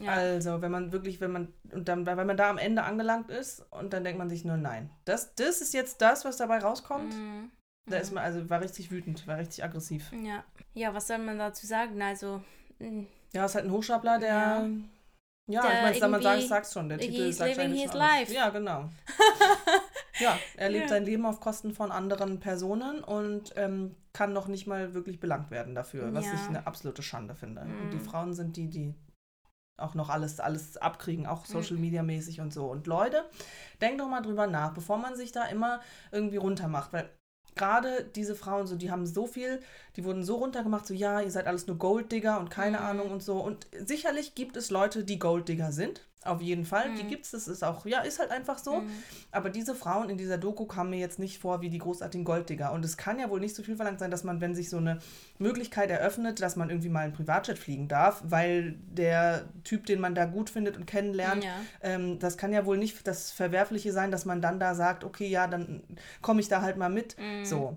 Ja. 0.00 0.12
Also, 0.12 0.62
wenn 0.62 0.72
man 0.72 0.90
wirklich, 0.90 1.20
wenn 1.20 1.32
man, 1.32 1.52
und 1.70 1.88
dann, 1.88 2.06
wenn 2.06 2.26
man 2.26 2.36
da 2.36 2.48
am 2.48 2.58
Ende 2.58 2.82
angelangt 2.82 3.30
ist 3.30 3.60
und 3.70 3.92
dann 3.92 4.04
denkt 4.04 4.18
man 4.18 4.30
sich 4.30 4.44
nur, 4.44 4.56
nein, 4.56 4.90
das, 5.04 5.34
das 5.34 5.60
ist 5.60 5.74
jetzt 5.74 6.00
das, 6.00 6.24
was 6.24 6.38
dabei 6.38 6.58
rauskommt. 6.58 7.14
Mhm. 7.14 7.50
Da 7.86 7.98
ist 7.98 8.12
man, 8.12 8.24
also 8.24 8.48
war 8.48 8.60
richtig 8.60 8.90
wütend, 8.90 9.26
war 9.26 9.38
richtig 9.38 9.62
aggressiv. 9.64 10.10
Ja. 10.12 10.44
ja, 10.72 10.94
was 10.94 11.08
soll 11.08 11.18
man 11.18 11.38
dazu 11.38 11.66
sagen? 11.66 12.00
Also, 12.00 12.42
mm, 12.78 13.02
Ja, 13.32 13.44
ist 13.44 13.54
halt 13.54 13.66
ein 13.66 13.72
Hochstapler, 13.72 14.18
der. 14.18 14.30
Ja, 14.30 14.68
Ja. 15.50 15.64
ich 15.90 16.00
meine, 16.00 16.08
man 16.12 16.22
sagt, 16.22 16.42
sag's 16.42 16.72
schon, 16.72 16.88
der 16.88 16.98
Titel 16.98 17.26
he's 17.26 17.38
sagt 17.38 17.50
living 17.50 17.64
eigentlich 17.66 17.82
his 17.82 17.92
life. 17.94 18.32
Ja, 18.32 18.48
genau. 18.50 18.88
ja, 20.20 20.38
er 20.56 20.68
lebt 20.70 20.84
Ja. 20.84 20.88
sein 20.88 21.04
Leben 21.04 21.26
auf 21.26 21.40
Kosten 21.40 21.74
von 21.74 21.90
anderen 21.90 22.38
Personen 22.40 23.02
und 23.02 23.52
ähm, 23.56 23.96
kann 24.12 24.32
noch 24.32 24.46
nicht 24.46 24.66
mal 24.66 24.94
wirklich 24.94 25.18
belangt 25.20 25.50
werden 25.50 25.74
dafür, 25.74 26.14
was 26.14 26.26
Ja. 26.26 26.34
ich 26.34 26.48
eine 26.48 26.66
absolute 26.66 27.02
Schande 27.02 27.34
finde. 27.34 27.62
Und 27.62 27.90
die 27.92 27.96
Mhm. 27.96 28.04
Frauen 28.04 28.34
sind 28.34 28.56
die, 28.56 28.68
die 28.68 28.94
auch 29.78 29.94
noch 29.94 30.10
alles, 30.10 30.38
alles 30.38 30.76
abkriegen, 30.76 31.26
auch 31.26 31.44
Social 31.44 31.76
Media 31.76 32.02
mäßig 32.04 32.40
und 32.40 32.52
so. 32.52 32.66
Und 32.66 32.86
Leute, 32.86 33.24
denkt 33.80 34.00
doch 34.00 34.08
mal 34.08 34.20
drüber 34.20 34.46
nach, 34.46 34.72
bevor 34.74 34.98
man 34.98 35.16
sich 35.16 35.32
da 35.32 35.44
immer 35.46 35.80
irgendwie 36.12 36.36
runtermacht, 36.36 36.92
weil 36.92 37.10
gerade 37.54 38.04
diese 38.16 38.34
Frauen, 38.34 38.66
so, 38.66 38.76
die 38.76 38.90
haben 38.90 39.06
so 39.06 39.26
viel, 39.26 39.60
die 39.96 40.04
wurden 40.04 40.24
so 40.24 40.36
runtergemacht, 40.36 40.86
so, 40.86 40.94
ja, 40.94 41.20
ihr 41.20 41.30
seid 41.30 41.46
alles 41.46 41.66
nur 41.66 41.78
Golddigger 41.78 42.38
und 42.40 42.50
keine 42.50 42.78
Mhm. 42.78 42.84
Ahnung 42.84 43.10
und 43.10 43.22
so. 43.22 43.38
Und 43.40 43.66
sicherlich 43.86 44.34
gibt 44.34 44.56
es 44.56 44.70
Leute, 44.70 45.04
die 45.04 45.18
Golddigger 45.18 45.72
sind. 45.72 46.06
Auf 46.24 46.40
jeden 46.40 46.64
Fall. 46.64 46.94
Die 46.94 47.02
Mhm. 47.02 47.08
gibt 47.08 47.24
es, 47.24 47.32
das 47.32 47.48
ist 47.48 47.64
auch, 47.64 47.84
ja, 47.86 48.00
ist 48.00 48.18
halt 48.20 48.30
einfach 48.30 48.58
so. 48.58 48.80
Mhm. 48.80 48.90
Aber 49.32 49.50
diese 49.50 49.74
Frauen 49.74 50.08
in 50.08 50.18
dieser 50.18 50.38
Doku 50.38 50.66
kamen 50.66 50.90
mir 50.90 50.98
jetzt 51.00 51.18
nicht 51.18 51.38
vor 51.38 51.60
wie 51.60 51.68
die 51.70 51.78
großartigen 51.78 52.24
Golddigger. 52.24 52.72
Und 52.72 52.84
es 52.84 52.96
kann 52.96 53.18
ja 53.18 53.28
wohl 53.28 53.40
nicht 53.40 53.54
so 53.56 53.62
viel 53.62 53.76
verlangt 53.76 53.98
sein, 53.98 54.10
dass 54.10 54.22
man, 54.22 54.40
wenn 54.40 54.54
sich 54.54 54.70
so 54.70 54.76
eine 54.76 54.98
Möglichkeit 55.38 55.90
eröffnet, 55.90 56.40
dass 56.40 56.54
man 56.56 56.70
irgendwie 56.70 56.88
mal 56.90 57.00
einen 57.00 57.12
Privatjet 57.12 57.58
fliegen 57.58 57.88
darf, 57.88 58.22
weil 58.24 58.76
der 58.88 59.44
Typ, 59.64 59.86
den 59.86 60.00
man 60.00 60.14
da 60.14 60.24
gut 60.26 60.50
findet 60.50 60.76
und 60.76 60.86
kennenlernt, 60.86 61.44
Ja. 61.44 61.50
ähm, 61.82 62.18
das 62.18 62.36
kann 62.36 62.52
ja 62.52 62.64
wohl 62.66 62.78
nicht 62.78 63.06
das 63.06 63.30
Verwerfliche 63.32 63.92
sein, 63.92 64.10
dass 64.10 64.24
man 64.24 64.40
dann 64.40 64.60
da 64.60 64.74
sagt, 64.74 65.04
okay, 65.04 65.26
ja, 65.26 65.46
dann 65.48 65.82
komme 66.20 66.40
ich 66.40 66.48
da 66.48 66.62
halt 66.62 66.76
mal 66.76 66.88
mit. 66.90 67.16
Mhm. 67.18 67.44
So. 67.44 67.76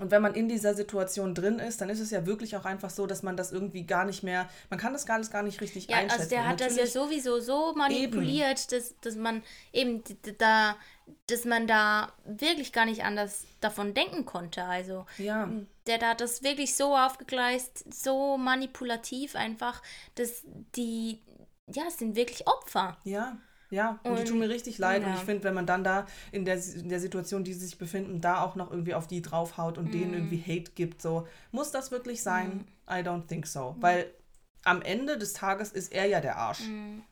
Und 0.00 0.10
wenn 0.12 0.22
man 0.22 0.34
in 0.34 0.48
dieser 0.48 0.74
Situation 0.74 1.34
drin 1.34 1.58
ist, 1.58 1.80
dann 1.80 1.90
ist 1.90 1.98
es 2.00 2.10
ja 2.10 2.24
wirklich 2.24 2.56
auch 2.56 2.64
einfach 2.64 2.90
so, 2.90 3.06
dass 3.06 3.22
man 3.22 3.36
das 3.36 3.50
irgendwie 3.52 3.84
gar 3.84 4.04
nicht 4.04 4.22
mehr, 4.22 4.48
man 4.70 4.78
kann 4.78 4.92
das 4.92 5.06
gar, 5.06 5.16
alles 5.16 5.30
gar 5.30 5.42
nicht 5.42 5.60
richtig 5.60 5.88
Ja, 5.88 5.96
einschätzen. 5.96 6.20
also 6.20 6.30
der 6.30 6.46
hat 6.48 6.60
das 6.60 6.76
ja 6.76 6.84
Natürlich- 6.84 6.92
sowieso 6.92 7.40
so 7.40 7.74
manipuliert, 7.74 8.70
dass, 8.72 8.94
dass 9.00 9.16
man 9.16 9.42
eben 9.72 10.04
da, 10.38 10.76
dass 11.26 11.44
man 11.44 11.66
da 11.66 12.12
wirklich 12.24 12.72
gar 12.72 12.84
nicht 12.84 13.02
anders 13.04 13.44
davon 13.60 13.92
denken 13.94 14.24
konnte. 14.24 14.62
Also 14.64 15.04
Ja, 15.18 15.50
der 15.86 15.98
da 15.98 16.10
hat 16.10 16.20
das 16.20 16.42
wirklich 16.42 16.76
so 16.76 16.96
aufgegleist, 16.96 17.92
so 17.92 18.36
manipulativ 18.38 19.34
einfach, 19.34 19.82
dass 20.14 20.44
die, 20.76 21.20
ja, 21.72 21.84
es 21.88 21.98
sind 21.98 22.14
wirklich 22.14 22.46
Opfer. 22.46 22.98
ja. 23.04 23.36
Ja, 23.70 23.98
und, 24.02 24.16
die 24.16 24.20
Und- 24.22 24.28
tun 24.28 24.38
mir 24.38 24.48
richtig 24.48 24.78
leid. 24.78 25.02
Und 25.02 25.10
ja. 25.10 25.14
ich 25.16 25.20
finde, 25.24 25.44
wenn 25.44 25.54
man 25.54 25.66
dann 25.66 25.84
da 25.84 26.06
in 26.32 26.44
der, 26.44 26.58
in 26.74 26.88
der 26.88 27.00
Situation, 27.00 27.44
die 27.44 27.52
sie 27.52 27.66
sich 27.66 27.76
befinden, 27.78 28.20
da 28.20 28.42
auch 28.42 28.54
noch 28.56 28.70
irgendwie 28.70 28.94
auf 28.94 29.06
die 29.06 29.20
draufhaut 29.20 29.76
und 29.78 29.86
Mhm. 29.88 29.92
denen 29.92 30.14
irgendwie 30.14 30.40
Hate 30.42 30.72
gibt, 30.74 31.02
so, 31.02 31.26
muss 31.52 31.70
das 31.70 31.90
wirklich 31.90 32.22
sein? 32.22 32.66
I 32.88 32.94
don't 33.02 33.26
think 33.26 33.46
so. 33.46 33.76
Weil 33.80 34.10
am 34.64 34.80
Ende 34.82 35.18
des 35.18 35.34
Tages 35.34 35.70
ist 35.72 35.92
er 35.92 36.06
ja 36.06 36.20
der 36.20 36.36
Arsch. 36.38 36.60
Mhm. 36.60 37.02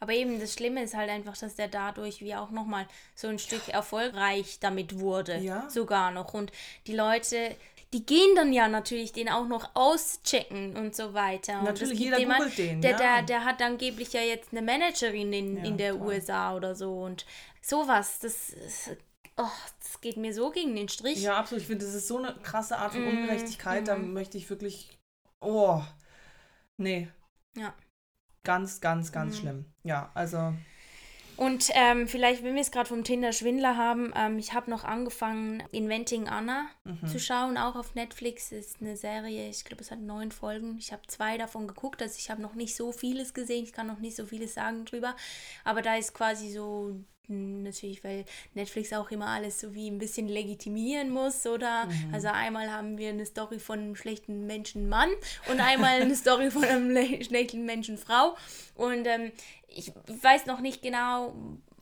Aber 0.00 0.12
eben 0.12 0.40
das 0.40 0.54
Schlimme 0.54 0.82
ist 0.82 0.94
halt 0.96 1.10
einfach, 1.10 1.36
dass 1.36 1.54
der 1.56 1.68
dadurch 1.68 2.20
wie 2.22 2.34
auch 2.34 2.50
nochmal 2.50 2.86
so 3.14 3.28
ein 3.28 3.38
Stück 3.38 3.68
erfolgreich 3.68 4.58
damit 4.60 4.98
wurde. 5.00 5.36
Ja. 5.38 5.68
Sogar 5.68 6.12
noch. 6.12 6.32
Und 6.34 6.50
die 6.86 6.94
Leute, 6.94 7.54
die 7.92 8.04
gehen 8.04 8.34
dann 8.34 8.52
ja 8.52 8.68
natürlich 8.68 9.12
den 9.12 9.28
auch 9.28 9.46
noch 9.46 9.70
auschecken 9.74 10.76
und 10.76 10.94
so 10.94 11.14
weiter. 11.14 11.58
und 11.60 11.64
Natürlich, 11.64 11.92
gibt 11.98 12.04
jeder 12.04 12.18
jemand, 12.18 12.40
googelt 12.40 12.58
den, 12.58 12.80
Der, 12.82 12.90
ja. 12.92 12.96
der, 12.96 13.22
der 13.22 13.44
hat 13.44 13.62
angeblich 13.62 14.12
ja 14.12 14.20
jetzt 14.22 14.52
eine 14.52 14.62
Managerin 14.62 15.32
in, 15.32 15.56
Ja, 15.58 15.64
in 15.64 15.76
der 15.78 15.92
toll. 15.92 16.08
USA 16.08 16.54
oder 16.56 16.74
so. 16.74 16.92
Und 17.02 17.24
sowas, 17.62 18.18
das 18.18 18.52
oh, 19.36 19.44
das 19.80 20.00
geht 20.00 20.16
mir 20.16 20.34
so 20.34 20.50
gegen 20.50 20.74
den 20.74 20.88
Strich. 20.88 21.22
Ja, 21.22 21.36
absolut. 21.38 21.62
Ich 21.62 21.68
finde, 21.68 21.84
das 21.84 21.94
ist 21.94 22.08
so 22.08 22.18
eine 22.18 22.34
krasse 22.42 22.76
Art 22.78 22.92
von 22.92 23.04
Mm, 23.04 23.08
Ungerechtigkeit. 23.08 23.86
Da 23.86 23.96
mhm. 23.96 24.12
möchte 24.12 24.36
ich 24.38 24.48
wirklich. 24.50 24.98
Oh. 25.40 25.82
Nee. 26.76 27.08
Ja. 27.56 27.74
Ganz, 28.44 28.80
ganz, 28.80 29.12
ganz 29.12 29.36
Mhm. 29.36 29.40
schlimm. 29.40 29.64
Ja, 29.84 30.10
also. 30.14 30.54
Und 31.36 31.68
ähm, 31.74 32.08
vielleicht, 32.08 32.42
wenn 32.42 32.54
wir 32.54 32.62
es 32.62 32.70
gerade 32.70 32.88
vom 32.88 33.04
Tinder-Schwindler 33.04 33.76
haben, 33.76 34.12
ähm, 34.16 34.38
ich 34.38 34.54
habe 34.54 34.70
noch 34.70 34.84
angefangen, 34.84 35.62
Inventing 35.70 36.28
Anna 36.28 36.68
Mhm. 36.84 37.06
zu 37.06 37.18
schauen, 37.18 37.58
auch 37.58 37.76
auf 37.76 37.94
Netflix. 37.94 38.52
Ist 38.52 38.80
eine 38.80 38.96
Serie, 38.96 39.48
ich 39.48 39.64
glaube, 39.64 39.82
es 39.82 39.90
hat 39.90 40.00
neun 40.00 40.30
Folgen. 40.32 40.76
Ich 40.78 40.92
habe 40.92 41.02
zwei 41.08 41.36
davon 41.36 41.66
geguckt, 41.66 42.00
also 42.00 42.14
ich 42.18 42.30
habe 42.30 42.40
noch 42.40 42.54
nicht 42.54 42.74
so 42.76 42.92
vieles 42.92 43.34
gesehen, 43.34 43.64
ich 43.64 43.72
kann 43.72 43.86
noch 43.86 43.98
nicht 43.98 44.16
so 44.16 44.24
vieles 44.24 44.54
sagen 44.54 44.84
drüber. 44.84 45.14
Aber 45.64 45.82
da 45.82 45.96
ist 45.96 46.14
quasi 46.14 46.50
so, 46.50 46.96
natürlich, 47.28 48.04
weil 48.04 48.24
Netflix 48.54 48.92
auch 48.92 49.10
immer 49.10 49.26
alles 49.28 49.60
so 49.60 49.74
wie 49.74 49.88
ein 49.90 49.98
bisschen 49.98 50.28
legitimieren 50.28 51.10
muss, 51.10 51.46
oder? 51.46 51.88
Also 52.12 52.28
einmal 52.28 52.70
haben 52.70 52.98
wir 52.98 53.08
eine 53.10 53.26
Story 53.26 53.58
von 53.58 53.78
einem 53.80 53.96
schlechten 53.96 54.46
Menschen 54.46 54.88
Mann 54.88 55.10
und 55.50 55.60
einmal 55.60 56.00
eine 56.02 56.14
Story 56.22 56.50
von 56.50 56.64
einem 56.64 56.90
le- 56.90 57.24
schlechten 57.24 57.64
Menschen 57.64 57.98
Frau. 57.98 58.36
Und 58.74 59.06
ähm, 59.06 59.32
ich 59.68 59.92
weiß 60.22 60.46
noch 60.46 60.60
nicht 60.60 60.82
genau, 60.82 61.34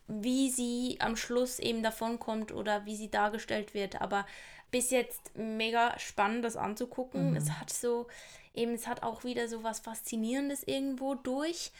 wie 0.08 0.50
sie 0.50 0.96
am 1.00 1.16
Schluss 1.16 1.58
eben 1.58 1.82
davonkommt 1.82 2.52
oder 2.52 2.84
wie 2.84 2.96
sie 2.96 3.10
dargestellt 3.10 3.72
wird, 3.74 4.00
aber 4.00 4.26
bis 4.70 4.90
jetzt 4.90 5.36
mega 5.36 5.98
spannend, 5.98 6.44
das 6.44 6.56
anzugucken. 6.56 7.36
Es 7.36 7.50
hat 7.52 7.70
so, 7.72 8.08
eben, 8.54 8.74
es 8.74 8.86
hat 8.86 9.02
auch 9.02 9.22
wieder 9.24 9.46
so 9.48 9.62
was 9.62 9.78
Faszinierendes 9.80 10.64
irgendwo 10.64 11.14
durch 11.14 11.70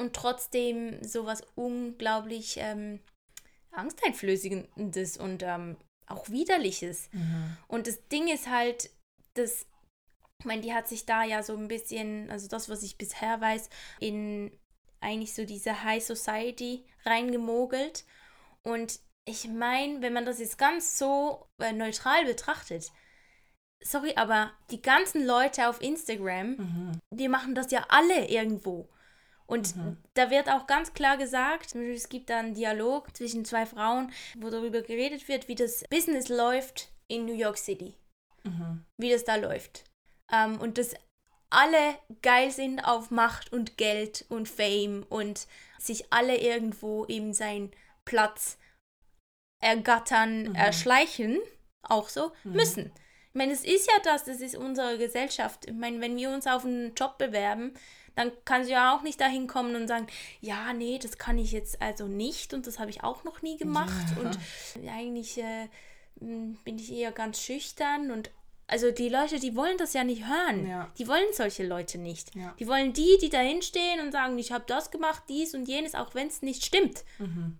und 0.00 0.16
trotzdem 0.16 1.04
so 1.04 1.26
was 1.26 1.42
unglaublich 1.54 2.56
ähm, 2.56 3.00
Angsteinflößendes 3.70 5.18
und 5.18 5.42
ähm, 5.42 5.76
auch 6.06 6.28
Widerliches. 6.30 7.10
Mhm. 7.12 7.56
Und 7.68 7.86
das 7.86 8.08
Ding 8.08 8.26
ist 8.28 8.48
halt, 8.48 8.90
dass, 9.34 9.66
ich 10.38 10.46
meine, 10.46 10.62
die 10.62 10.72
hat 10.72 10.88
sich 10.88 11.04
da 11.04 11.22
ja 11.22 11.42
so 11.42 11.54
ein 11.54 11.68
bisschen, 11.68 12.30
also 12.30 12.48
das, 12.48 12.68
was 12.68 12.82
ich 12.82 12.96
bisher 12.96 13.40
weiß, 13.40 13.68
in 14.00 14.50
eigentlich 15.00 15.34
so 15.34 15.44
diese 15.44 15.84
High 15.84 16.02
Society 16.02 16.84
reingemogelt. 17.04 18.04
Und 18.62 19.00
ich 19.26 19.48
meine, 19.48 20.00
wenn 20.00 20.14
man 20.14 20.24
das 20.24 20.40
jetzt 20.40 20.58
ganz 20.58 20.98
so 20.98 21.46
äh, 21.58 21.72
neutral 21.72 22.24
betrachtet, 22.24 22.90
sorry, 23.82 24.14
aber 24.16 24.50
die 24.70 24.82
ganzen 24.82 25.26
Leute 25.26 25.68
auf 25.68 25.82
Instagram, 25.82 26.56
Mhm. 26.56 26.92
die 27.10 27.28
machen 27.28 27.54
das 27.54 27.70
ja 27.70 27.84
alle 27.90 28.28
irgendwo. 28.28 28.88
Und 29.50 29.74
Mhm. 29.74 29.96
da 30.14 30.30
wird 30.30 30.48
auch 30.48 30.68
ganz 30.68 30.94
klar 30.94 31.16
gesagt, 31.16 31.74
es 31.74 32.08
gibt 32.08 32.30
da 32.30 32.38
einen 32.38 32.54
Dialog 32.54 33.14
zwischen 33.16 33.44
zwei 33.44 33.66
Frauen, 33.66 34.12
wo 34.38 34.48
darüber 34.48 34.80
geredet 34.80 35.26
wird, 35.26 35.48
wie 35.48 35.56
das 35.56 35.82
Business 35.90 36.28
läuft 36.28 36.92
in 37.08 37.26
New 37.26 37.34
York 37.34 37.58
City. 37.58 37.94
Mhm. 38.44 38.84
Wie 38.96 39.10
das 39.10 39.24
da 39.24 39.34
läuft. 39.34 39.84
Ähm, 40.32 40.60
und 40.60 40.78
dass 40.78 40.94
alle 41.50 41.98
geil 42.22 42.52
sind 42.52 42.78
auf 42.80 43.10
Macht 43.10 43.52
und 43.52 43.76
Geld 43.76 44.24
und 44.28 44.48
Fame 44.48 45.04
und 45.08 45.48
sich 45.80 46.12
alle 46.12 46.36
irgendwo 46.36 47.04
eben 47.06 47.34
seinen 47.34 47.72
Platz 48.04 48.56
ergattern, 49.60 50.50
Mhm. 50.50 50.54
erschleichen, 50.54 51.40
auch 51.82 52.08
so, 52.08 52.32
Mhm. 52.44 52.52
müssen. 52.52 52.92
Ich 53.32 53.34
meine, 53.34 53.52
es 53.52 53.64
ist 53.64 53.86
ja 53.88 53.98
das, 54.04 54.24
das 54.24 54.40
ist 54.40 54.56
unsere 54.56 54.96
Gesellschaft. 54.98 55.66
Ich 55.66 55.74
meine, 55.74 56.00
wenn 56.00 56.16
wir 56.16 56.30
uns 56.30 56.46
auf 56.46 56.64
einen 56.64 56.94
Job 56.94 57.18
bewerben, 57.18 57.74
dann 58.20 58.32
kannst 58.44 58.68
du 58.68 58.72
ja 58.74 58.94
auch 58.94 59.02
nicht 59.02 59.20
dahin 59.20 59.46
kommen 59.46 59.74
und 59.76 59.88
sagen, 59.88 60.06
ja, 60.40 60.72
nee, 60.72 60.98
das 60.98 61.18
kann 61.18 61.38
ich 61.38 61.52
jetzt 61.52 61.80
also 61.82 62.06
nicht 62.06 62.54
und 62.54 62.66
das 62.66 62.78
habe 62.78 62.90
ich 62.90 63.02
auch 63.02 63.24
noch 63.24 63.42
nie 63.42 63.56
gemacht 63.56 64.06
Ja. 64.16 64.22
und 64.22 64.88
eigentlich 64.88 65.38
äh, 65.38 65.68
bin 66.20 66.78
ich 66.78 66.92
eher 66.92 67.12
ganz 67.12 67.40
schüchtern 67.40 68.10
und 68.10 68.30
also 68.66 68.92
die 68.92 69.08
Leute, 69.08 69.40
die 69.40 69.56
wollen 69.56 69.76
das 69.78 69.94
ja 69.94 70.04
nicht 70.04 70.28
hören. 70.28 70.68
Ja. 70.68 70.92
Die 70.96 71.08
wollen 71.08 71.26
solche 71.32 71.66
Leute 71.66 71.98
nicht. 71.98 72.36
Ja. 72.36 72.54
Die 72.60 72.68
wollen 72.68 72.92
die, 72.92 73.18
die 73.20 73.28
dahin 73.28 73.62
stehen 73.62 73.98
und 74.00 74.12
sagen, 74.12 74.38
ich 74.38 74.52
habe 74.52 74.62
das 74.68 74.92
gemacht, 74.92 75.24
dies 75.28 75.54
und 75.54 75.66
jenes, 75.66 75.96
auch 75.96 76.14
wenn 76.14 76.28
es 76.28 76.40
nicht 76.40 76.64
stimmt. 76.64 77.02
Mhm. 77.18 77.58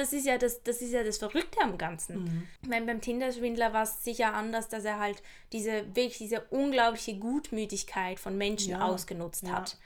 Das 0.00 0.12
ist 0.12 0.26
ja 0.26 0.38
das, 0.38 0.62
das 0.62 0.80
ist 0.82 0.92
ja 0.92 1.02
das 1.04 1.18
Verrückte 1.18 1.60
am 1.62 1.76
Ganzen. 1.76 2.24
Mhm. 2.24 2.48
Ich 2.62 2.68
meine, 2.68 2.86
beim 2.86 3.00
Tinder-Schwindler 3.00 3.72
war 3.72 3.82
es 3.82 4.02
sicher 4.02 4.32
anders, 4.34 4.68
dass 4.68 4.84
er 4.84 4.98
halt 4.98 5.22
diese 5.52 5.84
wirklich 5.94 6.18
diese 6.18 6.40
unglaubliche 6.50 7.16
Gutmütigkeit 7.18 8.18
von 8.18 8.36
Menschen 8.38 8.70
Ja, 8.72 8.82
ausgenutzt 8.86 9.44
ja. 9.44 9.52
hat. 9.52 9.76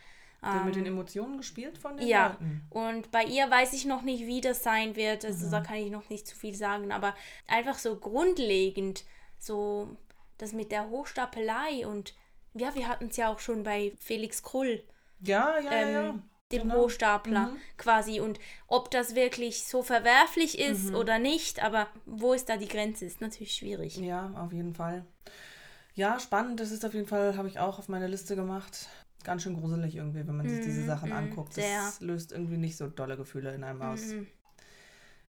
Der 0.42 0.60
mit 0.64 0.76
Ähm, 0.76 0.84
den 0.84 0.92
Emotionen 0.92 1.38
gespielt 1.38 1.78
von 1.78 1.96
den 1.96 2.06
ja. 2.06 2.28
Leuten. 2.28 2.66
Und 2.68 3.10
bei 3.10 3.24
ihr 3.24 3.50
weiß 3.50 3.72
ich 3.72 3.86
noch 3.86 4.02
nicht, 4.02 4.26
wie 4.26 4.40
das 4.42 4.62
sein 4.62 4.94
wird. 4.94 5.24
Also 5.24 5.46
Mhm. 5.46 5.50
da 5.50 5.60
kann 5.62 5.76
ich 5.76 5.90
noch 5.90 6.08
nicht 6.10 6.26
zu 6.28 6.36
viel 6.36 6.54
sagen. 6.54 6.92
Aber 6.92 7.14
einfach 7.46 7.78
so 7.78 7.96
grundlegend, 7.96 9.04
so 9.38 9.96
das 10.38 10.52
mit 10.52 10.70
der 10.70 10.90
Hochstapelei 10.90 11.86
und 11.86 12.14
ja, 12.54 12.74
wir 12.74 12.88
hatten 12.88 13.06
es 13.06 13.16
ja 13.16 13.32
auch 13.32 13.38
schon 13.40 13.62
bei 13.62 13.92
Felix 13.98 14.42
Krull, 14.42 14.82
Ja, 15.20 15.58
ja, 15.58 15.72
ähm, 15.72 15.92
ja. 15.94 16.14
Dem 16.52 16.62
genau. 16.62 16.82
Hochstapler 16.82 17.46
Mhm. 17.48 17.56
quasi. 17.76 18.20
Und 18.20 18.38
ob 18.66 18.90
das 18.90 19.14
wirklich 19.14 19.66
so 19.66 19.82
verwerflich 19.82 20.58
ist 20.58 20.90
Mhm. 20.90 20.94
oder 20.94 21.18
nicht, 21.18 21.62
aber 21.62 21.88
wo 22.06 22.32
ist 22.32 22.48
da 22.48 22.56
die 22.56 22.68
Grenze, 22.68 23.04
ist 23.06 23.20
natürlich 23.20 23.54
schwierig. 23.54 23.96
Ja, 23.96 24.30
auf 24.36 24.52
jeden 24.52 24.74
Fall. 24.74 25.04
Ja, 25.94 26.18
spannend. 26.18 26.60
Das 26.60 26.70
ist 26.70 26.84
auf 26.84 26.94
jeden 26.94 27.06
Fall, 27.06 27.36
habe 27.36 27.48
ich 27.48 27.58
auch 27.58 27.78
auf 27.78 27.88
meine 27.88 28.08
Liste 28.08 28.36
gemacht. 28.36 28.88
Ganz 29.22 29.42
schön 29.42 29.58
gruselig 29.58 29.96
irgendwie, 29.96 30.26
wenn 30.26 30.36
man 30.36 30.48
sich 30.48 30.60
diese 30.60 30.82
Mhm, 30.82 30.86
Sachen 30.86 31.10
mhm, 31.10 31.16
anguckt. 31.16 31.54
sehr. 31.54 31.78
Das 31.78 32.00
löst 32.00 32.32
irgendwie 32.32 32.58
nicht 32.58 32.76
so 32.76 32.88
dolle 32.88 33.16
Gefühle 33.16 33.54
in 33.54 33.64
einem 33.64 33.80
aus. 33.80 34.02
Mhm. 34.12 34.26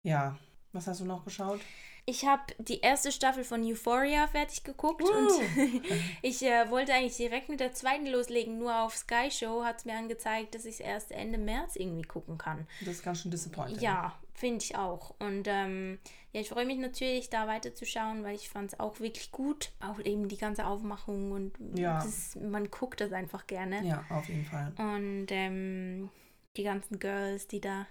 Ja. 0.04 0.38
Was 0.71 0.88
hast 0.88 1.02
du 1.02 1.06
noch 1.06 1.26
geschaut? 1.26 1.60
Ich 2.06 2.26
habe 2.26 2.42
die 2.58 2.80
erste 2.80 3.12
Staffel 3.12 3.44
von 3.44 3.64
Euphoria 3.64 4.28
fertig 4.28 4.64
geguckt 4.64 5.04
Uh. 5.04 5.08
und 5.08 5.32
ich 6.22 6.42
äh, 6.44 6.70
wollte 6.70 6.94
eigentlich 6.94 7.16
direkt 7.18 7.48
mit 7.50 7.60
der 7.60 7.74
zweiten 7.74 8.08
loslegen. 8.08 8.58
Nur 8.58 8.82
auf 8.82 8.96
Sky 8.98 9.30
Show 9.30 9.64
hat 9.64 9.78
es 9.80 9.86
mir 9.86 9.96
angezeigt, 9.96 10.56
dass 10.56 10.66
ich 10.66 10.76
es 10.76 10.80
erst 10.80 11.12
Ende 11.12 11.38
März 11.38 11.76
irgendwie 11.76 12.02
gucken 12.02 12.38
kann. 12.38 12.68
Das 12.82 12.96
ist 12.96 13.04
ganz 13.04 13.22
schön 13.22 13.32
disappointing. 13.32 13.80
Ja, 13.80 14.18
finde 14.34 14.64
ich 14.64 14.76
auch. 14.76 15.14
Und 15.20 15.48
ähm, 15.48 16.00
ja, 16.34 16.42
ich 16.42 16.50
freue 16.50 16.66
mich 16.66 16.80
natürlich, 16.80 17.30
da 17.30 17.48
weiterzuschauen, 17.48 18.24
weil 18.24 18.36
ich 18.36 18.50
fand 18.50 18.74
es 18.74 18.80
auch 18.80 19.00
wirklich 19.00 19.32
gut. 19.32 19.72
Auch 19.80 20.00
eben 20.00 20.28
die 20.28 20.38
ganze 20.38 20.66
Aufmachung 20.66 21.32
und 21.32 21.54
Ja. 21.78 22.00
das, 22.04 22.36
man 22.36 22.72
guckt 22.72 23.00
das 23.00 23.12
einfach 23.14 23.46
gerne. 23.48 23.86
Ja, 23.86 24.04
auf 24.10 24.28
jeden 24.28 24.46
Fall. 24.46 24.74
Und 24.78 25.28
ähm, 25.30 26.10
die 26.58 26.64
ganzen 26.64 26.98
Girls, 27.00 27.48
die 27.48 27.62
da 27.62 27.86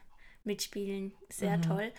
mitspielen, 0.45 1.13
sehr 1.29 1.59
Mhm. 1.59 1.63
toll. 1.63 1.93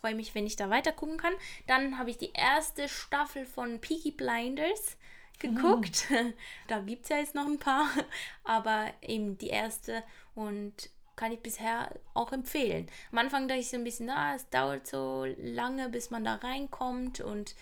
Freue 0.00 0.14
mich, 0.14 0.34
wenn 0.34 0.46
ich 0.46 0.56
da 0.56 0.70
weiter 0.70 0.92
gucken 0.92 1.16
kann. 1.18 1.32
Dann 1.66 1.98
habe 1.98 2.10
ich 2.10 2.18
die 2.18 2.32
erste 2.32 2.88
Staffel 2.88 3.44
von 3.46 3.80
Peaky 3.80 4.10
Blinders 4.12 4.96
geguckt. 5.38 6.06
Da 6.68 6.80
gibt 6.80 7.04
es 7.04 7.08
ja 7.10 7.18
jetzt 7.18 7.34
noch 7.34 7.46
ein 7.46 7.58
paar, 7.58 7.86
aber 8.44 8.86
eben 9.02 9.38
die 9.38 9.48
erste 9.48 10.02
und 10.34 10.90
kann 11.14 11.32
ich 11.32 11.40
bisher 11.40 11.94
auch 12.12 12.32
empfehlen. 12.32 12.88
Am 13.10 13.18
Anfang 13.18 13.48
dachte 13.48 13.60
ich 13.60 13.70
so 13.70 13.76
ein 13.76 13.84
bisschen, 13.84 14.10
ah, 14.10 14.34
es 14.34 14.48
dauert 14.50 14.86
so 14.86 15.24
lange, 15.38 15.88
bis 15.88 16.10
man 16.10 16.24
da 16.24 16.34
reinkommt 16.34 17.20
und 17.20 17.54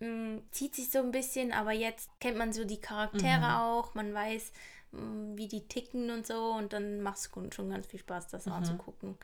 mh, 0.00 0.42
zieht 0.50 0.74
sich 0.74 0.90
so 0.90 0.98
ein 0.98 1.10
bisschen, 1.10 1.52
aber 1.52 1.72
jetzt 1.72 2.10
kennt 2.20 2.36
man 2.36 2.52
so 2.52 2.64
die 2.64 2.80
Charaktere 2.80 3.38
Mhm. 3.38 3.44
auch, 3.56 3.94
man 3.94 4.12
weiß, 4.12 4.52
mh, 4.92 5.36
wie 5.36 5.48
die 5.48 5.66
ticken 5.68 6.10
und 6.10 6.26
so 6.26 6.52
und 6.52 6.72
dann 6.74 7.00
macht 7.02 7.18
es 7.18 7.30
schon 7.54 7.70
ganz 7.70 7.86
viel 7.86 8.00
Spaß, 8.00 8.28
das 8.28 8.44
Mhm. 8.46 8.52
anzugucken. 8.52 9.16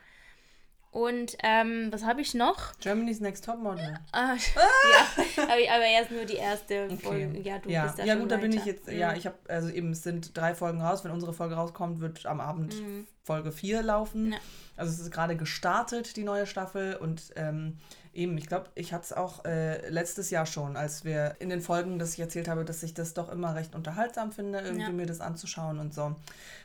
Und 0.91 1.37
ähm, 1.43 1.89
was 1.91 2.03
habe 2.03 2.21
ich 2.21 2.33
noch? 2.33 2.73
Germany's 2.79 3.19
Next 3.19 3.45
Topmodel. 3.45 3.99
Ah, 4.11 4.35
ja, 5.37 5.47
habe 5.47 5.61
ich 5.61 5.69
aber 5.69 5.83
erst 5.85 6.09
nur 6.09 6.25
die 6.25 6.37
erste 6.37 6.89
Folge. 6.97 7.39
Ja, 7.41 7.59
du 7.59 7.69
ja, 7.69 7.83
bist 7.83 7.99
da 7.99 8.03
ja 8.05 8.15
gut, 8.15 8.31
da 8.31 8.37
bin 8.37 8.51
ich 8.53 8.65
jetzt, 8.65 8.87
Mhm. 8.87 8.97
ja, 8.97 9.13
ich 9.13 9.27
habe, 9.27 9.37
also 9.47 9.69
eben, 9.69 9.91
es 9.91 10.01
sind 10.01 10.35
drei 10.35 10.55
Folgen 10.55 10.81
raus. 10.81 11.03
Wenn 11.03 11.11
unsere 11.11 11.33
Folge 11.33 11.53
rauskommt, 11.55 11.99
wird 11.99 12.25
am 12.25 12.39
Abend 12.39 12.73
Mhm. 12.81 13.05
Folge 13.23 13.51
4 13.51 13.83
laufen. 13.83 14.31
Ja. 14.31 14.39
Also 14.77 14.91
es 14.91 14.99
ist 14.99 15.11
gerade 15.11 15.35
gestartet, 15.37 16.15
die 16.15 16.23
neue 16.23 16.47
Staffel. 16.47 16.95
Und 16.95 17.33
ähm, 17.35 17.77
eben, 18.11 18.35
ich 18.39 18.47
glaube, 18.47 18.71
ich 18.73 18.91
hatte 18.91 19.03
es 19.03 19.13
auch 19.13 19.45
äh, 19.45 19.87
letztes 19.89 20.31
Jahr 20.31 20.47
schon, 20.47 20.75
als 20.75 21.05
wir 21.05 21.35
in 21.37 21.49
den 21.49 21.61
Folgen, 21.61 21.99
dass 21.99 22.13
ich 22.13 22.19
erzählt 22.19 22.47
habe, 22.47 22.65
dass 22.65 22.81
ich 22.81 22.95
das 22.95 23.13
doch 23.13 23.29
immer 23.29 23.53
recht 23.53 23.75
unterhaltsam 23.75 24.31
finde, 24.31 24.61
irgendwie 24.61 24.81
Ja. 24.83 24.89
mir 24.89 25.05
das 25.05 25.21
anzuschauen 25.21 25.77
und 25.77 25.93
so. 25.93 26.15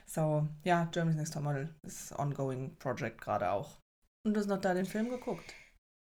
So, 0.06 0.46
ja, 0.62 0.88
Germany's 0.92 1.18
Next 1.18 1.34
Topmodel 1.34 1.68
ist 1.82 2.18
ongoing 2.18 2.74
Project 2.78 3.20
gerade 3.20 3.50
auch. 3.50 3.72
Und 4.24 4.34
du 4.34 4.40
hast 4.40 4.46
noch 4.46 4.60
da 4.60 4.74
den 4.74 4.86
Film 4.86 5.10
geguckt. 5.10 5.54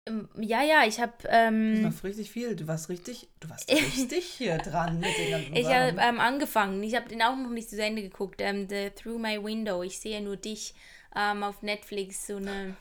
Ähm, 0.08 0.28
Ja, 0.38 0.62
ja, 0.62 0.84
ich 0.86 1.00
habe 1.00 1.12
Du 1.22 1.28
ähm, 1.30 1.84
warst 1.84 2.04
richtig 2.04 2.30
viel. 2.30 2.54
Du 2.54 2.66
warst 2.66 2.88
richtig, 2.88 3.28
du 3.40 3.50
warst 3.50 3.70
richtig 3.72 4.24
hier 4.24 4.58
dran 4.58 5.00
mit 5.00 5.16
den 5.18 5.30
ganzen 5.30 5.56
ich 5.56 5.66
habe 5.66 6.00
ähm, 6.00 6.20
angefangen. 6.20 6.82
Ich 6.82 6.94
habe 6.94 7.08
den 7.08 7.22
auch 7.22 7.36
noch 7.36 7.50
nicht 7.50 7.68
zu 7.68 7.82
Ende 7.82 8.02
geguckt. 8.02 8.40
Ähm, 8.40 8.68
The 8.68 8.90
Through 8.90 9.18
My 9.18 9.42
Window. 9.42 9.82
Ich 9.82 9.98
sehe 9.98 10.22
nur 10.22 10.36
dich 10.36 10.74
ähm, 11.14 11.42
auf 11.42 11.62
Netflix. 11.62 12.26
So 12.26 12.36
eine. 12.36 12.76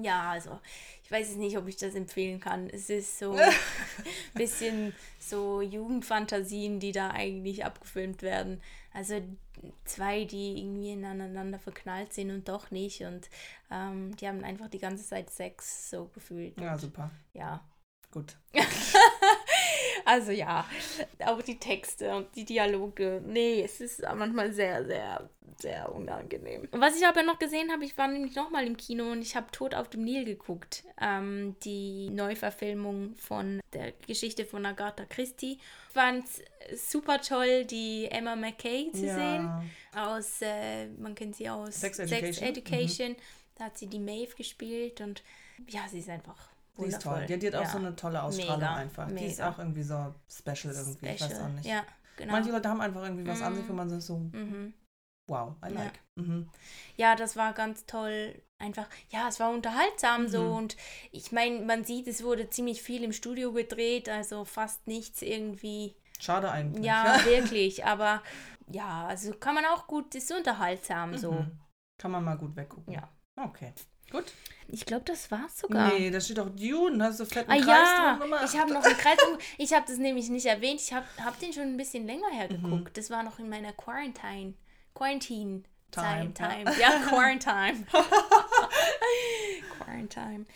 Ja, 0.00 0.30
also 0.30 0.58
ich 1.04 1.10
weiß 1.10 1.30
es 1.30 1.36
nicht, 1.36 1.58
ob 1.58 1.68
ich 1.68 1.76
das 1.76 1.94
empfehlen 1.94 2.40
kann. 2.40 2.70
Es 2.70 2.88
ist 2.88 3.18
so 3.18 3.32
ein 3.32 3.52
bisschen 4.34 4.94
so 5.18 5.60
Jugendfantasien, 5.60 6.80
die 6.80 6.92
da 6.92 7.10
eigentlich 7.10 7.64
abgefilmt 7.64 8.22
werden. 8.22 8.62
Also 8.94 9.20
zwei, 9.84 10.24
die 10.24 10.58
irgendwie 10.58 10.92
ineinander 10.92 11.58
verknallt 11.58 12.12
sind 12.12 12.30
und 12.30 12.48
doch 12.48 12.70
nicht. 12.70 13.02
Und 13.02 13.28
ähm, 13.70 14.14
die 14.16 14.28
haben 14.28 14.44
einfach 14.44 14.68
die 14.68 14.78
ganze 14.78 15.04
Zeit 15.04 15.30
Sex 15.30 15.90
so 15.90 16.06
gefühlt. 16.06 16.60
Ja, 16.60 16.76
super. 16.76 17.10
Ja. 17.32 17.64
Gut. 18.10 18.36
Also 20.12 20.30
ja, 20.32 20.66
auch 21.24 21.40
die 21.40 21.58
Texte 21.58 22.14
und 22.14 22.26
die 22.36 22.44
Dialoge. 22.44 23.22
Nee, 23.26 23.62
es 23.64 23.80
ist 23.80 24.02
manchmal 24.14 24.52
sehr, 24.52 24.84
sehr, 24.84 25.30
sehr 25.58 25.90
unangenehm. 25.94 26.68
Was 26.72 26.98
ich 27.00 27.06
aber 27.06 27.22
noch 27.22 27.38
gesehen 27.38 27.72
habe, 27.72 27.86
ich 27.86 27.96
war 27.96 28.08
nämlich 28.08 28.34
nochmal 28.34 28.66
im 28.66 28.76
Kino 28.76 29.10
und 29.10 29.22
ich 29.22 29.36
habe 29.36 29.50
Tod 29.52 29.74
auf 29.74 29.88
dem 29.88 30.04
Nil 30.04 30.26
geguckt. 30.26 30.84
Ähm, 31.00 31.56
die 31.64 32.10
Neuverfilmung 32.10 33.14
von 33.16 33.60
der 33.72 33.92
Geschichte 34.06 34.44
von 34.44 34.66
Agatha 34.66 35.06
Christie. 35.06 35.52
Ich 35.88 35.94
fand 35.94 36.26
es 36.68 36.92
super 36.92 37.18
toll, 37.22 37.64
die 37.64 38.06
Emma 38.10 38.36
McKay 38.36 38.92
zu 38.92 39.06
Ja. 39.06 39.14
sehen. 39.14 39.72
Aus, 39.96 40.42
äh, 40.42 40.88
man 40.88 41.14
kennt 41.14 41.36
sie 41.36 41.48
aus 41.48 41.80
Sex 41.80 41.98
Education. 42.00 42.48
Education. 42.48 43.16
Da 43.56 43.64
hat 43.64 43.78
sie 43.78 43.86
die 43.86 43.98
Maeve 43.98 44.34
gespielt 44.36 45.00
und 45.00 45.22
ja, 45.68 45.80
sie 45.88 46.00
ist 46.00 46.10
einfach 46.10 46.51
Die 46.78 46.84
ist 46.86 47.02
toll. 47.02 47.26
Die, 47.26 47.38
die 47.38 47.46
hat 47.48 47.54
auch 47.56 47.62
Ja. 47.62 47.68
so 47.70 47.78
eine 47.78 47.94
tolle 47.96 48.22
Ausstrahlung 48.22 48.60
Mega, 48.60 48.74
einfach. 48.74 49.06
Die 49.08 49.24
ist 49.26 49.38
mega. 49.38 49.50
auch 49.50 49.58
irgendwie 49.58 49.82
so 49.82 50.14
special 50.28 50.74
irgendwie. 50.74 51.06
Ich 51.06 51.20
weiß 51.20 51.26
Special. 51.30 51.42
auch 51.44 51.48
nicht. 51.48 51.66
Ja, 51.66 51.84
genau. 52.16 52.32
Manche 52.32 52.50
Leute 52.50 52.68
haben 52.68 52.80
einfach 52.80 53.02
irgendwie 53.02 53.26
was 53.26 53.42
an 53.42 53.54
sich, 53.54 53.64
Mhm. 53.64 53.68
wo 53.68 53.72
man 53.74 53.90
so, 53.90 54.00
so 54.00 54.16
mhm. 54.18 54.72
wow, 55.28 55.54
I 55.64 55.68
Ja. 55.72 55.82
like. 55.82 56.00
Mhm. 56.16 56.48
Ja, 56.96 57.14
das 57.14 57.36
war 57.36 57.52
ganz 57.52 57.84
toll. 57.86 58.40
Einfach, 58.58 58.86
ja, 59.10 59.28
es 59.28 59.38
war 59.40 59.50
unterhaltsam 59.50 60.28
so 60.28 60.42
Mhm. 60.44 60.52
und 60.56 60.76
ich 61.10 61.30
meine, 61.32 61.60
man 61.60 61.84
sieht, 61.84 62.06
es 62.06 62.22
wurde 62.22 62.48
ziemlich 62.48 62.80
viel 62.82 63.02
im 63.04 63.12
Studio 63.12 63.52
gedreht, 63.52 64.08
also 64.08 64.44
fast 64.44 64.86
nichts 64.86 65.20
irgendwie. 65.20 65.94
Schade 66.20 66.50
eigentlich. 66.50 66.84
Ja, 66.84 67.04
wirklich, 67.24 67.84
aber 67.84 68.22
ja, 68.70 69.06
also 69.08 69.32
kann 69.34 69.56
man 69.56 69.64
auch 69.66 69.86
gut, 69.88 70.14
ist 70.14 70.32
unterhaltsam 70.32 71.18
so. 71.18 71.32
Mhm. 71.32 71.58
Kann 71.98 72.12
man 72.12 72.24
mal 72.24 72.38
gut 72.38 72.54
weggucken. 72.56 72.94
Ja. 72.94 73.08
Okay. 73.36 73.72
Gut. 74.12 74.24
Ich 74.68 74.86
glaube, 74.86 75.04
das 75.04 75.30
war's 75.30 75.58
sogar. 75.58 75.92
Nee, 75.92 76.10
da 76.10 76.20
steht 76.20 76.38
auch 76.38 76.48
Dune. 76.48 77.02
Hast 77.04 77.18
du 77.20 77.24
fetten 77.26 77.50
Ah 77.50 77.56
Kreis 77.56 77.66
ja, 77.66 78.10
drum 78.12 78.20
gemacht? 78.30 78.44
ich 78.52 78.58
habe 78.60 78.72
noch 78.72 78.84
einen 78.84 78.96
Kreis. 78.96 79.18
ich 79.58 79.72
habe 79.74 79.84
das 79.86 79.96
nämlich 79.98 80.28
nicht 80.30 80.46
erwähnt. 80.46 80.80
Ich 80.80 80.92
habe 80.92 81.04
hab 81.22 81.38
den 81.40 81.52
schon 81.52 81.64
ein 81.64 81.76
bisschen 81.76 82.06
länger 82.06 82.28
her 82.30 82.48
Mhm. 82.50 82.62
geguckt. 82.62 82.96
Das 82.96 83.10
war 83.10 83.22
noch 83.22 83.38
in 83.38 83.48
meiner 83.48 83.72
Quarantine. 83.72 84.54
Quarantine. 84.94 85.64
Time, 85.90 86.32
Time, 86.32 86.64
ja. 86.64 86.72
time. 86.72 86.74
Ja, 86.80 86.90
Quarantine. 87.08 87.86
Quarantine. 89.78 90.46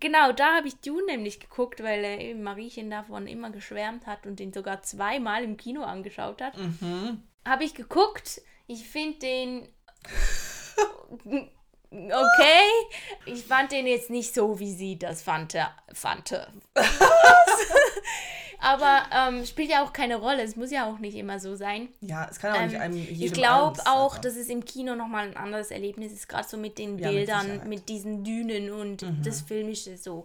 Genau, 0.00 0.32
da 0.32 0.56
habe 0.56 0.68
ich 0.68 0.76
Dune 0.80 1.06
nämlich 1.06 1.40
geguckt, 1.40 1.82
weil 1.82 2.02
äh, 2.04 2.30
eben 2.30 2.42
Mariechen 2.42 2.90
davon 2.90 3.26
immer 3.26 3.50
geschwärmt 3.50 4.06
hat 4.06 4.26
und 4.26 4.40
den 4.40 4.52
sogar 4.52 4.82
zweimal 4.82 5.44
im 5.44 5.56
Kino 5.56 5.82
angeschaut 5.84 6.42
hat. 6.42 6.58
Mhm. 6.58 7.22
Habe 7.46 7.64
ich 7.64 7.74
geguckt. 7.74 8.42
Ich 8.66 8.86
finde 8.88 9.18
den. 9.20 9.68
Okay. 11.94 12.68
Ich 13.26 13.44
fand 13.44 13.70
den 13.72 13.86
jetzt 13.86 14.10
nicht 14.10 14.34
so, 14.34 14.58
wie 14.58 14.72
sie 14.72 14.98
das 14.98 15.22
fand. 15.22 15.56
fand. 15.92 16.30
Aber 18.58 19.02
ähm, 19.12 19.44
spielt 19.44 19.70
ja 19.70 19.84
auch 19.84 19.92
keine 19.92 20.16
Rolle. 20.16 20.42
Es 20.42 20.56
muss 20.56 20.70
ja 20.70 20.86
auch 20.90 20.98
nicht 20.98 21.16
immer 21.16 21.38
so 21.38 21.54
sein. 21.54 21.88
Ja, 22.00 22.26
es 22.30 22.38
kann 22.38 22.54
auch 22.54 22.62
nicht 22.62 22.74
Ähm, 22.74 22.80
einem 22.80 22.96
jedem 22.96 23.22
ich 23.22 23.32
glaube 23.32 23.78
auch, 23.84 24.16
dass 24.16 24.36
es 24.36 24.48
im 24.48 24.64
Kino 24.64 24.94
nochmal 24.94 25.28
ein 25.28 25.36
anderes 25.36 25.70
Erlebnis 25.70 26.12
ist, 26.12 26.28
gerade 26.28 26.48
so 26.48 26.56
mit 26.56 26.78
den 26.78 26.98
Ja, 26.98 27.08
mit 27.08 27.16
Bildern. 27.16 27.60
Mhm. 27.62 27.68
mit, 27.68 27.88
diesen 27.90 28.24
Dünen 28.24 28.72
und 28.72 29.04
das 29.22 29.42
Filmische 29.42 29.98
so. 29.98 30.24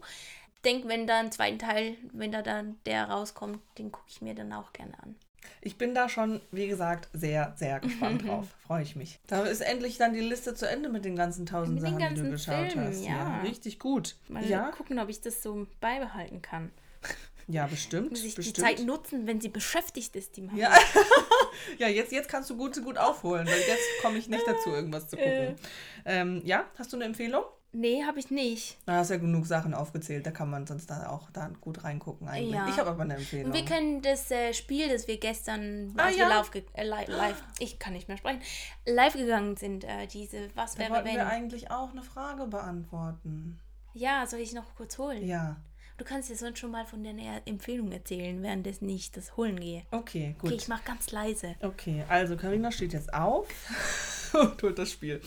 Ich 0.56 0.62
denke, 0.62 0.88
wenn 0.88 1.06
da 1.06 1.20
ein 1.20 1.32
zweiten 1.32 1.60
Teil, 1.60 1.96
wenn 2.14 2.32
da 2.32 2.42
dann 2.42 2.80
der 2.86 3.10
rauskommt, 3.10 3.60
den 3.78 3.92
gucke 3.92 4.08
ich 4.10 4.22
mir 4.22 4.36
dann 4.36 4.54
auch 4.54 4.72
gerne 4.74 4.94
an. 5.04 5.16
Ich 5.62 5.78
bin 5.78 5.94
da 5.94 6.08
schon, 6.10 6.42
wie 6.52 6.68
gesagt, 6.68 7.10
sehr, 7.14 7.54
sehr 7.58 7.80
gespannt 7.80 8.24
drauf. 8.28 8.48
Freue 8.66 8.84
ich 8.84 8.96
mich. 8.96 9.20
Da 9.28 9.44
ist 9.44 9.62
endlich 9.62 9.98
dann 9.98 10.14
die 10.14 10.22
Liste 10.22 10.56
zu 10.56 10.68
Ende 10.70 10.90
mit 10.90 11.06
den 11.06 11.16
ganzen 11.16 11.46
tausend 11.46 11.76
Mit 11.82 11.84
den 11.92 12.00
Sachen, 12.00 12.16
die 12.16 12.22
du 12.22 12.30
ganzen 12.30 12.32
geschaut 12.32 12.72
Filmen, 12.72 12.88
hast. 12.88 13.04
ja. 13.06 13.42
Richtig 13.42 13.80
gut. 13.80 14.16
Mal 14.28 14.46
ja, 14.46 14.72
gucken, 14.72 15.00
ob 15.00 15.10
ich 15.10 15.22
das 15.22 15.42
so 15.44 15.68
beibehalten 15.82 16.42
kann. 16.42 16.72
ja, 17.48 17.68
bestimmt. 17.68 18.12
Muss 18.12 18.24
ich 18.24 18.36
bestimmt. 18.36 18.58
die 18.58 18.62
Zeit 18.62 18.80
nutzen, 18.86 19.28
wenn 19.28 19.42
sie 19.42 19.50
beschäftigt 19.50 20.16
ist, 20.16 20.38
die 20.38 20.42
Mama. 20.42 20.58
Ja. 20.58 20.72
ja, 21.78 21.88
jetzt, 21.88 22.12
jetzt 22.12 22.30
kannst 22.30 22.50
du 22.50 22.56
gut, 22.58 22.82
gut 22.84 22.98
aufholen, 22.98 23.46
weil 23.48 23.60
jetzt 23.60 24.02
komme 24.02 24.18
ich 24.18 24.28
nicht 24.30 24.46
dazu, 24.48 24.70
irgendwas 24.74 25.08
zu 25.10 25.18
Äh. 25.18 25.48
gucken. 25.48 25.56
Ähm, 26.06 26.42
ja, 26.46 26.66
hast 26.78 26.94
du 26.94 26.98
eine 26.98 27.06
Empfehlung? 27.06 27.44
Nee, 27.72 28.04
habe 28.04 28.18
ich 28.20 28.32
nicht. 28.32 28.78
Da 28.88 28.94
hast 28.96 29.12
ja 29.12 29.18
genug 29.18 29.46
Sachen 29.46 29.76
aufgezählt, 29.76 30.26
da 30.26 30.32
kann 30.32 30.50
man 30.50 30.66
sonst 30.66 30.90
da 30.90 31.10
auch 31.10 31.30
da 31.32 31.52
gut 31.62 31.84
reingucken 31.84 32.28
eigentlich. 32.28 32.56
Ja. 32.56 32.68
Ich 32.68 32.78
habe 32.78 32.90
aber 32.90 33.04
eine 33.04 33.16
Empfehlung. 33.16 33.52
Und 33.52 33.54
wir 33.54 33.64
können 33.64 34.02
das 34.02 34.32
äh, 34.32 34.54
Spiel, 34.56 34.90
das 34.90 35.08
wir 35.08 35.20
gestern, 35.20 35.94
Ah, 35.98 36.10
ja. 36.10 36.18
wir 36.18 36.30
live, 36.30 36.52
äh, 36.74 36.84
li 36.84 37.12
live, 37.12 37.44
ich 37.60 37.78
kann 37.78 37.94
nicht 37.94 38.08
mehr 38.08 38.18
sprechen, 38.18 38.42
live 38.88 39.14
gegangen 39.14 39.56
sind, 39.56 39.84
äh, 39.84 40.08
diese 40.08 40.50
Was 40.56 40.74
da 40.76 40.80
wäre 40.90 41.06
wenn. 41.06 41.14
wir 41.16 41.28
eigentlich 41.28 41.70
auch 41.70 41.92
eine 41.92 42.02
Frage 42.02 42.48
beantworten. 42.48 43.60
Ja, 43.94 44.26
soll 44.26 44.40
ich 44.40 44.54
noch 44.54 44.76
kurz 44.76 44.98
holen? 44.98 45.26
Ja, 45.28 45.58
Du 45.98 46.06
kannst 46.06 46.30
dir 46.30 46.38
sonst 46.38 46.60
schon 46.60 46.72
mal 46.72 46.86
von 46.86 47.04
deiner 47.04 47.42
Empfehlung 47.46 47.92
erzählen, 47.92 48.42
währenddessen 48.42 48.88
ich 48.88 49.12
das 49.12 49.36
holen 49.36 49.60
gehe. 49.60 49.84
okay, 49.92 50.34
gut. 50.40 50.50
Okay, 50.50 50.56
ich 50.62 50.68
mach 50.70 50.86
ganz 50.86 51.12
leise. 51.12 51.56
Okay, 51.62 52.06
also 52.08 52.38
Karina 52.38 52.72
steht 52.72 52.94
jetzt 52.94 53.14
auf 53.14 53.46
und 54.34 54.64
holt 54.64 54.80
das 54.80 54.94
Spiel. 54.94 55.20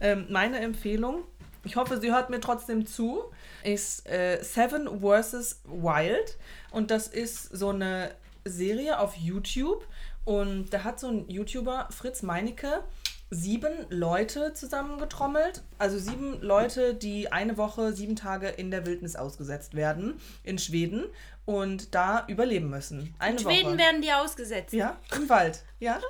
Ähm, 0.00 0.26
meine 0.30 0.60
Empfehlung, 0.60 1.24
ich 1.64 1.76
hoffe, 1.76 2.00
sie 2.00 2.12
hört 2.12 2.30
mir 2.30 2.40
trotzdem 2.40 2.86
zu, 2.86 3.24
ist 3.64 4.08
äh, 4.08 4.42
Seven 4.42 5.00
vs. 5.00 5.62
Wild. 5.64 6.38
Und 6.70 6.90
das 6.90 7.08
ist 7.08 7.44
so 7.56 7.70
eine 7.70 8.14
Serie 8.44 8.98
auf 8.98 9.16
YouTube. 9.16 9.86
Und 10.24 10.70
da 10.70 10.84
hat 10.84 11.00
so 11.00 11.08
ein 11.08 11.28
YouTuber, 11.28 11.88
Fritz 11.90 12.22
Meinecke, 12.22 12.84
sieben 13.30 13.86
Leute 13.90 14.54
zusammengetrommelt. 14.54 15.62
Also 15.78 15.98
sieben 15.98 16.40
Leute, 16.40 16.94
die 16.94 17.32
eine 17.32 17.56
Woche, 17.56 17.92
sieben 17.92 18.16
Tage 18.16 18.48
in 18.48 18.70
der 18.70 18.86
Wildnis 18.86 19.16
ausgesetzt 19.16 19.74
werden 19.74 20.20
in 20.42 20.58
Schweden 20.58 21.04
und 21.44 21.94
da 21.94 22.26
überleben 22.28 22.70
müssen. 22.70 23.14
Eine 23.18 23.38
In 23.38 23.44
Woche. 23.44 23.54
Schweden 23.54 23.78
werden 23.78 24.02
die 24.02 24.12
ausgesetzt. 24.12 24.72
Ja, 24.72 24.98
im 25.16 25.28
Wald. 25.28 25.62
Ja. 25.78 26.00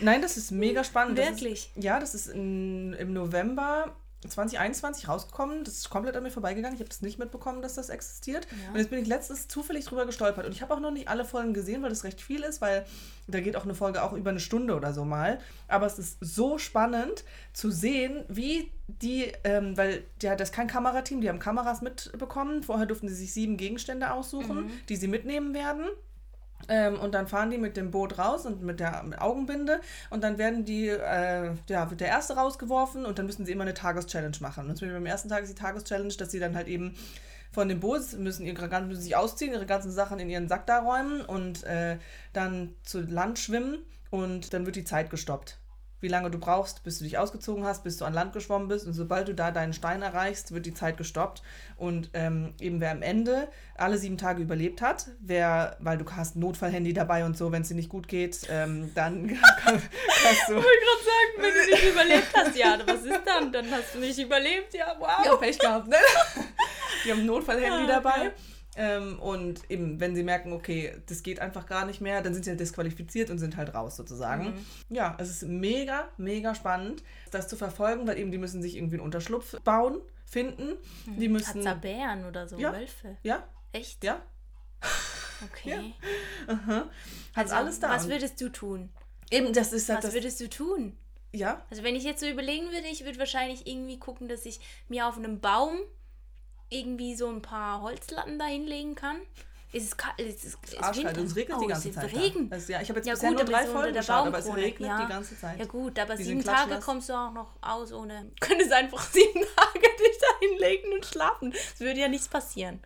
Nein, 0.00 0.22
das 0.22 0.36
ist 0.36 0.50
mega 0.50 0.84
spannend. 0.84 1.18
Das 1.18 1.30
Wirklich? 1.30 1.70
Ist, 1.74 1.84
ja, 1.84 1.98
das 1.98 2.14
ist 2.14 2.28
in, 2.28 2.92
im 2.94 3.12
November 3.12 3.96
2021 4.28 5.08
rausgekommen. 5.08 5.64
Das 5.64 5.74
ist 5.74 5.90
komplett 5.90 6.16
an 6.16 6.22
mir 6.22 6.30
vorbeigegangen. 6.30 6.74
Ich 6.74 6.80
habe 6.80 6.88
das 6.88 7.00
nicht 7.00 7.18
mitbekommen, 7.18 7.62
dass 7.62 7.74
das 7.74 7.88
existiert. 7.88 8.46
Ja. 8.50 8.72
Und 8.72 8.78
jetzt 8.78 8.90
bin 8.90 9.00
ich 9.00 9.08
letztens 9.08 9.48
zufällig 9.48 9.86
drüber 9.86 10.04
gestolpert. 10.06 10.46
Und 10.46 10.52
ich 10.52 10.62
habe 10.62 10.74
auch 10.74 10.80
noch 10.80 10.90
nicht 10.90 11.08
alle 11.08 11.24
Folgen 11.24 11.54
gesehen, 11.54 11.82
weil 11.82 11.90
das 11.90 12.04
recht 12.04 12.20
viel 12.20 12.42
ist, 12.42 12.60
weil 12.60 12.84
da 13.28 13.40
geht 13.40 13.56
auch 13.56 13.64
eine 13.64 13.74
Folge 13.74 14.02
auch 14.02 14.12
über 14.12 14.30
eine 14.30 14.40
Stunde 14.40 14.74
oder 14.76 14.92
so 14.92 15.04
mal. 15.04 15.38
Aber 15.68 15.86
es 15.86 15.98
ist 15.98 16.18
so 16.20 16.58
spannend 16.58 17.24
zu 17.52 17.70
sehen, 17.70 18.24
wie 18.28 18.70
die, 18.88 19.32
ähm, 19.44 19.76
weil 19.76 20.04
ja, 20.20 20.36
das 20.36 20.50
ist 20.50 20.54
kein 20.54 20.66
Kamerateam, 20.66 21.20
die 21.20 21.28
haben 21.28 21.38
Kameras 21.38 21.80
mitbekommen. 21.80 22.62
Vorher 22.62 22.86
durften 22.86 23.08
sie 23.08 23.14
sich 23.14 23.32
sieben 23.32 23.56
Gegenstände 23.56 24.12
aussuchen, 24.12 24.70
die 24.88 24.96
sie 24.96 25.08
mitnehmen 25.08 25.54
werden. 25.54 25.86
Ähm, 26.68 26.98
und 26.98 27.14
dann 27.14 27.26
fahren 27.26 27.50
die 27.50 27.58
mit 27.58 27.76
dem 27.76 27.90
Boot 27.90 28.18
raus 28.18 28.46
und 28.46 28.62
mit 28.62 28.80
der 28.80 29.02
mit 29.02 29.20
Augenbinde 29.20 29.80
und 30.10 30.22
dann 30.22 30.38
werden 30.38 30.64
die, 30.64 30.88
äh, 30.88 31.52
ja, 31.68 31.90
wird 31.90 32.00
der 32.00 32.08
erste 32.08 32.34
rausgeworfen 32.34 33.04
und 33.04 33.18
dann 33.18 33.26
müssen 33.26 33.46
sie 33.46 33.52
immer 33.52 33.62
eine 33.62 33.74
Tageschallenge 33.74 34.36
machen. 34.40 34.68
Und 34.68 34.76
zum 34.76 34.86
Beispiel 34.86 35.00
beim 35.00 35.06
ersten 35.06 35.28
Tag 35.28 35.42
ist 35.42 35.50
die 35.50 35.60
Tageschallenge, 35.60 36.14
dass 36.14 36.30
sie 36.30 36.38
dann 36.38 36.54
halt 36.54 36.68
eben 36.68 36.94
von 37.52 37.68
dem 37.68 37.80
Boot 37.80 38.12
müssen, 38.18 38.46
ihre, 38.46 38.80
müssen 38.82 39.02
sich 39.02 39.16
ausziehen, 39.16 39.52
ihre 39.52 39.66
ganzen 39.66 39.90
Sachen 39.90 40.20
in 40.20 40.30
ihren 40.30 40.48
Sack 40.48 40.66
da 40.66 40.80
räumen 40.80 41.22
und 41.22 41.64
äh, 41.64 41.98
dann 42.32 42.74
zu 42.84 43.00
Land 43.00 43.38
schwimmen 43.38 43.78
und 44.10 44.52
dann 44.52 44.66
wird 44.66 44.76
die 44.76 44.84
Zeit 44.84 45.10
gestoppt. 45.10 45.59
Wie 46.00 46.08
lange 46.08 46.30
du 46.30 46.38
brauchst, 46.38 46.82
bis 46.82 46.98
du 46.98 47.04
dich 47.04 47.18
ausgezogen 47.18 47.64
hast, 47.64 47.84
bis 47.84 47.96
du 47.98 48.04
an 48.04 48.14
Land 48.14 48.32
geschwommen 48.32 48.68
bist. 48.68 48.86
Und 48.86 48.94
sobald 48.94 49.28
du 49.28 49.34
da 49.34 49.50
deinen 49.50 49.72
Stein 49.72 50.00
erreichst, 50.02 50.52
wird 50.52 50.64
die 50.66 50.72
Zeit 50.74 50.96
gestoppt. 50.96 51.42
Und 51.76 52.10
ähm, 52.14 52.54
eben 52.60 52.80
wer 52.80 52.90
am 52.92 53.02
Ende 53.02 53.48
alle 53.76 53.98
sieben 53.98 54.16
Tage 54.18 54.42
überlebt 54.42 54.80
hat, 54.82 55.06
wer, 55.20 55.76
weil 55.80 55.98
du 55.98 56.04
hast 56.10 56.36
ein 56.36 56.40
Notfallhandy 56.40 56.92
dabei 56.92 57.24
und 57.24 57.36
so, 57.36 57.52
wenn 57.52 57.62
es 57.62 57.68
dir 57.68 57.74
nicht 57.74 57.88
gut 57.90 58.08
geht, 58.08 58.40
ähm, 58.50 58.90
dann 58.94 59.28
kannst 59.64 59.88
du. 60.48 60.52
Ich 60.52 60.64
wollte 60.64 60.68
gerade 60.86 61.04
sagen, 61.04 61.36
wenn 61.38 61.54
du 61.54 61.70
nicht 61.70 61.92
überlebt 61.92 62.28
hast, 62.34 62.56
ja, 62.56 62.78
was 62.86 63.02
ist 63.02 63.20
dann? 63.26 63.52
Dann 63.52 63.70
hast 63.70 63.94
du 63.94 63.98
nicht 63.98 64.18
überlebt, 64.18 64.74
ja, 64.74 64.94
wow. 64.98 65.24
Ja, 65.24 65.36
Pech 65.36 65.58
gehabt, 65.58 65.88
ne? 65.88 65.96
Die 67.04 67.10
haben 67.12 67.20
ein 67.20 67.26
Notfallhandy 67.26 67.86
Ja, 67.88 68.00
dabei. 68.00 68.24
ja. 68.24 68.30
Ähm, 68.76 69.18
und 69.18 69.68
eben, 69.70 69.98
wenn 69.98 70.14
sie 70.14 70.22
merken, 70.22 70.52
okay, 70.52 70.94
das 71.06 71.22
geht 71.24 71.40
einfach 71.40 71.66
gar 71.66 71.86
nicht 71.86 72.00
mehr, 72.00 72.22
dann 72.22 72.34
sind 72.34 72.44
sie 72.44 72.50
halt 72.50 72.60
disqualifiziert 72.60 73.28
und 73.30 73.38
sind 73.38 73.56
halt 73.56 73.74
raus 73.74 73.96
sozusagen. 73.96 74.44
Mhm. 74.54 74.66
Ja, 74.96 75.16
es 75.18 75.28
ist 75.28 75.42
mega, 75.42 76.08
mega 76.18 76.54
spannend, 76.54 77.02
das 77.32 77.48
zu 77.48 77.56
verfolgen, 77.56 78.06
weil 78.06 78.18
eben 78.18 78.30
die 78.30 78.38
müssen 78.38 78.62
sich 78.62 78.76
irgendwie 78.76 78.96
einen 78.96 79.04
Unterschlupf 79.04 79.58
bauen, 79.62 80.00
finden. 80.24 80.76
Die 81.06 81.28
müssen. 81.28 81.66
Hat's 81.66 81.80
Bären 81.80 82.24
oder 82.24 82.46
so, 82.48 82.56
Ja. 82.58 82.72
Wölfe? 82.72 83.16
Ja, 83.24 83.42
Echt? 83.72 84.04
ja. 84.04 84.22
Okay. 85.44 85.94
Aha. 86.46 86.84
Hat 87.34 87.44
Also, 87.44 87.54
alles 87.54 87.80
da. 87.80 87.90
Was 87.90 88.08
würdest 88.08 88.40
du 88.40 88.50
tun? 88.50 88.90
eben, 89.32 89.52
das 89.52 89.72
ist 89.72 89.88
halt 89.88 89.98
Was 89.98 90.06
das. 90.06 90.14
würdest 90.14 90.40
du 90.40 90.48
tun? 90.48 90.96
Ja, 91.32 91.64
Also 91.70 91.84
wenn 91.84 91.94
ich 91.94 92.02
jetzt 92.02 92.20
so 92.20 92.26
überlegen 92.26 92.66
würde, 92.72 92.88
ich 92.90 93.04
würde 93.04 93.18
wahrscheinlich 93.20 93.66
irgendwie 93.66 93.98
gucken, 94.00 94.28
dass 94.28 94.44
ich 94.46 94.58
mir 94.88 95.06
auf 95.06 95.16
einem 95.16 95.40
Baum 95.40 95.78
irgendwie 96.70 97.14
so 97.14 97.28
ein 97.28 97.42
paar 97.42 97.82
Holzlatten 97.82 98.38
da 98.38 98.46
hinlegen 98.46 98.94
kann. 98.94 99.16
ist 99.72 99.84
es 99.84 99.96
kalt, 99.96 100.18
ist 100.18 100.44
es, 100.44 100.54
ist 100.54 100.96
Winter. 100.96 101.22
es 101.22 101.36
regnet 101.36 101.56
oh, 101.58 101.60
die 101.60 101.66
ganze 101.66 101.88
es 101.90 101.96
ist 101.96 102.02
Zeit. 102.02 102.16
Regen. 102.16 102.50
Das, 102.50 102.68
ja, 102.68 102.80
ich 102.80 102.88
habe 102.88 102.98
jetzt 102.98 103.06
Ja 103.06 103.14
bisher 103.14 103.28
gut, 103.30 103.38
nur 103.38 103.46
drei 103.46 103.66
Folgen 103.66 103.92
der 103.92 104.02
geschaut, 104.02 104.26
aber 104.26 104.38
es 104.38 104.54
regnet 104.54 104.88
ja. 104.88 105.02
die 105.02 105.12
ganze 105.12 105.38
Zeit. 105.38 105.58
Ja 105.58 105.64
gut, 105.66 105.98
aber 105.98 106.16
Die 106.16 106.24
sieben 106.24 106.44
Tage 106.44 106.80
kommst 106.80 107.08
du 107.08 107.12
auch 107.12 107.32
noch 107.32 107.52
aus 107.60 107.92
ohne... 107.92 108.24
Du 108.24 108.30
könntest 108.46 108.72
einfach 108.72 109.02
sieben 109.10 109.44
Tage 109.56 109.80
dich 109.80 110.18
da 110.20 110.46
hinlegen 110.46 110.92
und 110.92 111.04
schlafen. 111.06 111.52
Es 111.52 111.80
würde 111.80 112.00
ja 112.00 112.08
nichts 112.08 112.28
passieren. 112.28 112.80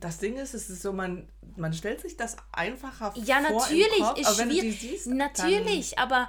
Das 0.00 0.18
Ding 0.18 0.36
ist, 0.36 0.52
es 0.52 0.68
ist 0.68 0.82
so, 0.82 0.92
man, 0.92 1.28
man 1.56 1.72
stellt 1.72 2.00
sich 2.00 2.16
das 2.16 2.36
einfacher 2.52 3.12
Ja, 3.16 3.40
vor 3.40 3.60
natürlich. 3.60 3.98
im 3.98 4.04
Kopf, 4.04 4.18
ist 4.18 4.40
schwierig. 4.42 4.80
siehst, 4.80 5.06
natürlich, 5.06 5.98
aber 5.98 6.28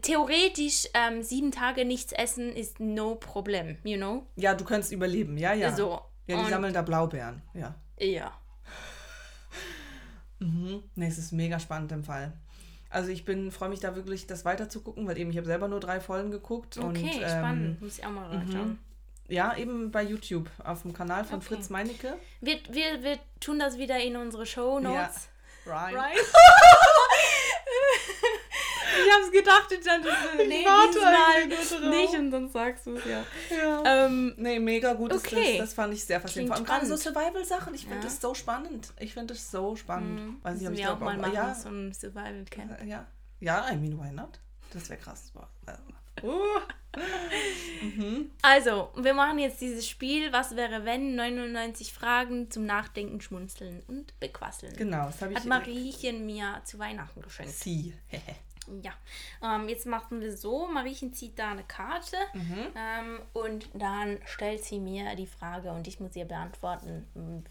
theoretisch 0.00 0.88
ähm, 0.94 1.22
sieben 1.22 1.50
Tage 1.52 1.84
nichts 1.84 2.12
essen 2.12 2.50
ist 2.54 2.80
no 2.80 3.14
problem, 3.16 3.76
you 3.84 3.96
know? 3.96 4.26
Ja, 4.36 4.54
du 4.54 4.64
kannst 4.64 4.92
überleben, 4.92 5.36
ja, 5.36 5.52
ja. 5.52 5.74
So. 5.74 6.00
Ja, 6.26 6.36
die 6.36 6.42
Und- 6.44 6.50
sammeln 6.50 6.72
da 6.72 6.82
Blaubeeren, 6.82 7.42
ja. 7.54 7.74
Ja. 7.98 8.32
Mhm. 10.38 10.82
Nee, 10.96 11.06
es 11.06 11.18
ist 11.18 11.30
mega 11.32 11.60
spannend 11.60 11.92
im 11.92 12.02
Fall. 12.02 12.32
Also 12.90 13.10
ich 13.10 13.24
bin, 13.24 13.52
freue 13.52 13.68
mich 13.68 13.78
da 13.80 13.94
wirklich, 13.94 14.26
das 14.26 14.44
weiter 14.44 14.68
zu 14.68 14.80
gucken, 14.82 15.06
weil 15.06 15.16
eben 15.16 15.30
ich 15.30 15.36
habe 15.36 15.46
selber 15.46 15.68
nur 15.68 15.78
drei 15.80 16.00
Folgen 16.00 16.30
geguckt. 16.32 16.76
und, 16.78 16.96
Okay, 16.98 17.20
ähm, 17.22 17.28
spannend. 17.28 17.80
Muss 17.80 17.98
ich 17.98 18.04
auch 18.04 18.10
mal 18.10 18.26
reinschauen. 18.28 18.78
Ja, 19.28 19.56
eben 19.56 19.90
bei 19.92 20.02
YouTube, 20.02 20.50
auf 20.64 20.82
dem 20.82 20.92
Kanal 20.92 21.24
von 21.24 21.36
Okay. 21.38 21.46
Fritz 21.46 21.70
Meinecke. 21.70 22.16
Wir, 22.40 22.58
wir, 22.70 23.02
wir 23.02 23.18
tun 23.40 23.58
das 23.60 23.78
wieder 23.78 23.98
in 24.00 24.16
unsere 24.16 24.44
Show 24.44 24.80
Notes. 24.80 25.28
Right. 25.64 25.94
Right? 25.94 26.18
ich 29.04 29.12
hab's 29.12 29.30
gedacht, 29.32 29.72
ich 29.72 29.84
dachte, 29.84 30.08
nee, 30.48 30.64
warte 30.64 31.48
dieses 31.48 31.80
Mal 31.80 31.90
nicht 31.90 32.14
und 32.14 32.30
dann 32.30 32.48
sagst 32.48 32.86
du 32.86 32.96
es 32.96 33.04
ja. 33.04 33.24
Ja. 33.50 34.06
Ähm, 34.06 34.34
Nee, 34.36 34.58
mega 34.58 34.92
gut. 34.94 35.12
Okay. 35.12 35.58
Das, 35.58 35.68
das 35.68 35.74
fand 35.74 35.94
ich 35.94 36.04
sehr 36.04 36.20
faszinierend. 36.20 36.56
Vor 36.56 36.56
allem 36.56 36.80
gerade 36.82 36.86
so. 36.86 36.96
Survival-Sachen. 36.96 37.74
Ich 37.74 37.82
finde 37.82 37.96
Ja. 37.98 38.02
das 38.04 38.20
so 38.20 38.34
spannend. 38.34 38.92
Ich 38.98 39.14
finde 39.14 39.34
das 39.34 39.50
so 39.50 39.76
spannend. 39.76 40.42
Weiß 40.44 40.58
nicht, 40.58 40.68
ob 40.68 40.74
ich 40.74 40.86
auch 40.86 40.98
mal 41.00 41.16
machen, 41.16 41.32
ja, 41.34 41.54
so 41.54 41.68
ein 41.68 41.92
Survival 41.92 42.44
Camp. 42.50 42.84
ja. 42.84 43.06
Ja, 43.40 43.68
I 43.72 43.76
mean, 43.76 43.98
why 44.00 44.12
not? 44.12 44.38
Das 44.72 44.88
wäre 44.88 45.00
krass. 45.00 45.32
Boah. 45.34 45.48
Uh. 46.22 46.38
Also, 48.42 48.90
wir 48.96 49.14
machen 49.14 49.38
jetzt 49.38 49.60
dieses 49.62 49.88
Spiel, 49.88 50.30
was 50.32 50.56
wäre 50.56 50.84
wenn, 50.84 51.14
99 51.16 51.92
Fragen 51.92 52.50
zum 52.50 52.66
Nachdenken, 52.66 53.20
Schmunzeln 53.22 53.82
und 53.86 54.18
Bequasseln. 54.20 54.76
Genau, 54.76 55.06
das 55.06 55.22
habe 55.22 55.32
ich. 55.32 55.38
Hat 55.38 55.46
Mariechen 55.46 56.26
mir 56.26 56.60
zu 56.64 56.78
Weihnachten 56.78 57.22
geschenkt. 57.22 57.52
Sie. 57.54 57.94
Ja, 58.82 58.92
ähm, 59.42 59.68
jetzt 59.68 59.86
machen 59.86 60.20
wir 60.20 60.36
so, 60.36 60.68
Mariechen 60.68 61.12
zieht 61.12 61.38
da 61.38 61.50
eine 61.50 61.64
Karte 61.64 62.16
ähm, 62.34 63.20
und 63.32 63.68
dann 63.74 64.18
stellt 64.24 64.64
sie 64.64 64.78
mir 64.78 65.16
die 65.16 65.26
Frage 65.26 65.72
und 65.72 65.88
ich 65.88 65.98
muss 65.98 66.14
ihr 66.14 66.26
beantworten, 66.26 67.44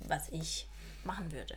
was 0.00 0.28
ich 0.28 0.68
machen 1.04 1.32
würde. 1.32 1.56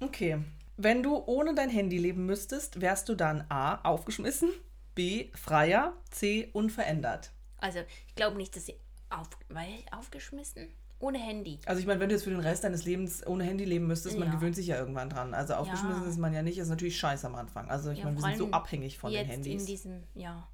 Okay. 0.00 0.42
Wenn 0.76 1.02
du 1.02 1.22
ohne 1.26 1.54
dein 1.54 1.70
Handy 1.70 1.98
leben 1.98 2.26
müsstest, 2.26 2.80
wärst 2.80 3.08
du 3.08 3.14
dann 3.14 3.44
A. 3.50 3.76
aufgeschmissen, 3.88 4.50
B. 4.94 5.30
freier, 5.34 5.92
C. 6.10 6.48
unverändert. 6.52 7.30
Also, 7.58 7.80
ich 8.08 8.14
glaube 8.16 8.36
nicht, 8.36 8.56
dass 8.56 8.66
sie 8.66 8.74
auf, 9.10 9.28
weil 9.48 9.84
aufgeschmissen? 9.92 10.68
Ohne 11.02 11.18
Handy. 11.18 11.58
Also 11.66 11.80
ich 11.80 11.86
meine, 11.86 11.98
wenn 11.98 12.08
du 12.08 12.14
jetzt 12.14 12.22
für 12.24 12.30
den 12.30 12.38
Rest 12.40 12.62
deines 12.62 12.84
Lebens 12.84 13.26
ohne 13.26 13.42
Handy 13.42 13.64
leben 13.64 13.88
müsstest, 13.88 14.16
man 14.18 14.28
Ja. 14.28 14.34
gewöhnt 14.36 14.54
sich 14.54 14.68
ja 14.68 14.76
irgendwann 14.78 15.10
dran. 15.10 15.34
Also 15.34 15.54
aufgeschmissen 15.54 16.04
Ja. 16.04 16.08
ist 16.08 16.16
man 16.18 16.32
ja 16.32 16.42
nicht, 16.42 16.58
ist 16.58 16.68
natürlich 16.68 16.96
scheiße 16.96 17.26
am 17.26 17.34
Anfang. 17.34 17.68
Also 17.68 17.90
ich 17.90 17.98
Ja, 17.98 18.04
meine, 18.04 18.16
wir 18.18 18.22
sind 18.22 18.38
so 18.38 18.50
abhängig 18.52 18.98
von 18.98 19.12
den 19.12 19.26
Handys. 19.26 19.60
in 19.62 19.66
diesem, 19.66 20.02
ja, 20.14 20.46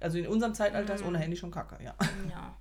also 0.00 0.16
in 0.18 0.26
unserem 0.28 0.54
Zeitalter 0.54 0.94
ist 0.94 1.04
ohne 1.04 1.18
Handy 1.18 1.36
schon 1.36 1.50
kacke, 1.50 1.76
ja. 1.84 1.94
ja. 2.30 2.56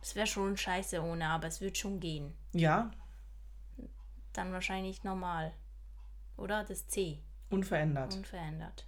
Es 0.00 0.14
wäre 0.16 0.26
schon 0.26 0.56
scheiße 0.56 1.02
ohne, 1.02 1.26
aber 1.28 1.48
es 1.48 1.60
wird 1.60 1.76
schon 1.76 2.00
gehen. 2.00 2.32
Ja, 2.52 2.90
Dann 4.32 4.52
wahrscheinlich 4.52 5.04
normal. 5.04 5.52
Oder? 6.38 6.64
Das 6.64 6.86
C. 6.86 7.18
unverändert. 7.50 8.14
Unverändert. 8.16 8.86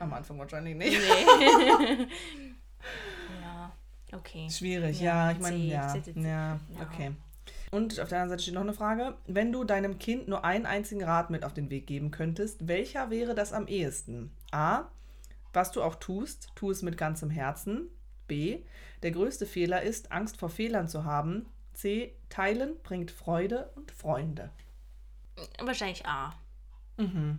Am 0.00 0.12
Anfang 0.12 0.38
wahrscheinlich 0.38 0.74
nicht. 0.76 0.98
Nee. 0.98 2.06
ja, 3.42 3.72
okay. 4.12 4.48
Schwierig, 4.50 5.00
Ja, 5.00 5.30
ja, 5.30 5.32
ich 5.32 5.38
meine, 5.40 5.56
ja, 5.56 5.94
ja, 5.96 6.22
Ja. 6.22 6.60
okay. 6.82 7.12
Und 7.70 8.00
auf 8.00 8.08
der 8.08 8.18
anderen 8.18 8.30
Seite 8.30 8.42
steht 8.42 8.54
noch 8.54 8.62
eine 8.62 8.72
Frage. 8.72 9.16
Wenn 9.26 9.52
du 9.52 9.64
deinem 9.64 9.98
Kind 9.98 10.28
nur 10.28 10.44
einen 10.44 10.64
einzigen 10.64 11.04
Rat 11.04 11.30
mit 11.30 11.44
auf 11.44 11.52
den 11.52 11.70
Weg 11.70 11.86
geben 11.86 12.10
könntest, 12.10 12.66
welcher 12.66 13.10
wäre 13.10 13.34
das 13.34 13.52
am 13.52 13.66
ehesten? 13.66 14.30
A. 14.50 14.84
Was 15.52 15.72
du 15.72 15.82
auch 15.82 15.96
tust, 15.96 16.50
tu 16.54 16.70
es 16.70 16.82
mit 16.82 16.96
ganzem 16.96 17.30
Herzen. 17.30 17.88
B. 18.26 18.62
Der 19.02 19.10
größte 19.10 19.46
Fehler 19.46 19.82
ist, 19.82 20.12
Angst 20.12 20.38
vor 20.38 20.50
Fehlern 20.50 20.88
zu 20.88 21.04
haben. 21.04 21.46
C. 21.74 22.14
Teilen 22.28 22.76
bringt 22.82 23.10
Freude 23.10 23.70
und 23.74 23.90
Freunde. 23.90 24.50
Wahrscheinlich 25.60 26.06
A. 26.06 26.34
Mhm. 26.96 27.38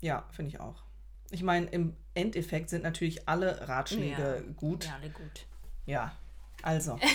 Ja, 0.00 0.26
finde 0.30 0.50
ich 0.50 0.60
auch. 0.60 0.82
Ich 1.30 1.42
meine, 1.42 1.66
im 1.66 1.96
Endeffekt 2.14 2.70
sind 2.70 2.82
natürlich 2.82 3.28
alle 3.28 3.68
Ratschläge 3.68 4.44
gut. 4.56 4.84
Ja, 4.84 4.94
alle 5.00 5.10
gut. 5.10 5.46
Ja. 5.86 6.12
Also. 6.62 6.98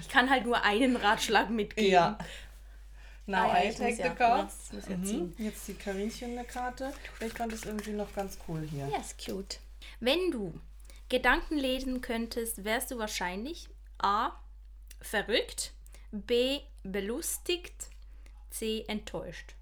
Ich 0.00 0.08
kann 0.08 0.30
halt 0.30 0.44
nur 0.44 0.62
einen 0.62 0.96
Ratschlag 0.96 1.50
mitgeben. 1.50 1.90
Ja. 1.90 2.18
Now 3.26 3.50
Ah 3.50 3.58
ja, 3.58 3.64
I 3.64 3.68
ich 3.70 3.76
take 3.76 3.96
the 3.96 4.02
ja- 4.02 4.14
cards. 4.14 4.70
ja 4.88 4.96
Mhm. 4.96 5.34
Jetzt 5.38 5.64
zieht 5.66 5.80
Karinchen 5.80 6.32
eine 6.38 6.44
Karte. 6.46 6.92
Ich 7.20 7.32
fand 7.32 7.52
das 7.52 7.64
irgendwie 7.64 7.90
noch 7.92 8.12
ganz 8.14 8.38
cool 8.48 8.66
hier. 8.70 8.86
Ja, 8.88 8.98
ist 8.98 9.24
cute. 9.24 9.58
Wenn 10.00 10.30
du 10.30 10.58
Gedanken 11.08 11.56
lesen 11.56 12.00
könntest, 12.00 12.64
wärst 12.64 12.90
du 12.90 12.98
wahrscheinlich 12.98 13.68
A. 13.98 14.30
verrückt, 15.00 15.72
B. 16.12 16.60
belustigt, 16.82 17.88
C. 18.50 18.84
enttäuscht. 18.88 19.54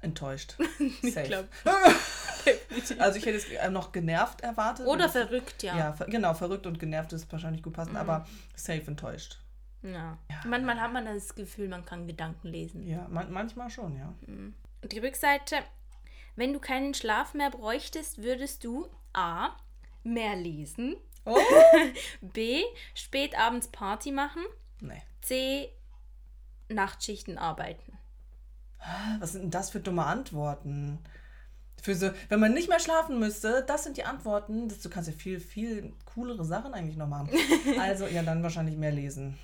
Enttäuscht. 0.00 0.56
Ich 1.02 1.14
Safe. 1.14 1.48
Also 2.98 3.18
ich 3.18 3.26
hätte 3.26 3.36
es 3.36 3.48
äh, 3.48 3.70
noch 3.70 3.92
genervt 3.92 4.40
erwartet. 4.40 4.86
Oder 4.86 5.08
verrückt, 5.08 5.62
ja. 5.62 5.76
Ja, 5.76 5.90
genau, 6.06 6.34
verrückt 6.34 6.66
und 6.66 6.78
genervt 6.78 7.12
ist 7.12 7.30
wahrscheinlich 7.32 7.62
gut 7.62 7.72
passend, 7.74 7.96
aber 7.96 8.26
safe 8.54 8.84
enttäuscht. 8.86 9.38
ja. 9.82 10.18
Manchmal 10.46 10.80
hat 10.80 10.92
man 10.92 11.04
das 11.06 11.34
Gefühl, 11.34 11.68
man 11.68 11.84
kann 11.84 12.06
Gedanken 12.06 12.48
lesen. 12.48 12.86
Ja, 12.86 13.06
man 13.08 13.30
manchmal 13.32 13.70
schon, 13.70 13.96
ja. 13.96 14.14
Und 14.26 14.92
die 14.92 14.98
Rückseite, 14.98 15.56
wenn 16.36 16.52
du 16.52 16.60
keinen 16.60 16.94
Schlaf 16.94 17.34
mehr 17.34 17.50
bräuchtest, 17.50 18.22
würdest 18.22 18.64
du 18.64 18.86
A. 19.12 19.50
mehr 20.04 20.36
lesen, 20.36 20.96
Oh! 21.24 21.36
B. 22.22 22.62
spät 22.94 23.38
abends 23.38 23.68
Party 23.68 24.12
machen, 24.12 24.42
nee. 24.80 25.02
C. 25.20 25.68
Nachtschichten 26.70 27.36
arbeiten. 27.38 27.98
Was 29.18 29.32
sind 29.32 29.42
denn 29.42 29.50
das 29.50 29.70
für 29.70 29.80
dumme 29.80 30.04
Antworten? 30.06 30.98
Für 31.82 31.94
so, 31.94 32.10
wenn 32.28 32.40
man 32.40 32.54
nicht 32.54 32.68
mehr 32.68 32.80
schlafen 32.80 33.18
müsste, 33.18 33.64
das 33.66 33.84
sind 33.84 33.96
die 33.96 34.04
Antworten. 34.04 34.68
Das, 34.68 34.80
du 34.80 34.90
kannst 34.90 35.08
ja 35.08 35.14
viel, 35.14 35.40
viel 35.40 35.92
coolere 36.14 36.44
Sachen 36.44 36.74
eigentlich 36.74 36.96
noch 36.96 37.08
machen. 37.08 37.30
Also, 37.78 38.06
ja, 38.06 38.22
dann 38.22 38.42
wahrscheinlich 38.42 38.76
mehr 38.76 38.92
lesen. 38.92 39.38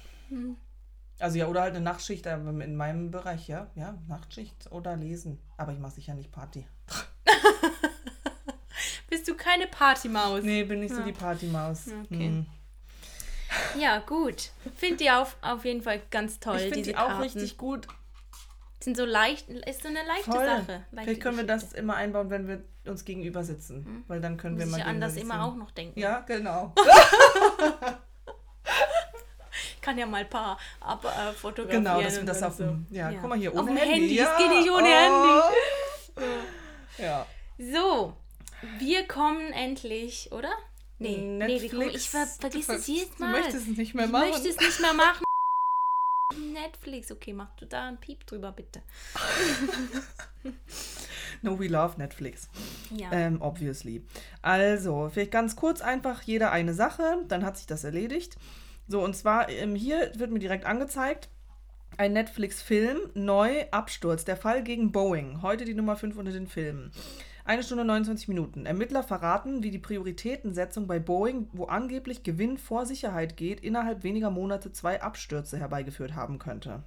Also 1.19 1.39
ja, 1.39 1.47
oder 1.47 1.63
halt 1.63 1.75
eine 1.75 1.85
Nachtschicht 1.85 2.27
aber 2.27 2.51
in 2.65 2.77
meinem 2.77 3.11
Bereich, 3.11 3.49
ja. 3.49 3.69
Ja, 3.77 3.97
Nachtschicht 4.09 4.71
oder 4.73 4.97
lesen. 4.97 5.39
Aber 5.57 5.73
ich 5.73 5.79
mache 5.79 5.95
sicher 5.95 6.15
nicht 6.15 6.33
Party. 6.33 6.67
Bist 9.09 9.29
du 9.29 9.37
keine 9.37 9.69
Partymaus? 9.69 10.43
Nee, 10.43 10.65
bin 10.65 10.81
nicht 10.81 10.95
so 10.95 11.03
die 11.03 11.13
Partymaus. 11.13 11.87
Okay. 12.05 12.29
Hm. 12.29 12.47
Ja, 13.79 14.01
gut. 14.01 14.51
Finde 14.77 14.97
die 14.97 15.11
auf, 15.11 15.37
auf 15.41 15.65
jeden 15.65 15.83
Fall 15.83 16.03
ganz 16.11 16.41
toll. 16.41 16.57
Ich 16.57 16.63
finde 16.65 16.83
die 16.83 16.97
auch 16.97 17.07
Karten. 17.07 17.23
richtig 17.23 17.57
gut. 17.57 17.87
Sind 18.85 18.99
so 18.99 19.07
leicht, 19.07 19.49
ist 19.49 19.83
so 19.83 19.89
eine 19.89 20.05
leichte 20.07 20.31
Voll. 20.31 20.45
Sache. 20.45 20.85
Leichte 20.91 21.05
Vielleicht 21.05 21.23
können 21.23 21.37
wir 21.39 21.45
das 21.47 21.73
immer 21.73 21.95
einbauen, 21.97 22.29
wenn 22.29 22.47
wir 22.47 22.63
uns 22.87 23.07
gegenüber 23.07 23.43
sitzen. 23.43 24.05
Weil 24.09 24.21
dann 24.21 24.37
können 24.37 24.59
wir 24.59 24.67
Muss 24.67 24.73
mal 24.73 24.79
ich 24.81 24.85
an 24.85 25.01
das 25.01 25.17
immer 25.17 25.43
auch 25.43 25.55
noch 25.57 25.71
denken. 25.71 25.99
Ja, 25.99 26.21
genau. 26.21 26.75
Ich 29.75 29.81
kann 29.81 29.97
ja 29.97 30.05
mal 30.05 30.19
ein 30.21 30.29
paar 30.29 30.59
ab, 30.81 31.03
äh, 31.05 31.33
fotografieren. 31.33 31.85
genau, 31.85 32.03
dass 32.03 32.17
wir 32.17 32.25
das 32.25 32.43
auf 32.43 32.59
dem. 32.59 32.87
Ja, 32.91 33.11
guck 33.13 33.31
mal 33.31 33.39
hier, 33.39 33.53
Auf 33.53 33.61
ohne 33.61 33.71
dem 33.71 33.77
Handy. 33.79 34.17
Ja. 34.17 34.33
Es 34.33 34.39
geht 34.39 34.51
nicht 34.51 34.71
ohne 34.71 34.87
oh. 34.87 36.21
Ja. 37.03 37.27
Handy. 37.57 37.73
So, 37.75 38.15
wir 38.79 39.09
kommen 39.09 39.51
endlich, 39.55 40.31
oder? 40.31 40.53
Nee, 40.99 41.17
nee, 41.17 41.61
wir 41.63 41.71
kommen, 41.71 41.89
ich 41.89 42.11
ver 42.11 42.27
Netflix. 42.43 42.67
Du 42.67 42.73
es 42.75 42.87
jedes 42.87 43.17
Du 43.17 43.25
Mal. 43.25 43.33
möchtest 43.33 43.67
es 43.69 43.77
nicht 43.79 43.95
mehr 43.95 44.05
ich 44.05 44.13
machen. 44.13 44.29
möchte 44.31 44.49
es 44.49 44.57
nicht 44.59 44.81
mehr 44.81 44.93
machen. 45.07 45.24
Netflix, 46.33 47.13
okay, 47.13 47.33
mach 47.33 47.55
du 47.57 47.67
da 47.67 47.89
einen 47.89 47.99
Piep 47.99 48.27
drüber, 48.27 48.53
bitte. 48.53 48.83
No, 51.43 51.59
we 51.59 51.69
love 51.69 51.99
Netflix. 51.99 52.49
Ja. 52.91 53.11
Ähm, 53.13 53.43
obviously. 53.43 54.03
Also, 54.41 55.11
vielleicht 55.13 55.31
ganz 55.31 55.57
kurz 55.57 55.83
einfach 55.83 56.23
jeder 56.23 56.53
eine 56.53 56.73
Sache, 56.73 57.25
dann 57.29 57.45
hat 57.45 57.59
sich 57.59 57.67
das 57.67 57.85
erledigt. 57.85 58.37
So, 58.89 59.03
und 59.03 59.15
zwar 59.15 59.49
ähm, 59.51 59.75
hier 59.75 60.13
wird 60.17 60.31
mir 60.31 60.39
direkt 60.39 60.65
angezeigt, 60.65 61.29
ein 61.99 62.13
Netflix-Film, 62.13 63.11
neu, 63.15 63.65
Absturz, 63.71 64.25
der 64.25 64.37
Fall 64.37 64.63
gegen 64.63 64.93
Boeing. 64.93 65.43
Heute 65.43 65.65
die 65.65 65.75
Nummer 65.75 65.97
5 65.97 66.17
unter 66.17 66.33
den 66.33 66.47
Filmen. 66.47 66.93
Eine 67.47 67.63
Stunde 67.63 67.85
29 67.85 68.29
Minuten. 68.29 68.65
Ermittler 68.65 69.03
verraten, 69.03 69.63
wie 69.63 69.71
die 69.71 69.79
Prioritätensetzung 69.79 70.87
bei 70.87 70.99
Boeing, 70.99 71.49
wo 71.53 71.67
angeblich 71.67 72.23
Gewinn 72.23 72.57
vor 72.57 72.87
Sicherheit 72.87 73.37
geht, 73.37 73.61
innerhalb 73.61 74.03
weniger 74.03 74.31
Monate 74.31 74.73
zwei 74.73 75.03
Abstürze 75.03 75.59
herbeigeführt 75.59 76.15
haben 76.15 76.39
könnte. 76.39 76.83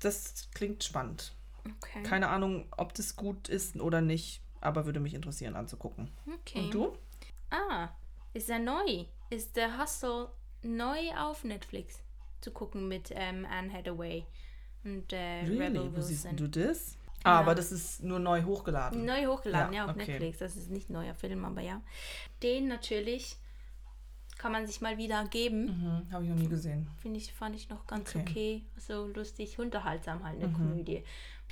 das 0.00 0.48
klingt 0.54 0.82
spannend. 0.82 1.34
Okay. 1.64 2.02
Keine 2.02 2.28
Ahnung, 2.28 2.66
ob 2.76 2.94
das 2.94 3.14
gut 3.16 3.48
ist 3.48 3.80
oder 3.80 4.00
nicht, 4.00 4.42
aber 4.60 4.86
würde 4.86 5.00
mich 5.00 5.14
interessieren 5.14 5.54
anzugucken. 5.56 6.10
okay. 6.34 6.64
Und 6.64 6.74
du? 6.74 6.98
Ah, 7.50 7.90
ist 8.34 8.50
er 8.50 8.58
neu? 8.58 9.04
Ist 9.30 9.56
der 9.56 9.78
Hustle 9.80 10.28
neu 10.62 10.98
auf 11.16 11.44
Netflix 11.44 12.00
zu 12.40 12.50
gucken 12.50 12.88
mit 12.88 13.10
ähm, 13.14 13.46
Anne 13.48 13.72
Hathaway 13.72 14.24
und 14.84 15.12
äh, 15.12 15.40
Rebel 15.44 15.58
Really? 15.58 15.96
Wo 15.96 16.00
siehst 16.00 16.24
Wilson? 16.24 16.36
du 16.36 16.48
das? 16.48 16.96
Ah, 17.26 17.40
aber 17.40 17.54
das 17.54 17.72
ist 17.72 18.02
nur 18.02 18.18
neu 18.18 18.42
hochgeladen. 18.44 19.04
Neu 19.04 19.26
hochgeladen, 19.26 19.72
Ja, 19.72 19.80
ja, 19.80 19.84
auf 19.84 19.96
okay. 19.96 20.12
Netflix. 20.12 20.38
Das 20.38 20.56
ist 20.56 20.70
nicht 20.70 20.90
ein 20.90 20.94
neuer 20.94 21.14
Film, 21.14 21.44
aber 21.44 21.60
ja. 21.60 21.82
Den 22.42 22.68
natürlich 22.68 23.36
kann 24.38 24.52
man 24.52 24.66
sich 24.66 24.80
mal 24.80 24.98
wieder 24.98 25.24
geben. 25.26 25.64
Mhm, 25.66 26.12
Habe 26.12 26.24
ich 26.24 26.30
noch 26.30 26.36
nie 26.36 26.48
gesehen. 26.48 26.88
Finde 27.00 27.18
ich, 27.18 27.32
fand 27.32 27.56
ich 27.56 27.68
noch 27.68 27.86
ganz 27.86 28.10
Okay. 28.10 28.18
Mhm. 28.18 28.28
okay. 28.28 28.64
So 28.78 29.06
lustig, 29.06 29.58
unterhaltsam 29.58 30.24
halt, 30.24 30.42
eine 30.42 30.52
Komödie. 30.52 31.04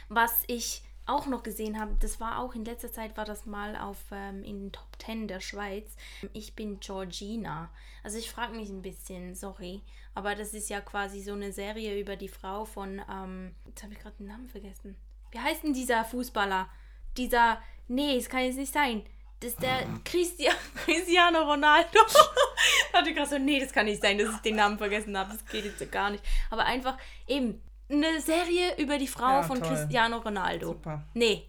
Was 0.09 0.45
ich 0.47 0.83
auch 1.07 1.27
noch 1.27 1.43
gesehen 1.43 1.79
habe, 1.79 1.95
das 2.01 2.21
war 2.21 2.39
auch 2.39 2.55
in 2.55 2.65
letzter 2.65 2.91
Zeit, 2.91 3.17
war 3.17 3.25
das 3.25 3.47
mal 3.47 3.77
auf 3.77 3.99
ähm, 4.11 4.43
in 4.43 4.61
den 4.61 4.73
Top 4.73 4.89
10 4.99 5.29
der 5.29 5.41
Schweiz. 5.41 5.97
Ich 6.33 6.55
bin 6.55 6.81
Georgina. 6.81 7.71
Also 8.03 8.19
ich 8.19 8.31
frage 8.31 8.55
mich 8.55 8.71
ein 8.71 8.83
bisschen, 8.83 9.35
sorry, 9.35 9.83
aber 10.15 10.35
das 10.35 10.55
ist 10.55 10.71
ja 10.71 10.81
quasi 10.81 11.21
so 11.21 11.33
eine 11.33 11.53
Serie 11.53 12.01
über 12.01 12.17
die 12.17 12.29
Frau 12.29 12.65
von, 12.65 13.03
ähm, 13.11 13.55
jetzt 13.67 13.83
habe 13.83 13.93
ich 13.93 13.99
gerade 13.99 14.17
den 14.17 14.29
Namen 14.29 14.49
vergessen. 14.49 14.97
Wie 15.35 15.41
heißt 15.41 15.65
denn 15.65 15.73
dieser 15.75 16.05
Fußballer? 16.05 16.69
Dieser, 17.17 17.59
nee, 17.89 18.17
es 18.17 18.29
kann 18.29 18.45
jetzt 18.45 18.57
nicht 18.57 18.73
sein. 18.73 19.03
Das 19.41 19.51
ist 19.51 19.63
der 19.63 19.81
Christian, 20.05 20.55
Cristiano 20.85 21.41
Ronaldo. 21.43 21.89
da 22.93 22.99
hatte 22.99 23.11
ich 23.11 23.17
gerade 23.17 23.29
so, 23.31 23.39
nee, 23.39 23.59
das 23.59 23.73
kann 23.73 23.87
nicht 23.87 24.01
sein, 24.01 24.17
dass 24.17 24.33
ich 24.33 24.41
den 24.43 24.55
Namen 24.55 24.79
vergessen 24.79 25.19
habe. 25.19 25.33
Das 25.33 25.45
geht 25.47 25.65
jetzt 25.65 25.81
so 25.81 25.87
gar 25.87 26.11
nicht. 26.11 26.23
Aber 26.51 26.65
einfach 26.67 26.97
eben 27.27 27.61
eine 27.91 28.21
Serie 28.21 28.77
über 28.79 28.97
die 28.97 29.09
Frau 29.09 29.29
Ja, 29.39 29.43
von 29.43 29.59
toll. 29.59 29.69
Cristiano 29.71 30.19
Ronaldo. 30.19 30.69
Super. 30.69 31.05
Nee. 31.15 31.45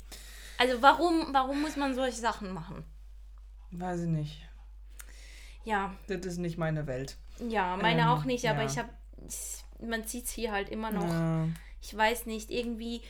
Also 0.58 0.82
warum, 0.82 1.28
warum 1.32 1.62
muss 1.62 1.76
man 1.76 1.94
solche 1.94 2.18
Sachen 2.18 2.52
machen? 2.54 2.84
Weiß 3.70 4.02
ich 4.02 4.08
nicht. 4.10 4.42
Ja, 5.64 5.94
Das 6.08 6.26
ist 6.26 6.38
nicht 6.40 6.58
meine 6.58 6.88
Welt. 6.88 7.18
ja, 7.38 7.78
meine 7.78 8.02
Ähm, 8.02 8.08
auch 8.08 8.24
nicht, 8.24 8.50
aber 8.50 8.64
ja. 8.64 8.68
ich 8.68 8.78
habe, 8.80 8.90
man 9.80 10.04
sieht 10.08 10.26
es 10.26 10.32
hier 10.32 10.52
halt 10.52 10.70
immer 10.70 10.90
noch. 10.92 11.08
Ja. 11.08 11.48
Ich 11.82 11.96
weiß 11.96 12.26
nicht, 12.26 12.50
irgendwie 12.50 13.02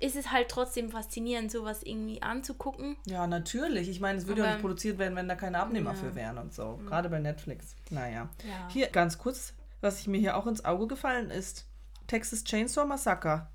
ist 0.00 0.16
es 0.16 0.30
halt 0.30 0.48
trotzdem 0.50 0.90
faszinierend, 0.90 1.50
sowas 1.50 1.82
irgendwie 1.82 2.20
anzugucken. 2.22 2.96
Ja, 3.06 3.26
natürlich. 3.26 3.88
Ich 3.88 4.00
meine, 4.00 4.18
es 4.18 4.26
würde 4.26 4.42
ja 4.42 4.50
nicht 4.52 4.60
produziert 4.60 4.98
werden, 4.98 5.16
wenn 5.16 5.28
da 5.28 5.34
keine 5.36 5.60
Abnehmer 5.60 5.90
Ja. 5.92 5.96
für 5.96 6.14
wären 6.14 6.38
und 6.38 6.52
so. 6.52 6.78
Gerade 6.86 7.08
bei 7.08 7.18
Netflix. 7.20 7.74
Naja. 7.90 8.28
Ja. 8.46 8.68
Hier 8.70 8.88
ganz 8.88 9.18
kurz, 9.18 9.54
was 9.80 10.00
ich 10.00 10.06
mir 10.08 10.18
hier 10.18 10.36
auch 10.36 10.46
ins 10.46 10.64
Auge 10.64 10.86
gefallen 10.88 11.30
ist. 11.30 11.66
Texas 12.06 12.44
Chainsaw 12.44 12.84
Massacre. 12.86 13.48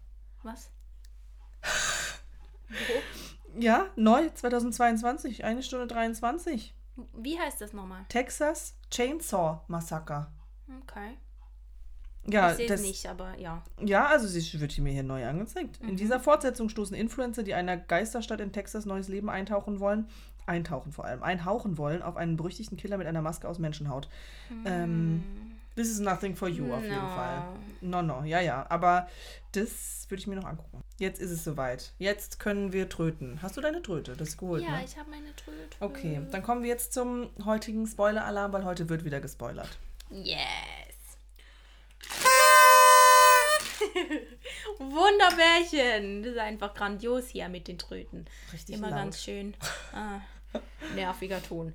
Was? 0.43 0.69
Ja, 3.57 3.87
neu, 3.95 4.29
2022, 4.29 5.43
eine 5.43 5.63
Stunde 5.63 5.87
23. 5.87 6.75
Wie 7.13 7.39
heißt 7.39 7.59
das 7.61 7.73
nochmal? 7.73 8.05
Texas 8.07 8.75
Chainsaw 8.91 9.61
Massacre. 9.67 10.27
Okay. 10.83 11.17
Ja, 12.27 12.51
ich 12.51 12.57
sehe 12.57 12.67
das, 12.67 12.81
nicht, 12.81 13.07
aber 13.07 13.37
ja. 13.37 13.63
ja, 13.83 14.07
also 14.07 14.27
sie 14.27 14.59
wird 14.59 14.77
mir 14.79 14.91
hier 14.91 15.03
neu 15.03 15.25
angezeigt. 15.25 15.81
Mhm. 15.81 15.89
In 15.89 15.95
dieser 15.95 16.19
Fortsetzung 16.19 16.69
stoßen 16.69 16.95
Influencer, 16.95 17.43
die 17.43 17.53
einer 17.53 17.77
Geisterstadt 17.77 18.39
in 18.39 18.51
Texas 18.51 18.85
neues 18.85 19.07
Leben 19.07 19.29
eintauchen 19.29 19.79
wollen, 19.79 20.07
eintauchen 20.45 20.91
vor 20.91 21.05
allem, 21.05 21.23
einhauchen 21.23 21.77
wollen, 21.77 22.01
auf 22.01 22.17
einen 22.17 22.35
berüchtigten 22.35 22.77
Killer 22.77 22.97
mit 22.97 23.07
einer 23.07 23.21
Maske 23.21 23.47
aus 23.47 23.59
Menschenhaut. 23.59 24.09
Ähm, 24.65 25.23
this 25.75 25.89
is 25.89 25.99
nothing 25.99 26.35
for 26.35 26.47
you 26.49 26.71
auf 26.73 26.83
jeden. 26.83 26.95
Fall. 26.95 27.43
No, 27.81 28.01
no, 28.01 28.23
ja, 28.23 28.41
ja. 28.41 28.65
Aber 28.69 29.07
das 29.53 30.05
würde 30.09 30.19
ich 30.19 30.27
mir 30.27 30.35
noch 30.35 30.45
angucken. 30.45 30.83
Jetzt 30.97 31.21
ist 31.21 31.31
es 31.31 31.43
soweit. 31.43 31.93
Jetzt 31.97 32.39
können 32.39 32.73
wir 32.73 32.89
tröten. 32.89 33.41
Hast 33.41 33.57
du 33.57 33.61
deine 33.61 33.81
Tröte? 33.81 34.15
Das 34.15 34.29
ist 34.29 34.37
gut, 34.37 34.61
Ja, 34.61 34.71
ne? 34.77 34.83
ich 34.83 34.97
habe 34.97 35.09
meine 35.09 35.33
Tröte. 35.35 35.77
Okay, 35.79 36.21
dann 36.31 36.43
kommen 36.43 36.63
wir 36.63 36.69
jetzt 36.69 36.93
zum 36.93 37.29
heutigen 37.45 37.87
Spoiler-Alarm, 37.87 38.51
weil 38.53 38.65
heute 38.65 38.89
wird 38.89 39.05
wieder 39.05 39.21
gespoilert. 39.21 39.69
Yes. 40.11 40.39
Wunderbärchen. 44.79 46.23
Das 46.23 46.33
ist 46.33 46.39
einfach 46.39 46.73
grandios 46.73 47.27
hier 47.27 47.49
mit 47.49 47.67
den 47.67 47.77
Tröten. 47.77 48.25
Richtig 48.53 48.75
Immer 48.75 48.89
laut. 48.89 48.99
ganz 48.99 49.21
schön. 49.23 49.55
Ah, 49.93 50.21
nerviger 50.95 51.41
Ton. 51.43 51.73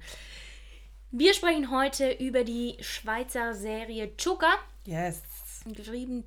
Wir 1.11 1.33
sprechen 1.35 1.71
heute 1.71 2.11
über 2.13 2.43
die 2.45 2.77
Schweizer 2.81 3.55
Serie 3.55 4.17
Zucker, 4.17 4.53
Yes. 4.85 5.23
geschrieben 5.67 6.27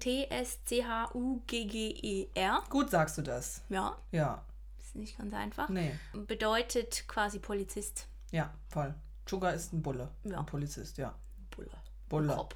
T-S-C-H-U-G-G-E-R. 1.28 2.64
Gut 2.70 2.90
sagst 2.90 3.18
du 3.18 3.22
das. 3.22 3.62
Ja, 3.70 3.98
Ja. 4.12 4.44
ist 4.80 4.96
nicht 4.96 5.18
ganz 5.18 5.34
einfach. 5.34 5.70
Nee. 5.70 5.92
Bedeutet 6.14 7.04
quasi 7.08 7.40
Polizist. 7.40 8.08
Ja, 8.32 8.54
voll. 8.70 8.94
Sugar 9.30 9.54
ist 9.54 9.74
ein 9.74 9.82
Bulle. 9.82 10.10
Ja. 10.24 10.40
Ein 10.40 10.46
Polizist, 10.46 10.98
ja. 10.98 11.14
Bulle. 11.56 11.70
Bulle. 12.10 12.34
Kopf. 12.36 12.56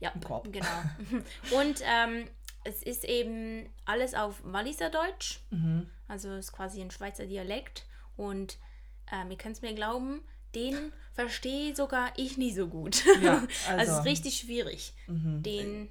Ja, 0.00 0.12
Kopf. 0.24 0.46
genau. 0.52 0.66
Und 1.52 1.80
ähm, 1.84 2.26
es 2.64 2.82
ist 2.82 3.04
eben 3.04 3.68
alles 3.84 4.14
auf 4.14 4.40
Walliser 4.44 4.90
Deutsch. 4.90 5.40
Mhm. 5.50 5.88
Also 6.08 6.30
es 6.30 6.46
ist 6.46 6.52
quasi 6.52 6.80
ein 6.80 6.90
Schweizer 6.90 7.26
Dialekt. 7.26 7.86
Und 8.16 8.58
ähm, 9.12 9.30
ihr 9.30 9.38
könnt 9.38 9.56
es 9.56 9.62
mir 9.62 9.74
glauben, 9.74 10.20
den 10.54 10.92
verstehe 11.12 11.74
sogar 11.74 12.12
ich 12.16 12.36
nie 12.36 12.52
so 12.52 12.68
gut. 12.68 13.04
Ja, 13.22 13.34
also, 13.38 13.48
es 13.48 13.68
also- 13.68 13.98
ist 14.00 14.04
richtig 14.04 14.36
schwierig. 14.38 14.94
Mhm. 15.06 15.42
Den, 15.42 15.88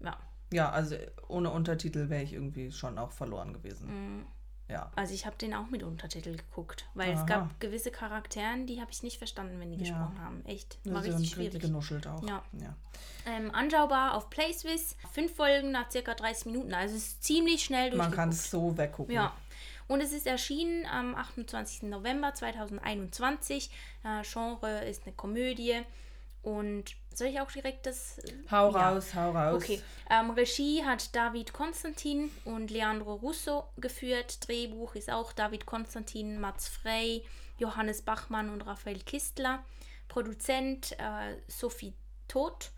ja. 0.00 0.18
Ja, 0.52 0.70
also 0.70 0.96
ohne 1.28 1.50
Untertitel 1.50 2.10
wäre 2.10 2.22
ich 2.22 2.34
irgendwie 2.34 2.70
schon 2.72 2.98
auch 2.98 3.10
verloren 3.10 3.54
gewesen. 3.54 3.86
Mhm. 4.18 4.26
Ja. 4.68 4.90
Also 4.96 5.12
ich 5.12 5.26
habe 5.26 5.36
den 5.36 5.52
auch 5.54 5.68
mit 5.68 5.82
Untertitel 5.82 6.36
geguckt, 6.36 6.86
weil 6.94 7.10
es 7.12 7.18
Aha. 7.20 7.26
gab 7.26 7.60
gewisse 7.60 7.90
Charakteren, 7.90 8.66
die 8.66 8.80
habe 8.80 8.90
ich 8.90 9.02
nicht 9.02 9.18
verstanden, 9.18 9.60
wenn 9.60 9.70
die 9.70 9.76
Ja. 9.76 9.82
gesprochen 9.82 10.18
haben. 10.24 10.44
Echt, 10.46 10.78
Das 10.84 10.94
war 10.94 11.04
ja 11.04 11.10
richtig 11.12 11.30
schwierig. 11.30 11.60
genuschelt 11.60 12.06
auch. 12.06 12.22
Ja. 12.26 12.42
ja. 12.58 12.74
Ähm, 13.26 13.50
anschaubar 13.54 14.14
auf 14.14 14.30
PlaySwiss, 14.30 14.96
fünf 15.12 15.34
Folgen 15.36 15.70
nach 15.72 15.90
circa 15.90 16.14
30 16.14 16.46
Minuten, 16.46 16.72
also 16.74 16.94
es 16.96 17.02
ist 17.08 17.24
ziemlich 17.24 17.62
schnell 17.64 17.90
Man 17.90 17.98
durchgeguckt. 17.98 18.16
kann 18.16 18.28
es 18.30 18.50
so 18.50 18.76
weggucken. 18.78 19.14
Ja. 19.14 19.34
Und 19.88 20.00
es 20.00 20.12
ist 20.12 20.26
erschienen 20.26 20.86
am 20.86 21.14
28. 21.14 21.82
November 21.90 22.32
2021. 22.32 23.70
Äh, 24.04 24.22
Genre 24.22 24.84
ist 24.86 25.02
eine 25.04 25.14
Komödie. 25.14 25.82
Und 26.42 26.84
soll 27.14 27.28
ich 27.28 27.40
auch 27.40 27.50
direkt 27.52 27.86
das. 27.86 28.18
äh, 28.18 28.32
Hau 28.50 28.70
Ja. 28.72 28.90
raus, 28.90 29.14
hau 29.14 29.30
raus. 29.30 29.62
Okay. 29.62 29.80
Ähm, 30.10 30.30
Regie 30.30 30.84
hat 30.84 31.14
David 31.14 31.52
Konstantin 31.52 32.30
und 32.44 32.70
Leandro 32.70 33.14
Russo 33.14 33.68
geführt. 33.76 34.46
Drehbuch 34.48 34.94
ist 34.96 35.10
auch 35.10 35.32
David 35.32 35.66
Konstantin, 35.66 36.40
Mats 36.40 36.68
Frey, 36.68 37.24
Johannes 37.58 38.02
Bachmann 38.02 38.50
und 38.50 38.62
Raphael 38.62 39.00
Kistler. 39.00 39.62
Produzent 40.08 40.92
äh, 40.98 41.36
Sophie 41.48 41.94
Todt. 42.28 42.70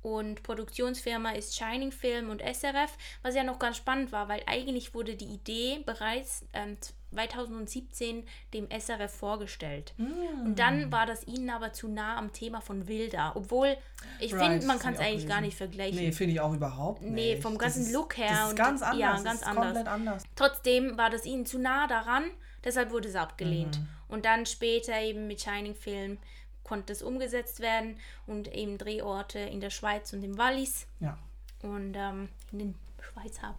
Und 0.00 0.44
Produktionsfirma 0.44 1.32
ist 1.32 1.56
Shining 1.56 1.90
Film 1.90 2.30
und 2.30 2.40
SRF, 2.40 2.96
was 3.22 3.34
ja 3.34 3.42
noch 3.42 3.58
ganz 3.58 3.76
spannend 3.78 4.12
war, 4.12 4.28
weil 4.28 4.42
eigentlich 4.46 4.94
wurde 4.94 5.16
die 5.16 5.24
Idee 5.26 5.82
bereits 5.84 6.46
ähm, 6.52 6.78
2017 7.12 8.24
dem 8.54 8.68
SRF 8.70 9.12
vorgestellt. 9.12 9.94
Und 9.98 10.56
dann 10.58 10.90
war 10.92 11.06
das 11.06 11.26
ihnen 11.26 11.50
aber 11.50 11.72
zu 11.72 11.88
nah 11.88 12.16
am 12.16 12.32
Thema 12.32 12.60
von 12.60 12.86
Wilda. 12.88 13.32
Obwohl, 13.34 13.76
ich 14.20 14.34
Right, 14.34 14.50
finde, 14.52 14.66
man 14.66 14.78
kann 14.78 14.94
es 14.94 15.00
eigentlich 15.00 15.26
gar 15.28 15.40
nicht 15.40 15.56
vergleichen. 15.56 15.98
Nee, 15.98 16.12
finde 16.12 16.34
ich 16.34 16.40
auch 16.40 16.52
überhaupt 16.54 17.02
nicht. 17.02 17.12
Nee, 17.12 17.36
vom 17.40 17.58
ganzen 17.58 17.82
ist- 17.82 17.92
Look 17.92 18.16
her 18.18 18.28
Das 18.30 18.38
ist 18.44 18.50
und- 18.50 18.56
ganz 18.56 18.82
anders. 18.82 18.98
ja, 19.00 19.20
ganz 19.22 19.42
anders. 19.42 19.64
komplett 19.64 19.88
anders. 19.88 20.22
Trotzdem 20.36 20.96
war 20.98 21.10
das 21.10 21.24
ihnen 21.26 21.46
zu 21.46 21.58
nah 21.58 21.86
daran, 21.86 22.24
deshalb 22.64 22.90
wurde 22.90 23.08
es 23.08 23.14
abgelehnt. 23.16 23.78
Mhm. 23.78 23.88
Und 24.08 24.24
dann 24.24 24.46
später 24.46 24.98
eben 25.00 25.26
mit 25.26 25.40
Shining 25.40 25.74
Film 25.74 26.18
konnte 26.64 26.92
es 26.92 27.02
umgesetzt 27.02 27.60
werden 27.60 27.96
und 28.26 28.52
eben 28.54 28.76
Drehorte 28.78 29.38
in 29.38 29.60
der 29.60 29.70
Schweiz 29.70 30.12
und 30.12 30.22
im 30.22 30.36
Wallis 30.36 30.86
Ja. 31.00 31.16
und 31.62 31.94
ähm, 31.96 32.28
in 32.52 32.58
den 32.58 32.74
Schweizer 33.00 33.54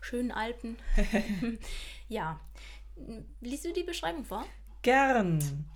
schönen 0.00 0.32
Alpen. 0.32 0.76
ja. 2.08 2.40
Liest 3.40 3.64
du 3.64 3.72
die 3.72 3.82
Beschreibung 3.82 4.24
vor? 4.24 4.44
Gern. 4.82 5.66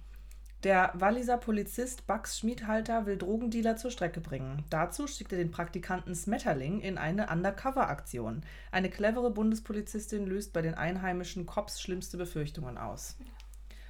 Der 0.64 0.92
Walliser 0.94 1.36
Polizist 1.36 2.06
Bax 2.06 2.38
Schmiedhalter 2.38 3.04
will 3.04 3.18
Drogendealer 3.18 3.76
zur 3.76 3.90
Strecke 3.90 4.22
bringen. 4.22 4.64
Dazu 4.70 5.06
schickt 5.06 5.30
er 5.32 5.38
den 5.38 5.50
Praktikanten 5.50 6.14
Smetterling 6.14 6.80
in 6.80 6.96
eine 6.96 7.28
Undercover-Aktion. 7.28 8.42
Eine 8.72 8.88
clevere 8.88 9.30
Bundespolizistin 9.30 10.26
löst 10.26 10.54
bei 10.54 10.62
den 10.62 10.72
einheimischen 10.74 11.44
Cops 11.44 11.82
schlimmste 11.82 12.16
Befürchtungen 12.16 12.78
aus. 12.78 13.18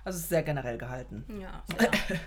Also 0.03 0.16
es 0.16 0.24
ist 0.24 0.30
sehr 0.30 0.43
generell 0.43 0.76
gehalten. 0.76 1.24
Ja. 1.41 1.62
sehr. 1.78 2.20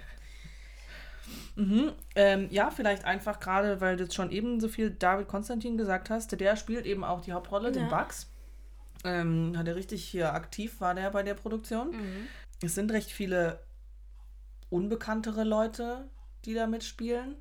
Mhm. 1.56 1.92
Ähm, 2.16 2.48
ja, 2.52 2.70
vielleicht 2.72 3.06
einfach 3.06 3.40
gerade, 3.40 3.82
weil 3.82 3.98
du 3.98 4.04
jetzt 4.04 4.16
schon 4.16 4.32
eben 4.32 4.60
so 4.60 4.68
viel 4.68 4.90
David 4.92 5.28
Konstantin 5.28 5.78
gesagt 5.78 6.10
hast, 6.10 6.40
der 6.40 6.56
spielt 6.56 6.86
eben 6.86 7.04
auch 7.04 7.22
die 7.22 7.34
Hauptrolle, 7.34 7.72
den 7.72 7.90
Ja. 7.90 7.90
Bugs. 7.90 8.28
Ähm, 9.04 9.54
hat 9.58 9.68
er 9.68 9.76
richtig 9.76 10.04
hier 10.04 10.34
aktiv, 10.34 10.82
war 10.82 10.94
der 10.96 11.10
bei 11.12 11.24
der 11.24 11.36
Produktion. 11.36 11.92
Mhm. 11.92 12.28
Es 12.64 12.76
sind 12.76 12.92
recht 12.92 13.12
viele 13.12 13.60
unbekanntere 14.70 15.44
Leute, 15.44 16.10
die 16.46 16.54
da 16.54 16.68
mitspielen, 16.68 17.36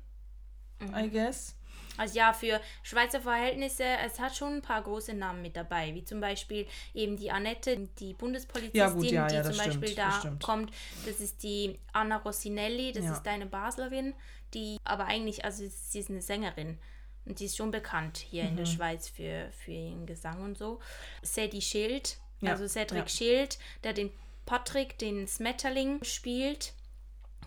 Mhm. 0.79 0.95
I 0.95 1.09
guess. 1.09 1.55
Also 1.97 2.17
ja, 2.17 2.33
für 2.33 2.61
Schweizer 2.83 3.21
Verhältnisse, 3.21 3.83
es 4.05 4.19
hat 4.19 4.35
schon 4.35 4.53
ein 4.55 4.61
paar 4.61 4.81
große 4.81 5.13
Namen 5.13 5.41
mit 5.41 5.55
dabei, 5.55 5.93
wie 5.95 6.03
zum 6.03 6.21
Beispiel 6.21 6.67
eben 6.93 7.17
die 7.17 7.31
Annette, 7.31 7.87
die 7.99 8.13
Bundespolizistin, 8.13 8.79
Ja, 8.79 8.89
gut, 8.89 9.05
ja, 9.11 9.27
die 9.27 9.35
ja, 9.35 9.43
zum 9.43 9.55
das 9.55 9.57
Beispiel 9.57 9.87
stimmt, 9.89 9.97
das 9.97 10.13
da 10.15 10.19
stimmt. 10.19 10.43
kommt. 10.43 10.71
Das 11.05 11.19
ist 11.19 11.43
die 11.43 11.79
Anna 11.93 12.17
Rossinelli, 12.17 12.91
das 12.91 13.05
ist 13.05 13.23
deine 13.23 13.45
Baslerin, 13.45 14.13
die 14.53 14.77
aber 14.83 15.05
eigentlich, 15.05 15.43
also 15.43 15.65
sie 15.67 15.99
ist 15.99 16.09
eine 16.09 16.21
Sängerin. 16.21 16.77
Und 17.25 17.39
die 17.41 17.45
ist 17.45 17.57
schon 17.57 17.71
bekannt 17.71 18.17
hier 18.19 18.43
in 18.43 18.55
der 18.55 18.65
Mhm. 18.65 18.71
Schweiz 18.71 19.09
für, 19.09 19.49
für 19.51 19.71
ihren 19.71 20.05
Gesang 20.05 20.41
und 20.43 20.57
so. 20.57 20.79
Sadie 21.23 21.61
Schild, 21.61 22.17
also 22.41 22.67
Cedric. 22.67 23.09
Schild, 23.09 23.57
der 23.83 23.91
den 23.91 24.11
Patrick, 24.45 24.97
den 24.97 25.27
Smetterling 25.27 26.01
spielt. 26.05 26.73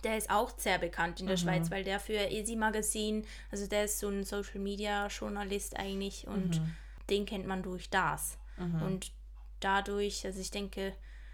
Der 0.05 0.17
ist 0.17 0.31
auch 0.31 0.51
sehr 0.59 0.79
bekannt 0.79 1.21
in 1.21 1.27
der 1.27 1.37
Mhm. 1.37 1.41
Schweiz, 1.41 1.71
weil 1.71 1.85
der 1.85 2.01
für 2.01 2.15
Easy 2.31 2.57
Magazine, 2.57 3.23
also 3.51 3.67
der 3.67 3.85
ist 3.85 3.99
so 3.99 4.09
ein 4.09 4.25
Social 4.25 4.61
Media 4.61 5.07
Journalist 5.09 5.77
eigentlich 5.79 6.27
und 6.27 6.61
Mhm. 6.61 6.75
den 7.11 7.27
kennt 7.27 7.47
man 7.47 7.63
durch 7.63 7.91
das. 7.91 8.39
Und 8.59 9.13
dadurch, 9.61 10.25
also 10.27 10.39
ich 10.41 10.51
denke, 10.51 10.93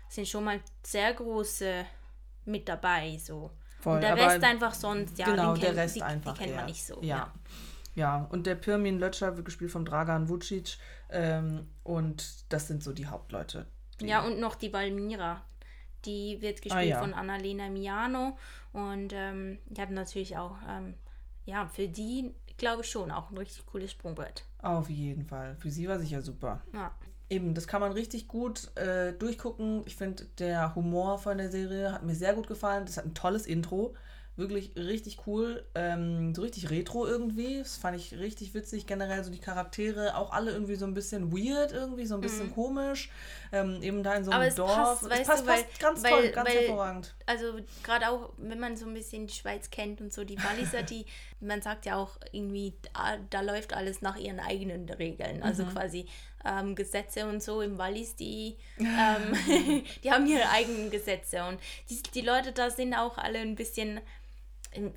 sind 0.08 0.28
schon 0.28 0.44
mal 0.44 0.60
sehr 0.84 1.12
große 1.12 1.84
mit 2.44 2.68
dabei 2.68 3.18
so. 3.18 3.50
Voll, 3.80 3.96
und 3.96 4.00
der 4.02 4.16
Rest 4.16 4.44
einfach 4.44 4.74
sonst, 4.74 5.18
ja, 5.18 5.26
genau, 5.26 5.52
den 5.54 5.60
der 5.60 5.68
kennt, 5.70 5.78
Rest 5.80 5.96
die, 5.96 6.02
einfach 6.02 6.32
die 6.34 6.38
kennt 6.38 6.50
eher. 6.50 6.56
man 6.58 6.66
nicht 6.66 6.84
so. 6.86 7.00
Ja. 7.02 7.32
Ja, 7.96 8.26
und 8.30 8.46
der 8.46 8.54
Pirmin 8.56 8.98
Lötscher 8.98 9.36
wird 9.36 9.44
gespielt 9.46 9.70
von 9.70 9.84
Dragan 9.84 10.28
Vucic. 10.28 10.76
Ähm, 11.10 11.68
und 11.82 12.44
das 12.52 12.68
sind 12.68 12.82
so 12.84 12.92
die 12.92 13.06
Hauptleute. 13.06 13.66
Die, 14.00 14.06
Ja, 14.06 14.20
und 14.24 14.38
noch 14.38 14.54
die 14.54 14.72
Valmira. 14.72 15.42
Die 16.06 16.40
wird 16.40 16.62
gespielt 16.62 16.74
Ah, 16.74 16.80
ja. 16.82 17.00
von 17.00 17.12
Annalena 17.14 17.68
Miano. 17.68 18.38
Und 18.72 19.12
ähm, 19.12 19.58
die 19.66 19.80
hat 19.80 19.90
natürlich 19.90 20.36
auch, 20.36 20.56
ähm, 20.68 20.94
ja, 21.44 21.66
für 21.66 21.88
die 21.88 22.32
glaube 22.56 22.82
ich 22.82 22.90
schon 22.90 23.10
auch 23.10 23.30
ein 23.30 23.36
richtig 23.38 23.66
cooles 23.66 23.90
Sprungbrett. 23.90 24.44
Auf 24.62 24.88
jeden 24.88 25.24
Fall. 25.26 25.56
Für 25.56 25.70
sie 25.70 25.88
war 25.88 25.98
sicher 25.98 26.22
super. 26.22 26.62
Ja. 26.72 26.94
Eben, 27.28 27.54
das 27.54 27.66
kann 27.66 27.80
man 27.80 27.90
richtig 27.92 28.28
gut 28.28 28.70
äh, 28.76 29.12
durchgucken. 29.12 29.82
Ich 29.86 29.96
finde, 29.96 30.24
der 30.38 30.74
Humor 30.76 31.18
von 31.18 31.38
der 31.38 31.50
Serie 31.50 31.92
hat 31.92 32.04
mir 32.04 32.14
sehr 32.14 32.34
gut 32.34 32.46
gefallen. 32.46 32.86
Das 32.86 32.96
hat 32.96 33.04
ein 33.04 33.14
tolles 33.14 33.46
Intro. 33.46 33.94
Wirklich 34.36 34.72
richtig 34.76 35.26
cool. 35.26 35.64
Ähm, 35.74 36.34
so 36.34 36.42
richtig 36.42 36.68
retro 36.68 37.06
irgendwie. 37.06 37.58
Das 37.60 37.76
fand 37.78 37.96
ich 37.96 38.12
richtig 38.18 38.52
witzig. 38.52 38.86
Generell 38.86 39.24
so 39.24 39.30
die 39.30 39.38
Charaktere, 39.38 40.14
auch 40.14 40.30
alle 40.30 40.50
irgendwie 40.50 40.74
so 40.74 40.84
ein 40.84 40.92
bisschen 40.92 41.32
weird, 41.32 41.72
irgendwie 41.72 42.04
so 42.04 42.16
ein 42.16 42.20
bisschen 42.20 42.52
komisch. 42.52 43.08
Ähm, 43.50 43.82
eben 43.82 44.02
da 44.02 44.14
in 44.14 44.24
so 44.24 44.30
einem 44.32 44.40
Mhm. 44.40 44.42
Aber 44.42 44.48
es 44.48 44.54
Dorf. 44.56 44.74
passt, 44.76 45.02
es 45.04 45.08
weißt 45.10 45.24
passt, 45.30 45.42
du, 45.42 45.46
weil- 45.46 45.62
passt 45.64 45.80
ganz 45.80 46.02
weil- 46.04 46.10
toll, 46.10 46.28
ganz 46.32 46.48
weil- 46.50 46.56
hervorragend. 46.58 47.14
Also 47.24 47.46
gerade 47.82 48.10
auch, 48.10 48.30
wenn 48.36 48.60
man 48.60 48.76
so 48.76 48.84
ein 48.86 48.92
bisschen 48.92 49.26
die 49.26 49.32
Schweiz 49.32 49.70
kennt 49.70 50.02
und 50.02 50.12
so, 50.12 50.22
die 50.24 50.36
Walliser, 50.42 50.82
die, 50.82 51.06
man 51.40 51.62
sagt 51.62 51.86
ja 51.86 51.96
auch 51.96 52.18
irgendwie, 52.32 52.74
da, 52.92 53.16
da 53.30 53.40
läuft 53.40 53.72
alles 53.72 54.02
nach 54.02 54.16
ihren 54.18 54.38
eigenen 54.40 54.86
Regeln. 54.88 55.42
Also 55.42 55.64
Mhm. 55.64 55.70
quasi 55.70 56.06
ähm, 56.44 56.76
Gesetze 56.76 57.26
und 57.26 57.42
so 57.42 57.60
im 57.60 57.76
Wallis, 57.76 58.14
die, 58.14 58.56
ähm, 58.78 59.32
die 60.04 60.12
haben 60.12 60.26
ihre 60.26 60.48
eigenen 60.50 60.90
Gesetze. 60.90 61.42
Und 61.44 61.58
die, 61.90 62.00
die 62.14 62.20
Leute 62.20 62.52
da 62.52 62.70
sind 62.70 62.94
auch 62.94 63.18
alle 63.18 63.38
ein 63.40 63.56
bisschen, 63.56 64.00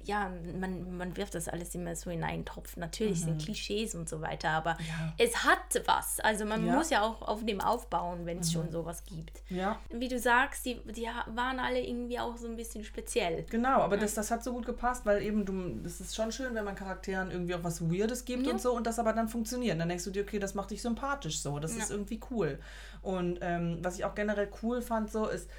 ja, 0.06 0.32
man, 0.60 0.98
man 0.98 1.16
wirft 1.18 1.36
das 1.36 1.48
alles 1.48 1.74
immer 1.76 1.96
so 1.96 2.10
in 2.10 2.24
einen 2.24 2.46
Topf. 2.46 2.78
Natürlich 2.78 3.22
sind 3.22 3.42
Klischees 3.42 3.96
und 3.96 4.08
so 4.10 4.22
weiter, 4.22 4.50
aber 4.50 4.74
Mhm. 4.74 4.86
Ja. 4.88 5.14
es 5.18 5.44
hat 5.44 5.82
was. 5.86 6.20
Also 6.20 6.46
man 6.46 6.66
Ja. 6.66 6.72
Mhm. 6.74 6.78
muss 6.78 6.90
ja 6.90 7.02
auch 7.04 7.22
auf 7.22 7.44
dem 7.46 7.62
aufbauen, 7.62 8.26
wenn 8.26 8.40
es 8.40 8.52
schon 8.52 8.72
sowas 8.72 9.04
gibt 9.06 9.42
Ja, 9.50 9.80
wie 9.92 10.08
du 10.08 10.20
sagst, 10.20 10.66
die, 10.66 10.80
die 10.96 11.08
waren 11.28 11.60
alle 11.60 11.80
irgendwie 11.82 12.20
auch 12.20 12.38
so 12.38 12.48
ein 12.48 12.56
bisschen 12.56 12.84
speziell. 12.84 13.46
Genau, 13.50 13.80
aber 13.82 13.98
das, 13.98 14.14
das 14.14 14.32
hat 14.32 14.44
so 14.44 14.54
gut 14.54 14.66
gepasst, 14.66 15.06
weil 15.06 15.22
eben 15.22 15.46
du, 15.46 15.82
das 15.84 16.00
ist 16.02 16.16
schon 16.16 16.32
schön, 16.32 16.54
wenn 16.56 16.66
man 16.66 16.76
Charakteren 16.76 17.32
irgendwie 17.32 17.56
auch 17.56 17.64
was 17.64 17.82
Weirdes 17.90 18.26
gibt 18.26 18.46
Ja. 18.46 18.54
und 18.54 18.62
so 18.62 18.74
und 18.76 18.86
das 18.88 19.00
aber 19.00 19.14
dann 19.14 19.28
funktioniert. 19.30 19.80
Dann 19.80 19.90
denkst 19.90 20.04
du 20.06 20.12
dir, 20.12 20.24
okay, 20.24 20.40
das 20.40 20.54
macht 20.56 20.72
dich 20.72 20.82
sympathisch 20.82 21.40
so, 21.42 21.60
das 21.60 21.76
ist 21.76 21.92
irgendwie 21.92 22.20
cool. 22.32 22.60
Und 23.02 23.40
ähm, 23.42 23.80
was 23.82 23.98
ich 23.98 24.06
auch 24.06 24.16
generell 24.16 24.50
cool 24.62 24.82
fand, 24.82 25.10
so 25.12 25.28
ist, 25.28 25.50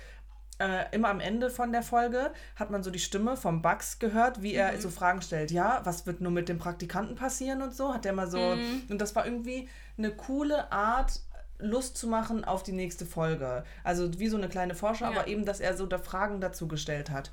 äh, 0.61 0.85
immer 0.95 1.09
am 1.09 1.21
Ende 1.21 1.51
von 1.51 1.73
der 1.73 1.83
Folge 1.83 2.31
hat 2.57 2.71
man 2.71 2.83
so 2.83 2.91
die 2.91 2.99
Stimme 2.99 3.37
vom 3.37 3.63
Bugs 3.63 3.99
gehört, 3.99 4.43
wie 4.43 4.55
er 4.55 4.79
so 4.81 4.91
Fragen 4.91 5.23
stellt. 5.23 5.51
Ja, 5.51 5.81
was 5.85 6.07
wird 6.07 6.21
nur 6.21 6.31
mit 6.31 6.49
dem 6.49 6.59
Praktikanten 6.59 7.17
passieren 7.17 7.63
und 7.63 7.75
so? 7.75 7.93
Hat 7.95 8.05
er 8.07 8.13
mal 8.13 8.31
so. 8.31 8.57
Und 8.89 8.99
das 8.99 9.17
war 9.17 9.25
irgendwie 9.25 9.69
eine 9.99 10.11
coole 10.13 10.71
Art, 10.71 11.21
Lust 11.59 11.97
zu 11.99 12.07
machen 12.09 12.45
auf 12.45 12.63
die 12.63 12.73
nächste 12.73 13.05
Folge. 13.05 13.65
Also 13.85 14.19
wie 14.19 14.29
so 14.29 14.37
eine 14.37 14.49
kleine 14.49 14.75
Vorschau, 14.75 15.07
Ja. 15.07 15.11
aber 15.11 15.27
eben, 15.29 15.45
dass 15.45 15.61
er 15.61 15.77
so 15.77 15.87
da 15.87 15.99
Fragen 15.99 16.41
dazu 16.41 16.69
gestellt 16.69 17.11
hat. 17.11 17.31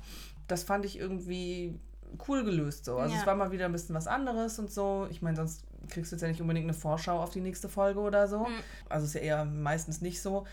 Das 0.48 0.64
fand 0.64 0.84
ich 0.84 0.98
irgendwie 0.98 1.78
cool 2.26 2.44
gelöst 2.44 2.84
so. 2.86 2.96
Also 2.98 3.14
Ja. 3.14 3.20
es 3.20 3.26
war 3.26 3.34
mal 3.36 3.50
wieder 3.52 3.66
ein 3.66 3.72
bisschen 3.72 3.94
was 3.94 4.06
anderes 4.06 4.58
und 4.58 4.70
so. 4.72 5.06
Ich 5.10 5.22
meine, 5.22 5.36
sonst 5.36 5.64
kriegst 5.90 6.12
du 6.12 6.16
jetzt 6.16 6.22
ja 6.22 6.28
nicht 6.28 6.40
unbedingt 6.40 6.64
eine 6.64 6.74
Vorschau 6.74 7.20
auf 7.20 7.30
die 7.30 7.40
nächste 7.40 7.68
Folge 7.68 8.00
oder 8.00 8.28
so. 8.28 8.40
Mhm. 8.40 8.54
Also 8.88 9.06
ist 9.06 9.14
ja 9.14 9.20
eher 9.20 9.44
meistens 9.44 10.00
nicht 10.00 10.20
so. 10.22 10.46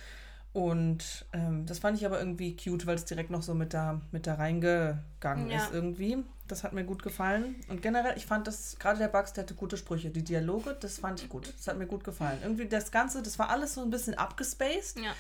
Und 0.55 1.25
ähm, 1.33 1.65
das 1.65 1.79
fand 1.79 1.97
ich 1.97 2.05
aber 2.05 2.17
irgendwie 2.17 2.55
cute, 2.55 2.85
weil 2.87 2.95
es 2.95 3.03
direkt 3.03 3.29
noch 3.29 3.41
so 3.41 3.53
mit 3.53 3.73
da, 3.73 3.99
mit 4.11 4.25
da 4.25 4.35
reingegangen 4.35 5.49
Ja. 5.51 5.57
ist 5.57 5.73
irgendwie. 5.73 6.23
Das 6.47 6.63
hat 6.63 6.71
mir 6.71 6.85
gut 6.85 7.03
gefallen. 7.03 7.55
Und 7.67 7.81
generell, 7.81 8.15
ich 8.17 8.25
fand 8.25 8.47
das, 8.47 8.77
gerade 8.79 8.99
der 8.99 9.09
Bugs, 9.09 9.33
der 9.33 9.43
hatte 9.43 9.53
gute 9.55 9.75
Sprüche. 9.75 10.11
Die 10.11 10.23
Dialoge, 10.23 10.77
das 10.79 10.99
fand 10.99 11.21
ich 11.21 11.27
gut. 11.27 11.53
Das 11.57 11.67
hat 11.67 11.77
mir 11.77 11.87
gut 11.87 12.05
gefallen. 12.05 12.39
Irgendwie 12.41 12.67
das 12.67 12.91
Ganze, 12.91 13.21
das 13.21 13.37
war 13.37 13.49
alles 13.49 13.73
so 13.73 13.81
ein 13.81 13.89
bisschen 13.89 14.13
abgespaced. 14.13 14.97
Ja. 15.03 15.11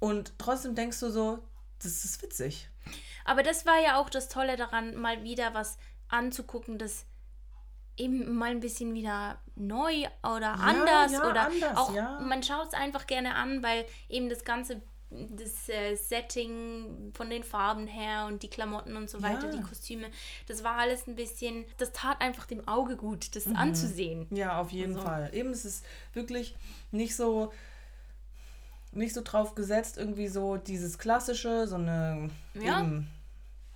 Und 0.00 0.32
trotzdem 0.38 0.74
denkst 0.74 0.98
du 0.98 1.10
so, 1.10 1.38
das 1.80 2.04
ist 2.04 2.20
witzig. 2.20 2.68
Aber 3.24 3.44
das 3.44 3.64
war 3.66 3.80
ja 3.80 4.00
auch 4.00 4.10
das 4.10 4.28
Tolle 4.28 4.56
daran, 4.56 4.96
mal 4.96 5.22
wieder 5.22 5.54
was 5.54 5.78
anzugucken, 6.08 6.78
das 6.78 7.04
eben 8.02 8.34
mal 8.34 8.50
ein 8.50 8.60
bisschen 8.60 8.94
wieder 8.94 9.38
neu 9.56 10.04
oder 10.22 10.54
anders 10.60 11.12
ja, 11.12 11.28
oder 11.30 11.46
anders, 11.46 11.76
auch 11.76 11.94
ja. 11.94 12.18
man 12.20 12.42
schaut 12.42 12.68
es 12.68 12.74
einfach 12.74 13.06
gerne 13.06 13.34
an, 13.34 13.62
weil 13.62 13.84
eben 14.08 14.28
das 14.28 14.44
ganze 14.44 14.80
das 15.10 15.68
äh, 15.68 15.94
Setting 15.94 17.12
von 17.14 17.28
den 17.28 17.42
Farben 17.44 17.86
her 17.86 18.24
und 18.28 18.42
die 18.42 18.48
Klamotten 18.48 18.96
und 18.96 19.10
so 19.10 19.20
weiter, 19.22 19.44
Ja. 19.50 19.56
die 19.56 19.60
Kostüme, 19.60 20.06
das 20.48 20.64
war 20.64 20.78
alles 20.78 21.06
ein 21.06 21.16
bisschen, 21.16 21.66
das 21.76 21.92
tat 21.92 22.22
einfach 22.22 22.46
dem 22.46 22.66
Auge 22.66 22.96
gut, 22.96 23.36
das 23.36 23.44
Mhm. 23.44 23.56
anzusehen. 23.56 24.26
Ja, 24.30 24.58
auf 24.58 24.70
jeden 24.70 24.94
Also. 24.96 25.06
Fall. 25.06 25.28
Eben, 25.34 25.50
es 25.50 25.66
ist 25.66 25.84
wirklich 26.14 26.56
nicht 26.92 27.14
so 27.14 27.52
nicht 28.94 29.14
so 29.14 29.20
drauf 29.22 29.54
gesetzt, 29.54 29.96
irgendwie 29.96 30.28
so 30.28 30.56
dieses 30.58 30.98
klassische, 30.98 31.66
so 31.66 31.76
eine 31.76 32.30
Ja. 32.54 32.80
eben, 32.80 33.08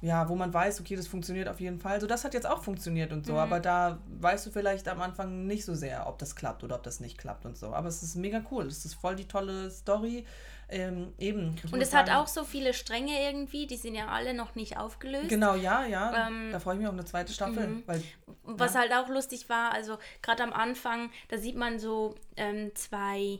ja, 0.02 0.28
wo 0.28 0.34
man 0.36 0.52
weiß, 0.52 0.80
okay, 0.80 0.94
das 0.94 1.06
funktioniert 1.06 1.48
auf 1.48 1.58
jeden 1.60 1.80
Fall. 1.80 2.00
So, 2.00 2.06
das 2.06 2.24
hat 2.24 2.34
jetzt 2.34 2.46
auch 2.46 2.62
funktioniert 2.62 3.12
und 3.12 3.24
so, 3.26 3.32
Mhm. 3.32 3.38
aber 3.38 3.60
da 3.60 3.98
weißt 4.20 4.46
du 4.46 4.50
vielleicht 4.50 4.88
am 4.88 5.00
Anfang 5.00 5.46
nicht 5.46 5.64
so 5.64 5.74
sehr, 5.74 6.06
ob 6.06 6.18
das 6.18 6.36
klappt 6.36 6.62
oder 6.64 6.74
ob 6.76 6.82
das 6.82 7.00
nicht 7.00 7.16
klappt 7.18 7.46
und 7.46 7.56
so. 7.56 7.72
Aber 7.72 7.88
es 7.88 8.02
ist 8.02 8.14
mega 8.16 8.42
cool. 8.50 8.66
Es 8.66 8.84
ist 8.84 8.94
voll 8.94 9.16
die 9.16 9.26
tolle 9.26 9.70
Story. 9.70 10.26
Ähm, 10.68 11.12
eben. 11.18 11.54
Und 11.70 11.80
es 11.80 11.94
hat 11.94 12.08
sagen- 12.08 12.18
auch 12.20 12.26
so 12.26 12.42
viele 12.42 12.74
Stränge 12.74 13.12
irgendwie, 13.22 13.68
die 13.68 13.76
sind 13.76 13.94
ja 13.94 14.08
alle 14.08 14.34
noch 14.34 14.56
nicht 14.56 14.76
aufgelöst. 14.76 15.28
Genau, 15.28 15.54
ja, 15.54 15.86
ja. 15.86 16.26
Ähm, 16.26 16.48
da 16.50 16.58
freue 16.58 16.74
ich 16.74 16.80
mich 16.80 16.88
auf 16.88 16.92
eine 16.94 17.04
zweite 17.04 17.32
Staffel. 17.32 17.68
mhm. 17.68 17.82
Weil, 17.86 18.02
Was 18.42 18.74
halt 18.74 18.92
auch 18.92 19.08
lustig 19.08 19.48
war, 19.48 19.70
also 19.72 19.96
gerade 20.22 20.42
am 20.42 20.52
Anfang, 20.52 21.10
da 21.28 21.38
sieht 21.38 21.54
man 21.56 21.78
so 21.78 22.16
ähm, 22.36 22.72
zwei 22.74 23.38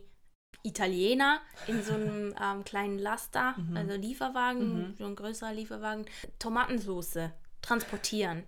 Italiener 0.67 1.41
in 1.67 1.83
so 1.83 1.95
einem 1.95 2.35
ähm, 2.43 2.64
kleinen 2.64 2.99
Laster, 2.99 3.55
Mhm. 3.57 3.77
also 3.77 3.95
Lieferwagen, 3.95 4.95
so 4.99 5.05
ein 5.07 5.14
größerer 5.17 5.53
Lieferwagen, 5.53 6.07
Tomatensoße 6.39 7.33
transportieren. 7.62 8.45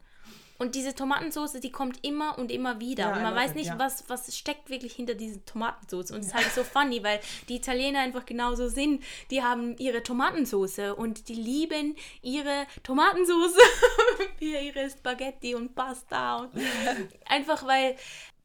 Und 0.59 0.75
diese 0.75 0.93
Tomatensoße, 0.95 1.61
die 1.61 1.71
kommt 1.71 2.05
immer 2.05 2.37
und 2.37 2.51
immer 2.51 2.81
wieder. 2.81 3.05
Ja, 3.05 3.17
und 3.17 3.23
man 3.23 3.35
weiß 3.35 3.55
nicht, 3.55 3.69
ja. 3.69 3.79
was, 3.79 4.09
was 4.09 4.37
steckt 4.37 4.71
wirklich 4.71 4.93
hinter 4.93 5.15
dieser 5.15 5.45
Tomatensoße. 5.45 6.13
Und 6.13 6.21
es 6.21 6.29
ist 6.29 6.35
halt 6.35 6.51
so 6.53 6.65
funny, 6.65 7.03
weil 7.05 7.21
die 7.49 7.57
Italiener 7.57 8.01
einfach 8.01 8.27
genauso 8.27 8.69
sind. 8.69 9.05
Die 9.31 9.43
haben 9.43 9.77
ihre 9.79 10.03
Tomatensoße 10.03 10.97
und 10.97 11.29
die 11.29 11.35
lieben 11.35 11.95
ihre 12.23 12.67
Tomatensoße 12.83 13.61
für 14.39 14.59
ihre 14.59 14.91
Spaghetti 14.91 15.55
und 15.55 15.77
Pasta. 15.77 16.39
Und 16.39 16.51
einfach 17.27 17.65
weil 17.65 17.97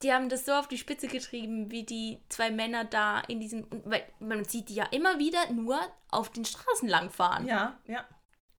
die 0.03 0.13
haben 0.13 0.29
das 0.29 0.45
so 0.45 0.51
auf 0.51 0.67
die 0.67 0.77
Spitze 0.77 1.07
getrieben, 1.07 1.71
wie 1.71 1.83
die 1.83 2.19
zwei 2.29 2.51
Männer 2.51 2.85
da 2.85 3.21
in 3.21 3.39
diesem. 3.39 3.65
Weil 3.85 4.03
man 4.19 4.43
sieht 4.45 4.69
die 4.69 4.75
ja 4.75 4.85
immer 4.91 5.17
wieder 5.17 5.51
nur 5.51 5.79
auf 6.11 6.29
den 6.29 6.45
Straßen 6.45 6.87
langfahren. 6.87 7.47
ja, 7.47 7.79
ja. 7.87 8.05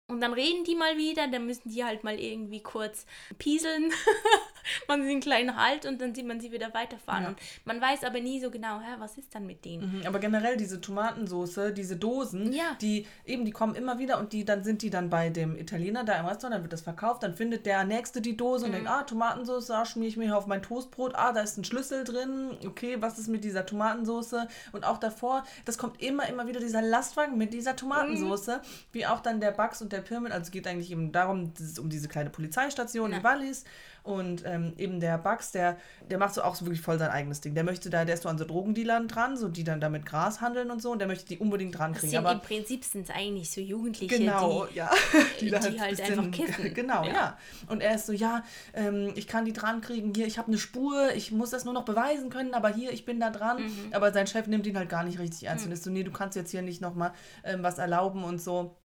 Und 0.06 0.20
dann 0.20 0.34
reden 0.34 0.64
die 0.64 0.74
mal 0.74 0.98
wieder, 0.98 1.28
dann 1.28 1.46
müssen 1.46 1.70
die 1.70 1.82
halt 1.82 2.04
mal 2.04 2.20
irgendwie 2.20 2.62
kurz 2.62 3.06
pieseln, 3.38 3.90
machen 4.88 5.02
sie 5.04 5.10
einen 5.12 5.20
kleinen 5.20 5.56
Halt 5.56 5.86
und 5.86 5.98
dann 5.98 6.14
sieht 6.14 6.26
man 6.26 6.40
sie 6.40 6.52
wieder 6.52 6.74
weiterfahren. 6.74 7.22
Ja. 7.22 7.28
Und 7.30 7.38
man 7.64 7.80
weiß 7.80 8.04
aber 8.04 8.20
nie 8.20 8.38
so 8.38 8.50
genau, 8.50 8.80
hä, 8.80 8.96
was 8.98 9.16
ist 9.16 9.34
dann 9.34 9.46
mit 9.46 9.64
denen? 9.64 10.00
Mhm, 10.00 10.06
Aber 10.06 10.18
generell 10.18 10.58
diese 10.58 10.78
Tomatensoße, 10.78 11.72
diese 11.72 11.96
Dosen, 11.96 12.52
Ja. 12.52 12.76
die 12.82 13.06
eben, 13.24 13.46
die 13.46 13.50
kommen 13.50 13.74
immer 13.74 13.98
wieder 13.98 14.18
und 14.18 14.34
die, 14.34 14.44
dann 14.44 14.62
sind 14.62 14.82
die 14.82 14.90
dann 14.90 15.08
bei 15.08 15.30
dem 15.30 15.56
Italiener 15.56 16.04
da 16.04 16.20
im 16.20 16.26
Restaurant, 16.26 16.56
dann 16.56 16.62
wird 16.64 16.74
das 16.74 16.82
verkauft, 16.82 17.22
dann 17.22 17.34
findet 17.34 17.64
der 17.64 17.84
Nächste 17.84 18.20
die 18.20 18.36
Dose 18.36 18.66
und 18.66 18.72
Mhm. 18.72 18.74
denkt, 18.74 18.90
ah, 18.90 19.04
Tomatensoße, 19.04 19.74
ah, 19.74 19.86
schmier 19.86 20.08
ich 20.08 20.18
mir 20.18 20.24
hier 20.24 20.36
auf 20.36 20.46
mein 20.46 20.62
Toastbrot, 20.62 21.14
ah, 21.14 21.32
da 21.32 21.40
ist 21.40 21.56
ein 21.56 21.64
Schlüssel 21.64 22.04
drin, 22.04 22.50
okay, 22.66 23.00
was 23.00 23.18
ist 23.18 23.28
mit 23.28 23.42
dieser 23.42 23.64
Tomatensoße? 23.64 24.48
Und 24.72 24.84
auch 24.84 24.98
davor, 24.98 25.44
das 25.64 25.78
kommt 25.78 26.02
immer, 26.02 26.28
immer 26.28 26.46
wieder 26.46 26.60
dieser 26.60 26.82
Lastwagen 26.82 27.38
mit 27.38 27.54
dieser 27.54 27.74
Tomatensoße, 27.74 28.60
wie 28.92 29.06
auch 29.06 29.20
dann 29.20 29.40
der 29.40 29.52
Bugs 29.52 29.80
und 29.80 29.93
der 29.94 30.02
Pyramid, 30.02 30.32
also 30.32 30.42
es 30.44 30.50
geht 30.50 30.66
eigentlich 30.66 30.90
eben 30.90 31.12
darum, 31.12 31.52
es 31.58 31.78
um 31.78 31.88
diese 31.88 32.08
kleine 32.08 32.30
Polizeistation 32.30 33.10
Ja. 33.12 33.18
in 33.18 33.24
Wallis 33.24 33.64
und 34.02 34.42
ähm, 34.44 34.74
eben 34.76 35.00
der 35.00 35.16
Bugs, 35.16 35.50
der, 35.52 35.78
der 36.10 36.18
macht 36.18 36.34
so 36.34 36.42
auch 36.42 36.54
so 36.54 36.66
wirklich 36.66 36.82
voll 36.82 36.98
sein 36.98 37.10
eigenes 37.10 37.40
Ding. 37.40 37.54
Der 37.54 37.64
möchte 37.64 37.88
da, 37.88 38.04
der 38.04 38.14
ist 38.14 38.24
so 38.24 38.28
an 38.28 38.36
so 38.36 38.44
Drogendealern 38.44 39.08
dran, 39.08 39.36
so 39.38 39.48
die 39.48 39.64
dann 39.64 39.80
damit 39.80 40.04
Gras 40.04 40.40
handeln 40.42 40.70
und 40.70 40.82
so 40.82 40.92
und 40.92 40.98
der 40.98 41.08
möchte 41.08 41.24
die 41.26 41.38
unbedingt 41.38 41.78
dran 41.78 41.94
kriegen. 41.94 42.10
sind, 42.10 42.18
Aber 42.18 42.32
Im 42.32 42.40
Prinzip 42.40 42.84
sind 42.84 43.08
es 43.08 43.14
eigentlich 43.14 43.50
so 43.50 43.60
Jugendliche, 43.62 44.18
Genau, 44.18 44.66
die 44.66 44.76
ja. 44.76 44.90
die 45.40 45.50
da 45.50 45.60
halt 45.62 45.90
bisschen- 45.96 46.18
einfach 46.18 46.30
kiffen. 46.30 46.74
Genau, 46.74 47.04
ja. 47.04 47.12
Ja. 47.12 47.38
Und 47.68 47.80
er 47.80 47.94
ist 47.94 48.06
so, 48.06 48.12
ja, 48.12 48.44
ähm, 48.74 49.12
ich 49.14 49.26
kann 49.26 49.44
die 49.46 49.52
dran 49.54 49.80
kriegen, 49.80 50.12
hier, 50.14 50.26
ich 50.26 50.36
habe 50.38 50.48
eine 50.48 50.58
Spur, 50.58 51.12
ich 51.14 51.32
muss 51.32 51.50
das 51.50 51.64
nur 51.64 51.72
noch 51.72 51.84
beweisen 51.84 52.28
können, 52.28 52.52
aber 52.52 52.68
hier, 52.68 52.92
ich 52.92 53.04
bin 53.06 53.20
da 53.20 53.30
dran. 53.30 53.62
Mhm. 53.62 53.92
Aber 53.92 54.12
sein 54.12 54.26
Chef 54.26 54.46
nimmt 54.48 54.66
ihn 54.66 54.76
halt 54.76 54.88
gar 54.90 55.04
nicht 55.04 55.18
richtig 55.18 55.44
ernst 55.48 55.64
und 55.64 55.72
ist 55.72 55.84
so, 55.84 55.90
nee, 55.90 56.02
du 56.02 56.10
kannst 56.10 56.36
jetzt 56.36 56.50
hier 56.50 56.62
nicht 56.62 56.80
nochmal 56.82 57.12
ähm, 57.44 57.62
was 57.62 57.78
erlauben 57.78 58.22
und 58.24 58.40
so. 58.42 58.76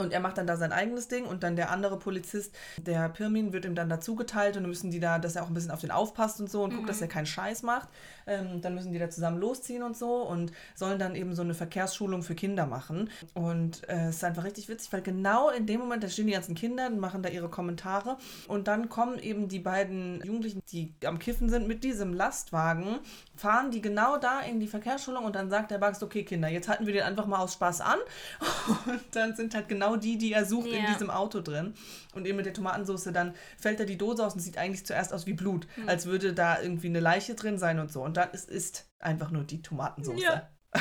Und 0.00 0.12
er 0.12 0.20
macht 0.20 0.38
dann 0.38 0.46
da 0.46 0.56
sein 0.56 0.72
eigenes 0.72 1.08
Ding 1.08 1.24
und 1.24 1.42
dann 1.42 1.56
der 1.56 1.70
andere 1.70 1.98
Polizist, 1.98 2.54
der 2.78 3.08
Pirmin, 3.08 3.52
wird 3.52 3.64
ihm 3.64 3.74
dann 3.74 3.88
dazu 3.88 4.14
geteilt 4.16 4.56
und 4.56 4.62
dann 4.62 4.70
müssen 4.70 4.90
die 4.90 5.00
da, 5.00 5.18
dass 5.18 5.36
er 5.36 5.42
auch 5.42 5.48
ein 5.48 5.54
bisschen 5.54 5.70
auf 5.70 5.80
den 5.80 5.90
aufpasst 5.90 6.40
und 6.40 6.50
so 6.50 6.62
und 6.62 6.74
guckt, 6.74 6.88
dass 6.88 7.00
er 7.00 7.08
keinen 7.08 7.26
Scheiß 7.26 7.62
macht. 7.62 7.88
Ähm, 8.26 8.60
dann 8.60 8.74
müssen 8.74 8.92
die 8.92 8.98
da 8.98 9.10
zusammen 9.10 9.38
losziehen 9.38 9.82
und 9.82 9.96
so 9.96 10.22
und 10.22 10.52
sollen 10.74 10.98
dann 10.98 11.14
eben 11.14 11.34
so 11.34 11.42
eine 11.42 11.54
Verkehrsschulung 11.54 12.22
für 12.22 12.34
Kinder 12.34 12.66
machen. 12.66 13.10
Und 13.34 13.88
äh, 13.88 14.08
es 14.08 14.16
ist 14.16 14.24
einfach 14.24 14.44
richtig 14.44 14.68
witzig, 14.68 14.92
weil 14.92 15.02
genau 15.02 15.50
in 15.50 15.66
dem 15.66 15.80
Moment, 15.80 16.02
da 16.02 16.08
stehen 16.08 16.26
die 16.26 16.32
ganzen 16.32 16.54
Kinder 16.54 16.86
und 16.86 16.98
machen 16.98 17.22
da 17.22 17.28
ihre 17.28 17.48
Kommentare 17.48 18.16
und 18.48 18.68
dann 18.68 18.88
kommen 18.88 19.18
eben 19.18 19.48
die 19.48 19.58
beiden 19.58 20.22
Jugendlichen, 20.24 20.62
die 20.70 20.94
am 21.04 21.18
Kiffen 21.18 21.48
sind, 21.48 21.66
mit 21.66 21.84
diesem 21.84 22.14
Lastwagen, 22.14 23.00
fahren 23.36 23.70
die 23.70 23.80
genau 23.80 24.18
da 24.18 24.40
in 24.40 24.60
die 24.60 24.68
Verkehrsschulung 24.68 25.24
und 25.24 25.34
dann 25.34 25.50
sagt 25.50 25.70
der 25.70 25.78
Bugs, 25.78 26.02
okay 26.02 26.24
Kinder, 26.24 26.48
jetzt 26.48 26.68
halten 26.68 26.86
wir 26.86 26.92
den 26.92 27.02
einfach 27.02 27.26
mal 27.26 27.38
aus 27.38 27.54
Spaß 27.54 27.80
an 27.80 27.98
und 28.86 29.02
dann 29.12 29.34
sind 29.34 29.54
halt 29.54 29.68
genau 29.68 29.89
die, 29.96 30.18
die 30.18 30.32
er 30.32 30.44
sucht, 30.44 30.68
in 30.68 30.82
Ja. 30.84 30.92
diesem 30.92 31.10
Auto 31.10 31.40
drin. 31.40 31.74
Und 32.14 32.26
eben 32.26 32.36
mit 32.36 32.46
der 32.46 32.54
Tomatensauce, 32.54 33.04
dann 33.12 33.34
fällt 33.58 33.80
er 33.80 33.86
die 33.86 33.98
Dose 33.98 34.24
aus 34.24 34.34
und 34.34 34.40
sieht 34.40 34.58
eigentlich 34.58 34.84
zuerst 34.86 35.12
aus 35.12 35.26
wie 35.26 35.32
Blut, 35.34 35.66
Hm. 35.76 35.88
als 35.88 36.06
würde 36.06 36.32
da 36.34 36.60
irgendwie 36.60 36.88
eine 36.88 37.00
Leiche 37.00 37.34
drin 37.34 37.58
sein 37.58 37.78
und 37.78 37.90
so. 37.92 38.02
Und 38.02 38.16
dann 38.16 38.30
ist, 38.32 38.48
ist 38.48 38.88
einfach 38.98 39.30
nur 39.30 39.44
die 39.44 39.62
Tomatensauce. 39.62 40.20
Ja. 40.22 40.48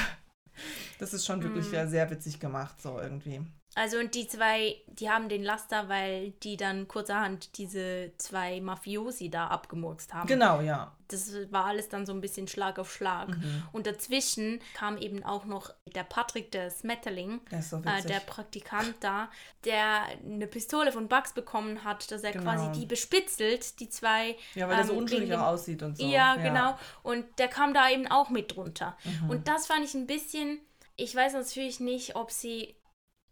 Das 0.99 1.13
ist 1.13 1.25
schon 1.25 1.41
wirklich 1.41 1.65
Mhm. 1.67 1.69
sehr, 1.69 1.87
sehr 1.87 2.09
witzig 2.11 2.41
gemacht, 2.41 2.81
so 2.81 2.99
irgendwie. 2.99 3.41
Also 3.79 3.97
und 3.97 4.13
die 4.13 4.27
zwei, 4.27 4.75
die 4.87 5.09
haben 5.09 5.29
den 5.29 5.41
Laster, 5.41 5.87
weil 5.87 6.31
die 6.43 6.57
dann 6.57 6.89
kurzerhand 6.89 7.57
diese 7.57 8.11
zwei 8.17 8.59
Mafiosi 8.59 9.29
da 9.29 9.47
abgemurkst 9.47 10.13
haben. 10.13 10.27
Genau, 10.27 10.59
ja. 10.59 10.91
Das 11.07 11.31
war 11.49 11.63
alles 11.65 11.87
dann 11.87 12.05
so 12.05 12.11
ein 12.11 12.19
bisschen 12.19 12.49
Schlag 12.49 12.77
auf 12.77 12.91
Schlag. 12.93 13.29
Mhm. 13.29 13.63
Und 13.71 13.87
dazwischen 13.87 14.59
kam 14.73 14.97
eben 14.97 15.23
auch 15.23 15.45
noch 15.45 15.73
der 15.95 16.03
Patrick, 16.03 16.51
der 16.51 16.69
Smetterling, 16.69 17.39
Der 17.49 17.61
so 17.61 17.77
äh, 17.77 18.01
der 18.05 18.19
Praktikant 18.19 18.95
da, 18.99 19.29
der 19.63 20.01
eine 20.25 20.45
Pistole 20.47 20.91
von 20.91 21.07
Bugs 21.07 21.31
bekommen 21.31 21.85
hat, 21.85 22.11
dass 22.11 22.23
er 22.23 22.33
Genau. 22.33 22.43
quasi 22.43 22.77
die 22.77 22.85
bespitzelt, 22.85 23.79
die 23.79 23.87
zwei. 23.87 24.35
ja, 24.55 24.67
weil 24.67 24.77
er 24.79 24.83
so 24.83 24.91
ähm, 24.91 24.99
unschuldig 24.99 25.33
auch 25.35 25.47
aussieht 25.47 25.81
und 25.83 25.97
so. 25.97 26.05
Ja, 26.05 26.35
genau. 26.35 26.77
Und 27.01 27.25
der 27.39 27.47
kam 27.47 27.73
da 27.73 27.89
eben 27.89 28.07
auch 28.07 28.29
mit 28.29 28.53
drunter. 28.57 28.97
Mhm. 29.05 29.29
Und 29.29 29.47
das 29.47 29.67
fand 29.67 29.85
ich 29.85 29.93
ein 29.93 30.05
bisschen, 30.05 30.59
ich 30.97 31.15
weiß 31.15 31.31
natürlich 31.31 31.79
nicht, 31.79 32.17
ob 32.17 32.29
sie, 32.29 32.75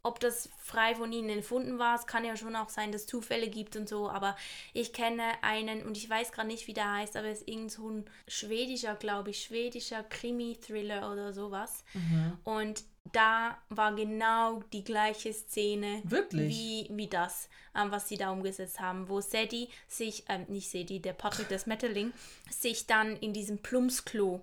ob 0.08 0.20
das 0.20 0.50
frei 0.58 0.96
von 0.96 1.12
ihnen 1.12 1.30
erfunden 1.30 1.80
war. 1.80 1.96
Es 1.96 2.08
kann 2.08 2.26
ja 2.26 2.36
schon 2.36 2.56
auch 2.56 2.70
sein, 2.70 2.92
dass 2.92 3.02
es 3.02 3.08
Zufälle 3.08 3.50
gibt 3.50 3.76
und 3.76 3.88
so, 3.90 4.10
aber 4.10 4.36
ich 4.74 4.94
kenne 4.94 5.24
einen 5.42 5.84
und 5.84 5.98
ich 5.98 6.10
weiß 6.10 6.32
gerade 6.32 6.48
nicht, 6.48 6.68
wie 6.68 6.74
der 6.74 6.92
heißt, 6.92 7.18
aber 7.18 7.28
es 7.28 7.40
ist 7.42 7.48
irgend 7.48 7.72
so 7.72 7.90
ein 7.90 8.06
schwedischer, 8.28 8.96
glaube 8.96 9.32
ich, 9.32 9.44
schwedischer 9.44 10.04
Krimi-Thriller 10.04 11.12
oder 11.12 11.34
sowas. 11.34 11.84
Mhm. 11.94 12.38
Und 12.44 12.84
da 13.14 13.58
war 13.70 13.96
genau 13.96 14.62
die 14.74 14.84
gleiche 14.84 15.34
Szene 15.34 16.02
Wirklich? 16.04 16.50
wie, 16.50 16.88
wie 16.92 17.08
das, 17.08 17.50
ähm, 17.76 17.92
was 17.92 18.10
sie 18.10 18.18
da 18.18 18.32
umgesetzt 18.32 18.80
haben, 18.80 19.10
wo 19.10 19.22
Sadie 19.22 19.70
sich, 19.88 20.24
ähm, 20.30 20.46
nicht 20.48 20.70
Sadie, 20.70 21.00
der 21.00 21.14
Patrick, 21.14 21.50
das 21.50 21.66
Metterling, 21.66 22.12
sich 22.50 22.88
dann 22.88 23.16
in 23.18 23.34
diesem 23.34 23.60
Plumpsklo 23.60 24.42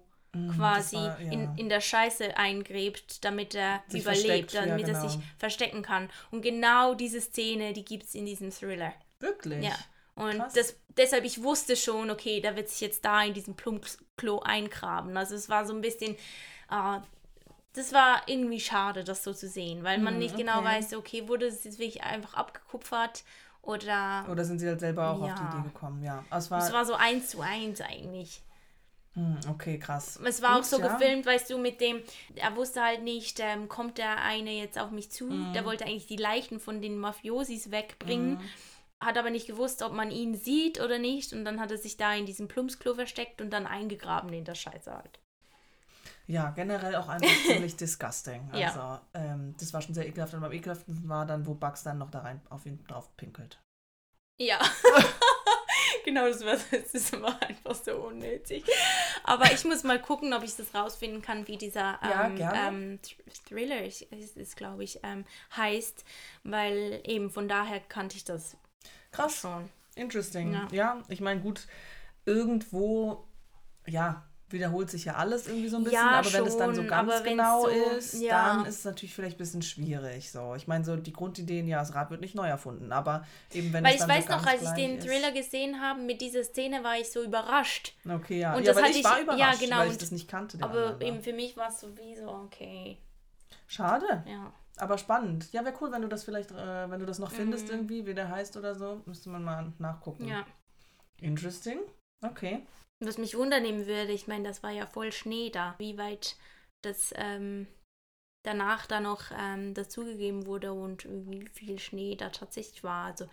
quasi 0.57 0.97
Mhm, 0.97 1.03
das 1.05 1.11
war- 1.19 1.21
ja. 1.21 1.33
in, 1.33 1.57
in 1.59 1.69
der 1.69 1.81
Scheiße 1.81 2.37
eingräbt, 2.37 3.25
damit 3.25 3.55
er 3.55 3.83
Sich 3.89 4.03
überlebt, 4.03 4.53
ja, 4.53 4.67
damit 4.67 4.87
er 4.89 4.95
genau. 4.95 5.09
sich 5.09 5.19
verstecken 5.39 5.83
kann. 5.83 6.09
Und 6.31 6.43
genau 6.43 6.95
diese 6.95 7.21
Szene, 7.21 7.73
die 7.73 7.85
gibt 7.85 8.05
es 8.05 8.15
in 8.15 8.27
diesem 8.27 8.51
Thriller. 8.51 8.93
Wirklich? 9.21 9.65
Ja. 9.65 9.75
Und 10.17 10.37
Krass. 10.39 10.53
das, 10.53 10.77
deshalb, 10.97 11.25
ich 11.25 11.43
wusste 11.43 11.75
schon, 11.77 12.11
okay, 12.11 12.41
da 12.41 12.55
wird 12.57 12.69
sich 12.69 12.81
jetzt 12.81 13.05
da 13.05 13.23
in 13.25 13.35
diesem 13.35 13.55
Plumpsklo 13.57 14.41
eingraben. 14.41 15.17
Also 15.17 15.35
es 15.35 15.49
war 15.49 15.67
so 15.67 15.75
ein 15.75 15.81
bisschen, 15.81 16.15
äh, 16.71 16.99
das 17.73 17.93
war 17.93 18.23
irgendwie 18.27 18.61
schade, 18.61 19.03
das 19.03 19.25
so 19.25 19.33
zu 19.33 19.49
sehen, 19.49 19.83
weil 19.83 19.99
man 19.99 20.15
Hm, 20.15 20.21
nicht 20.21 20.37
genau 20.37 20.59
okay. 20.59 20.67
weiß, 20.67 20.95
okay, 20.95 21.27
wurde 21.27 21.47
es 21.47 21.65
jetzt 21.65 21.79
wirklich 21.81 22.05
einfach 22.05 22.35
abgekupfert 22.35 23.25
oder 23.63 24.25
Oder 24.31 24.45
sind 24.45 24.61
sie 24.61 24.69
halt 24.69 24.79
selber 24.79 25.11
auch 25.11 25.21
auf 25.23 25.29
Ja. 25.29 25.35
die 25.35 25.57
Idee 25.59 25.69
gekommen? 25.69 26.03
Ja. 26.05 26.25
Es 26.31 26.51
war, 26.51 26.65
es 26.65 26.73
war 26.73 26.85
so 26.85 26.95
eins 26.95 27.31
zu 27.31 27.41
eins 27.41 27.81
eigentlich. 27.81 28.41
Hm, 29.15 29.39
okay, 29.49 29.79
krass. 29.79 30.19
Es 30.25 30.43
war 30.43 30.55
auch 30.57 30.63
Gut, 30.63 30.67
so 30.67 30.81
ja. 30.81 30.89
gefilmt, 30.89 31.25
weißt 31.27 31.51
du, 31.51 31.59
mit 31.59 31.81
dem, 31.81 32.03
er 32.35 32.55
wusste 32.57 32.83
halt 32.83 33.03
nicht, 33.03 33.39
ähm, 33.41 33.69
kommt 33.69 33.99
der 33.99 34.23
eine 34.23 34.51
jetzt 34.53 34.79
auf 34.79 34.91
mich 34.91 35.11
zu, 35.11 35.27
Mhm. 35.27 35.53
der 35.53 35.65
wollte 35.65 35.85
eigentlich 35.85 36.07
die 36.07 36.17
Leichen 36.17 36.59
von 36.61 36.83
den 36.83 36.99
Mafiosis 36.99 37.71
wegbringen, 37.71 38.35
Mhm. 38.35 38.41
hat 39.01 39.17
aber 39.19 39.31
nicht 39.31 39.47
gewusst, 39.47 39.83
ob 39.83 39.93
man 39.93 40.11
ihn 40.11 40.35
sieht 40.35 40.81
oder 40.81 40.99
nicht 40.99 41.33
und 41.33 41.45
dann 41.45 41.61
hat 41.61 41.71
er 41.71 41.79
sich 41.79 41.97
da 41.97 42.13
in 42.15 42.27
diesem 42.27 42.49
Plumpsklo 42.49 42.95
versteckt 42.95 43.41
und 43.41 43.51
dann 43.51 43.67
eingegraben 43.67 44.33
in 44.33 44.45
der 44.45 44.55
Scheiße 44.55 44.93
halt. 44.93 45.21
Ja, 46.27 46.51
generell 46.51 46.97
auch 46.97 47.09
einfach 47.09 47.29
ziemlich 47.47 47.77
disgusting. 47.77 48.49
Also, 48.51 48.79
Ja. 48.81 49.03
ähm, 49.13 49.55
das 49.61 49.73
war 49.75 49.83
schon 49.83 49.95
sehr 49.95 50.07
ekelhaft. 50.09 50.33
Und 50.33 50.43
am 50.43 50.53
ekelhaften 50.53 51.07
war 51.07 51.27
dann, 51.27 51.47
wo 51.47 51.53
Bugs 51.55 51.83
dann 51.83 51.99
noch 51.99 52.11
da 52.11 52.21
rein 52.21 52.41
auf 52.49 52.65
ihn 52.65 52.83
drauf 52.87 53.15
pinkelt. 53.19 53.61
Ja. 54.41 54.59
genau, 56.05 56.29
das 56.29 56.45
war, 56.45 56.57
das 56.93 57.13
war 57.21 57.43
einfach 57.43 57.75
so 57.75 57.93
unnötig. 57.97 58.65
Aber 59.25 59.51
ich 59.53 59.65
muss 59.65 59.83
mal 59.83 60.01
gucken, 60.01 60.33
ob 60.35 60.43
ich 60.45 60.55
das 60.57 60.75
rausfinden 60.75 61.23
kann, 61.23 61.49
wie 61.49 61.57
dieser 61.57 61.99
Ja, 62.03 62.27
ähm, 62.27 62.37
gerne. 62.37 62.59
ähm, 62.69 62.99
Thr- 63.03 63.45
Thriller 63.49 63.83
ist, 63.85 64.03
ist, 64.03 64.37
ist 64.37 64.57
glaube 64.57 64.85
ich, 64.85 65.01
ähm, 65.03 65.25
heißt, 65.57 66.05
weil 66.45 67.01
eben 67.05 67.31
von 67.31 67.49
daher 67.49 67.81
kannte 67.81 68.17
ich 68.17 68.25
das 68.25 68.57
Krass. 69.11 69.41
schon. 69.41 69.69
Interesting. 69.97 70.53
Ja. 70.53 70.69
Ja, 70.73 71.03
ich 71.09 71.21
meine, 71.21 71.41
gut, 71.41 71.67
irgendwo, 72.27 73.27
ja, 73.87 74.25
wiederholt 74.51 74.91
sich 74.91 75.07
ja 75.07 75.15
alles 75.15 75.49
irgendwie 75.49 75.69
so 75.69 75.79
ein 75.79 75.85
bisschen, 75.85 75.99
Ja, 75.99 76.11
aber 76.19 76.33
wenn 76.33 76.47
es 76.47 76.57
dann 76.57 76.75
so 76.75 76.83
schon, 76.83 76.89
ganz 76.91 77.23
genau 77.25 77.63
so- 77.63 77.69
ist, 77.69 78.15
ja. 78.21 78.55
dann 78.57 78.67
ist 78.67 78.79
es 78.81 78.85
natürlich 78.85 79.15
vielleicht 79.15 79.37
ein 79.37 79.39
bisschen 79.39 79.63
schwierig. 79.63 80.31
So, 80.31 80.55
ich 80.55 80.69
meine, 80.69 80.85
so 80.85 80.97
die 80.97 81.13
Grundideen, 81.13 81.67
ja, 81.67 81.81
das 81.81 81.95
Rad 81.95 82.11
wird 82.11 82.21
nicht 82.21 82.35
neu 82.35 82.47
erfunden, 82.47 82.93
aber 82.93 83.27
eben 83.53 83.73
wenn 83.73 83.83
Weil 83.85 83.97
es 83.97 84.03
ich 84.03 84.09
weiß 84.09 84.27
so 84.27 84.33
noch, 84.33 84.47
als 84.47 84.63
ich 84.63 84.71
den 84.71 84.99
ist. 84.99 85.07
Thriller 85.07 85.33
gesehen 85.33 85.81
habe, 85.81 86.01
mit 86.03 86.21
dieser 86.21 86.45
Szene 86.45 86.85
war 86.85 86.97
ich 86.99 87.11
so 87.11 87.23
überrascht. 87.23 87.95
Okay, 88.09 88.41
ja. 88.41 88.55
Und 88.55 88.63
ja, 88.63 88.67
das 88.73 88.77
weil 88.77 88.83
hatte 88.85 88.93
ich 88.93 88.99
ich- 88.99 89.05
war 89.05 89.17
ja, 89.19 89.23
überrascht, 89.25 89.61
genau, 89.61 89.79
weil 89.79 89.91
ich 89.91 89.99
das 89.99 90.11
nicht 90.13 90.29
kannte. 90.29 90.59
Aber 90.61 90.87
anderen 90.89 91.01
eben 91.01 91.21
für 91.23 91.33
mich 91.33 91.57
war 91.57 91.69
es 91.71 91.81
so 91.81 91.97
wie 91.97 92.15
so, 92.15 92.29
okay. 92.29 92.99
Schade, 93.67 94.25
Ja. 94.29 94.53
aber 94.77 94.99
spannend. 94.99 95.51
Ja, 95.53 95.65
wäre 95.65 95.75
cool, 95.81 95.91
wenn 95.91 96.03
du 96.03 96.09
das 96.09 96.23
vielleicht, 96.23 96.53
äh, 96.53 96.91
wenn 96.91 97.01
du 97.01 97.07
das 97.07 97.19
noch 97.19 97.33
findest 97.33 97.67
Mhm. 97.69 97.73
irgendwie, 97.73 98.07
wie 98.07 98.15
der 98.15 98.29
heißt 98.29 98.57
oder 98.57 98.75
so, 98.75 99.01
müsste 99.07 99.31
man 99.31 99.43
mal 99.43 99.73
nachgucken. 99.79 100.29
ja. 100.29 100.45
Interesting. 101.21 101.79
Okay. 102.23 102.67
Was 103.07 103.19
mich 103.19 103.37
wundernehmen 103.37 103.87
würde, 103.87 104.13
ich 104.13 104.27
meine, 104.27 104.49
das 104.49 104.63
war 104.63 104.71
ja 104.71 104.87
voll 104.87 105.13
Schnee 105.13 105.51
da, 105.51 105.75
wie 105.79 105.99
weit 105.99 106.37
das 106.83 107.13
ähm, 107.17 107.67
danach 108.45 108.87
da 108.87 109.01
noch 109.01 109.31
ähm, 109.37 109.75
dazugegeben 109.75 110.47
wurde 110.47 110.73
und 110.73 111.07
wie 111.09 111.47
viel 111.53 111.79
Schnee 111.79 112.15
da 112.17 112.31
tatsächlich 112.31 112.85
war. 112.85 113.07
Also 113.07 113.29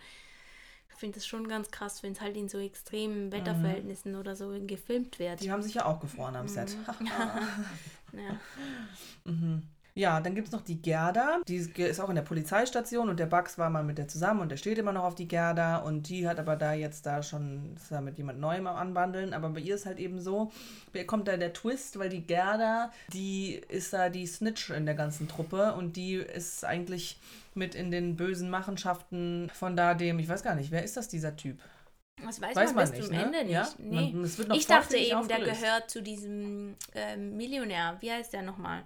ich 0.90 0.98
finde 0.98 1.16
das 1.16 1.26
schon 1.26 1.48
ganz 1.48 1.70
krass, 1.70 2.02
wenn 2.02 2.12
es 2.12 2.20
halt 2.20 2.36
in 2.36 2.48
so 2.48 2.58
extremen 2.58 3.32
Wetterverhältnissen 3.32 4.14
oder 4.16 4.36
so 4.36 4.50
gefilmt 4.66 5.18
wird. 5.18 5.42
Die 5.42 5.50
haben 5.50 5.62
sich 5.62 5.74
ja 5.74 5.84
auch 5.84 6.00
gefroren 6.00 6.36
am 6.36 6.48
Set. 6.48 6.76
Mhm. 6.76 7.08
Ja. 8.18 8.36
Mhm. 9.24 9.62
Ja, 9.94 10.20
dann 10.20 10.34
gibt 10.34 10.48
es 10.48 10.52
noch 10.52 10.62
die 10.62 10.80
Gerda. 10.80 11.40
Die 11.46 11.56
ist 11.56 12.00
auch 12.00 12.08
in 12.08 12.14
der 12.14 12.22
Polizeistation 12.22 13.10
und 13.10 13.18
der 13.20 13.26
Bugs 13.26 13.58
war 13.58 13.68
mal 13.68 13.84
mit 13.84 13.98
der 13.98 14.08
zusammen 14.08 14.40
und 14.40 14.48
der 14.48 14.56
steht 14.56 14.78
immer 14.78 14.92
noch 14.92 15.04
auf 15.04 15.14
die 15.14 15.28
Gerda 15.28 15.76
und 15.78 16.08
die 16.08 16.26
hat 16.26 16.38
aber 16.38 16.56
da 16.56 16.72
jetzt 16.72 17.04
da 17.04 17.22
schon, 17.22 17.74
ist 17.76 17.92
da 17.92 18.00
mit 18.00 18.16
jemand 18.16 18.40
Neuem 18.40 18.66
am 18.66 18.76
Anbandeln. 18.76 19.34
Aber 19.34 19.50
bei 19.50 19.60
ihr 19.60 19.74
ist 19.74 19.84
halt 19.84 19.98
eben 19.98 20.18
so, 20.20 20.50
bei 20.94 21.04
kommt 21.04 21.28
da 21.28 21.36
der 21.36 21.52
Twist, 21.52 21.98
weil 21.98 22.08
die 22.08 22.22
Gerda, 22.26 22.90
die 23.12 23.60
ist 23.68 23.92
da 23.92 24.08
die 24.08 24.26
Snitch 24.26 24.70
in 24.70 24.86
der 24.86 24.94
ganzen 24.94 25.28
Truppe 25.28 25.74
und 25.74 25.96
die 25.96 26.14
ist 26.14 26.64
eigentlich 26.64 27.18
mit 27.54 27.74
in 27.74 27.90
den 27.90 28.16
bösen 28.16 28.48
Machenschaften 28.48 29.50
von 29.52 29.76
da 29.76 29.92
dem, 29.92 30.18
ich 30.18 30.28
weiß 30.28 30.42
gar 30.42 30.54
nicht, 30.54 30.70
wer 30.70 30.82
ist 30.82 30.96
das, 30.96 31.08
dieser 31.08 31.36
Typ? 31.36 31.58
Das 32.24 32.40
weiß, 32.40 32.56
Weiß 32.56 32.72
man, 32.72 32.76
man 32.76 32.90
bis 32.90 32.92
nicht, 32.92 33.06
zum 33.08 33.16
ne? 33.16 33.24
Ende 33.24 33.38
nicht. 33.44 33.52
Ja? 33.52 33.68
Nee. 33.78 34.12
Man- 34.14 34.52
ich 34.56 34.66
dachte 34.66 34.96
eben, 34.96 35.28
der 35.28 35.36
aufgelöst. 35.38 35.60
gehört 35.60 35.90
zu 35.90 36.02
diesem 36.02 36.76
ähm, 36.94 37.36
Millionär. 37.36 37.96
Wie 38.00 38.10
heißt 38.10 38.32
der 38.32 38.42
nochmal? 38.42 38.84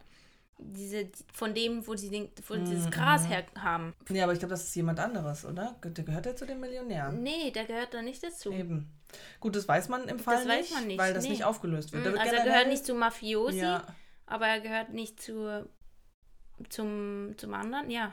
Diese, 0.58 1.10
von 1.34 1.54
dem, 1.54 1.86
wo 1.86 1.94
sie 1.96 2.08
den, 2.08 2.30
wo 2.48 2.54
Mhm, 2.54 2.64
dieses 2.64 2.90
Gras 2.90 3.28
her 3.28 3.44
haben. 3.58 3.94
Nee, 4.08 4.22
aber 4.22 4.32
ich 4.32 4.38
glaube, 4.38 4.50
das 4.50 4.64
ist 4.64 4.74
jemand 4.74 4.98
anderes, 4.98 5.44
oder? 5.44 5.76
Der 5.84 6.04
gehört 6.04 6.24
ja 6.26 6.34
zu 6.34 6.46
den 6.46 6.60
Millionären. 6.60 7.22
Nee, 7.22 7.50
der 7.50 7.66
gehört 7.66 7.92
da 7.92 8.00
nicht 8.00 8.22
dazu. 8.22 8.50
Eben. 8.52 8.90
Gut, 9.38 9.54
das 9.54 9.68
weiß 9.68 9.88
man 9.88 10.08
im 10.08 10.18
Fall 10.18 10.38
weiß 10.38 10.46
nicht, 10.46 10.72
man 10.72 10.86
nicht, 10.86 10.98
weil 10.98 11.12
das 11.14 11.24
nee. 11.24 11.30
nicht 11.30 11.44
aufgelöst 11.44 11.92
wird. 11.92 12.06
Da 12.06 12.10
wird 12.12 12.20
Also 12.20 12.34
er 12.34 12.44
gehört 12.44 12.68
nicht 12.68 12.86
zu 12.86 12.94
Mafiosi, 12.94 13.58
Ja, 13.58 13.86
aber 14.26 14.46
er 14.46 14.60
gehört 14.60 14.92
nicht 14.92 15.22
zu, 15.22 15.68
zum, 16.70 17.34
zum 17.36 17.54
anderen, 17.54 17.90
ja. 17.90 18.12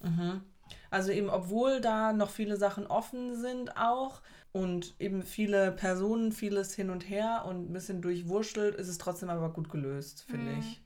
mhm. 0.00 0.42
Also 0.90 1.12
eben, 1.12 1.30
obwohl 1.30 1.80
da 1.80 2.12
noch 2.12 2.30
viele 2.30 2.56
Sachen 2.56 2.86
offen 2.86 3.34
sind 3.40 3.76
auch 3.78 4.20
und 4.52 4.94
eben 4.98 5.22
viele 5.22 5.72
Personen, 5.72 6.32
vieles 6.32 6.74
hin 6.74 6.90
und 6.90 7.08
her 7.08 7.44
und 7.46 7.70
ein 7.70 7.72
bisschen 7.72 8.00
durchwurschtelt, 8.02 8.74
ist 8.76 8.88
es 8.88 8.98
trotzdem 8.98 9.30
aber 9.30 9.50
gut 9.52 9.68
gelöst, 9.70 10.24
finde 10.28 10.52
Mhm. 10.52 10.58
ich. 10.58 10.80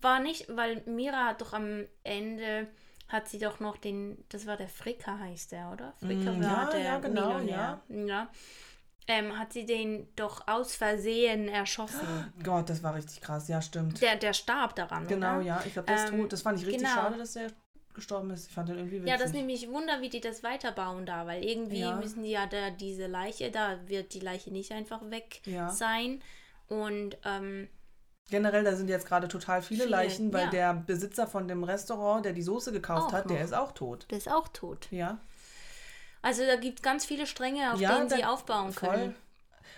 War 0.00 0.20
nicht, 0.20 0.46
weil 0.54 0.82
Mira 0.86 1.26
hat 1.28 1.40
doch 1.40 1.52
am 1.52 1.84
Ende, 2.02 2.66
hat 3.08 3.28
sie 3.28 3.38
doch 3.38 3.60
noch 3.60 3.76
den, 3.76 4.24
das 4.28 4.46
war 4.46 4.56
der 4.56 4.68
Fricker 4.68 5.18
heißt 5.18 5.52
der, 5.52 5.70
oder? 5.72 5.94
Fricker 6.00 6.32
Mm, 6.32 6.40
war 6.42 6.42
ja, 6.42 6.70
der 6.70 6.80
ja, 6.80 6.98
genau, 6.98 7.30
Millionär. 7.30 7.80
ja. 7.88 8.30
Ähm, 9.06 9.38
hat 9.38 9.52
sie 9.52 9.66
den 9.66 10.08
doch 10.16 10.48
aus 10.48 10.74
Versehen 10.76 11.46
erschossen. 11.48 12.32
Gott, 12.42 12.70
das 12.70 12.82
war 12.82 12.94
richtig 12.94 13.20
krass. 13.20 13.48
Ja, 13.48 13.60
stimmt. 13.60 14.00
Der, 14.00 14.16
der 14.16 14.32
starb 14.32 14.74
daran, 14.76 15.06
genau, 15.06 15.36
oder? 15.36 15.42
ja. 15.42 15.62
Ich 15.66 15.74
glaube, 15.74 15.92
ist 15.92 16.08
Ähm, 16.08 16.20
tot. 16.20 16.32
Das 16.32 16.42
fand 16.42 16.58
ich 16.58 16.66
richtig 16.66 16.88
genau. 16.88 16.94
schade, 16.94 17.18
dass 17.18 17.34
der 17.34 17.50
gestorben 17.94 18.30
ist. 18.30 18.48
Ich 18.48 18.54
fand 18.54 18.68
den 18.68 18.76
irgendwie 18.76 18.96
witzig. 19.02 19.10
Ja, 19.10 19.16
das 19.16 19.32
nehme 19.32 19.52
ich 19.52 19.68
Wunder, 19.70 20.00
wie 20.00 20.08
die 20.08 20.20
das 20.20 20.42
weiterbauen 20.42 21.06
da, 21.06 21.26
weil 21.26 21.44
irgendwie 21.44 21.80
Ja. 21.80 21.96
müssen 21.96 22.22
die 22.22 22.30
ja 22.30 22.46
da 22.46 22.70
diese 22.70 23.06
Leiche, 23.06 23.50
da 23.50 23.78
wird 23.86 24.14
die 24.14 24.20
Leiche 24.20 24.50
nicht 24.50 24.72
einfach 24.72 25.00
weg 25.10 25.40
Ja. 25.46 25.70
sein. 25.70 26.20
Und 26.68 27.16
ähm, 27.24 27.68
Generell, 28.30 28.64
da 28.64 28.74
sind 28.74 28.88
jetzt 28.88 29.06
gerade 29.06 29.28
total 29.28 29.60
viele, 29.60 29.82
Viele, 29.84 29.90
Leichen, 29.90 30.32
weil 30.32 30.44
ja. 30.44 30.50
der 30.50 30.74
Besitzer 30.74 31.26
von 31.26 31.46
dem 31.46 31.62
Restaurant, 31.62 32.24
der 32.24 32.32
die 32.32 32.42
Soße 32.42 32.72
gekauft 32.72 33.08
Auch 33.08 33.12
hat, 33.12 33.28
der 33.28 33.36
noch. 33.38 33.44
ist 33.44 33.52
auch 33.54 33.72
tot. 33.72 34.06
der 34.10 34.16
ist 34.18 34.30
auch 34.30 34.48
tot. 34.48 34.88
Ja. 34.90 35.18
Also 36.22 36.46
da 36.46 36.56
gibt 36.56 36.78
es 36.78 36.82
ganz 36.82 37.04
viele 37.04 37.26
Stränge, 37.26 37.72
auf 37.72 37.78
denen 37.78 38.08
sie 38.08 38.24
aufbauen 38.24 38.72
Voll. 38.72 38.88
können. 38.88 39.14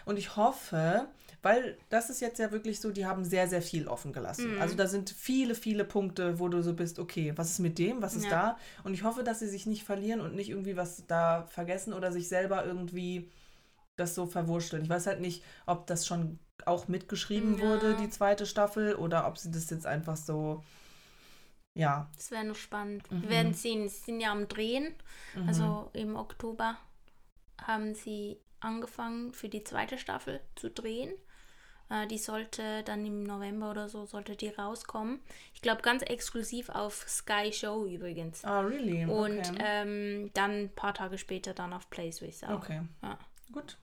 Und 0.05 0.17
ich 0.17 0.37
hoffe, 0.37 1.07
weil 1.47 1.79
das 1.91 2.11
ist 2.11 2.21
jetzt 2.21 2.41
ja 2.41 2.51
wirklich 2.51 2.81
so, 2.81 2.91
die 2.91 3.07
haben 3.07 3.25
sehr, 3.25 3.47
sehr 3.47 3.63
viel 3.63 3.87
offen 3.87 4.13
gelassen. 4.13 4.57
Mhm. 4.57 4.61
Also 4.61 4.75
da 4.75 4.89
sind 4.89 5.11
viele, 5.11 5.55
viele 5.55 5.85
Punkte, 5.85 6.41
wo 6.41 6.49
du 6.49 6.61
so 6.61 6.75
bist, 6.75 6.99
okay, 6.99 7.33
was 7.37 7.53
ist 7.53 7.61
mit 7.61 7.79
dem, 7.79 8.03
was 8.03 8.17
ist 8.17 8.25
Ja. 8.25 8.31
da? 8.31 8.59
Und 8.83 8.95
ich 8.95 9.05
hoffe, 9.05 9.23
dass 9.23 9.39
sie 9.39 9.47
sich 9.47 9.65
nicht 9.65 9.85
verlieren 9.85 10.21
und 10.21 10.35
nicht 10.35 10.51
irgendwie 10.51 10.77
was 10.77 11.07
da 11.07 11.47
vergessen 11.47 11.93
oder 11.93 12.11
sich 12.11 12.27
selber 12.29 12.67
irgendwie 12.67 13.31
das 13.95 14.17
so 14.17 14.27
verwurschteln. 14.27 14.83
Ich 14.83 14.89
weiß 14.91 15.07
halt 15.07 15.21
nicht, 15.21 15.45
ob 15.67 15.87
das 15.87 16.05
schon 16.05 16.41
auch 16.65 16.89
mitgeschrieben 16.89 17.59
Ja. 17.59 17.65
wurde, 17.65 17.95
die 17.97 18.11
zweite 18.11 18.45
Staffel, 18.45 18.97
oder 18.97 19.29
ob 19.29 19.39
sie 19.39 19.53
das 19.53 19.71
jetzt 19.71 19.87
einfach 19.87 20.17
so, 20.17 20.65
ja. 21.75 22.11
Das 22.17 22.33
wäre 22.33 22.45
noch 22.45 22.57
spannend. 22.57 23.09
Mhm. 23.13 23.23
Wir 23.23 23.31
werden 23.31 23.55
sehen, 23.55 23.89
sie 23.89 24.03
sind 24.05 24.21
ja 24.21 24.33
am 24.33 24.49
Drehen. 24.49 24.95
Mhm. 25.37 25.49
Also 25.49 25.91
im 25.93 26.17
Oktober 26.17 26.77
haben 27.63 27.95
sie 27.95 28.39
angefangen 28.61 29.33
für 29.33 29.49
die 29.49 29.63
zweite 29.63 29.97
Staffel 29.99 30.41
zu 30.57 30.71
drehen. 30.71 31.13
Äh, 31.89 32.07
die 32.07 32.19
sollte 32.19 32.83
dann 32.85 33.05
im 33.07 33.23
November 33.23 33.71
oder 33.71 33.89
so, 33.89 34.07
sollte 34.07 34.37
die 34.37 34.49
rauskommen. 34.49 35.21
Ich 35.55 35.63
glaube 35.63 35.83
ganz 35.83 36.03
exklusiv 36.03 36.69
auf 36.69 37.05
Sky 37.09 37.53
Show 37.53 37.87
übrigens. 37.87 38.45
Ah, 38.45 38.61
really? 38.61 39.05
Und 39.05 39.39
okay. 39.39 39.59
ähm, 39.65 40.31
dann 40.35 40.51
ein 40.65 40.75
paar 40.75 40.95
Tage 40.95 41.19
später 41.19 41.55
dann 41.55 41.73
auf 41.73 41.89
PlaySwiss 41.91 42.43
auch. 42.45 42.51
okay. 42.51 42.83
Ja. 43.03 43.19
Gut. 43.53 43.79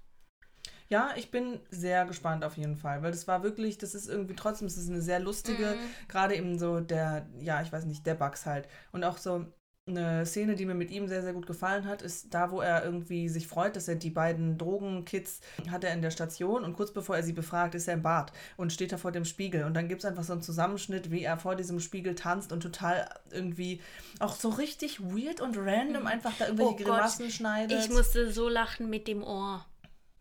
Ja, 0.90 1.12
ich 1.16 1.32
bin 1.32 1.60
sehr 1.72 2.06
gespannt 2.06 2.44
auf 2.44 2.58
jeden 2.58 2.76
Fall, 2.76 3.02
weil 3.02 3.12
das 3.12 3.28
war 3.28 3.42
wirklich, 3.42 3.78
das 3.78 3.96
ist 3.96 4.08
irgendwie 4.08 4.36
trotzdem, 4.36 4.68
es 4.68 4.78
ist 4.78 4.90
eine 4.90 5.02
sehr 5.02 5.20
lustige, 5.20 5.66
Mhm. 5.76 6.08
gerade 6.08 6.36
eben 6.36 6.60
so 6.60 6.82
der, 6.82 7.28
ja, 7.40 7.62
ich 7.62 7.72
weiß 7.72 7.86
nicht, 7.86 8.06
der 8.06 8.16
Bugs 8.16 8.46
halt. 8.46 8.68
Und 8.92 9.04
auch 9.04 9.18
so 9.18 9.46
eine 9.86 10.26
Szene, 10.26 10.56
die 10.56 10.66
mir 10.66 10.76
mit 10.76 10.92
ihm 10.92 11.08
sehr, 11.08 11.22
sehr 11.22 11.34
gut 11.34 11.46
gefallen 11.46 11.86
hat, 11.86 12.02
ist 12.02 12.34
da, 12.34 12.52
wo 12.52 12.62
er 12.62 12.86
irgendwie 12.86 13.28
sich 13.28 13.48
freut, 13.48 13.76
dass 13.76 13.90
er 13.90 13.96
die 13.96 14.10
beiden 14.10 14.58
Drogenkids 14.58 15.42
hat 15.70 15.84
er 15.84 15.94
in 15.94 16.02
der 16.02 16.12
Station 16.12 16.64
und 16.64 16.74
kurz 16.74 16.92
bevor 16.92 17.18
er 17.18 17.24
sie 17.24 17.34
befragt, 17.34 17.76
ist 17.76 17.90
er 17.90 17.96
im 17.96 18.02
Bad 18.02 18.32
und 18.56 18.72
steht 18.72 18.94
da 18.94 18.98
vor 18.98 19.12
dem 19.12 19.26
Spiegel. 19.26 19.66
Und 19.66 19.74
dann 19.74 19.90
gibt 19.90 20.02
es 20.02 20.06
einfach 20.06 20.24
so 20.24 20.32
einen 20.32 20.42
Zusammenschnitt, 20.42 21.12
wie 21.12 21.24
er 21.24 21.38
vor 21.38 21.56
diesem 21.56 21.82
Spiegel 21.82 22.16
tanzt 22.16 22.54
und 22.54 22.62
total 22.62 23.10
irgendwie 23.32 23.82
auch 24.20 24.36
so 24.36 24.50
richtig 24.50 25.02
weird 25.02 25.42
und 25.42 25.58
random 25.58 26.08
einfach 26.08 26.34
da 26.38 26.46
irgendwelche 26.46 26.72
Oh 26.72 26.78
Gott, 26.78 26.86
Grimassen 26.86 27.30
schneidet. 27.30 27.78
Ich 27.78 27.90
musste 27.90 28.32
so 28.32 28.48
lachen 28.48 28.90
mit 28.90 29.08
dem 29.10 29.22
Ohr. 29.22 29.66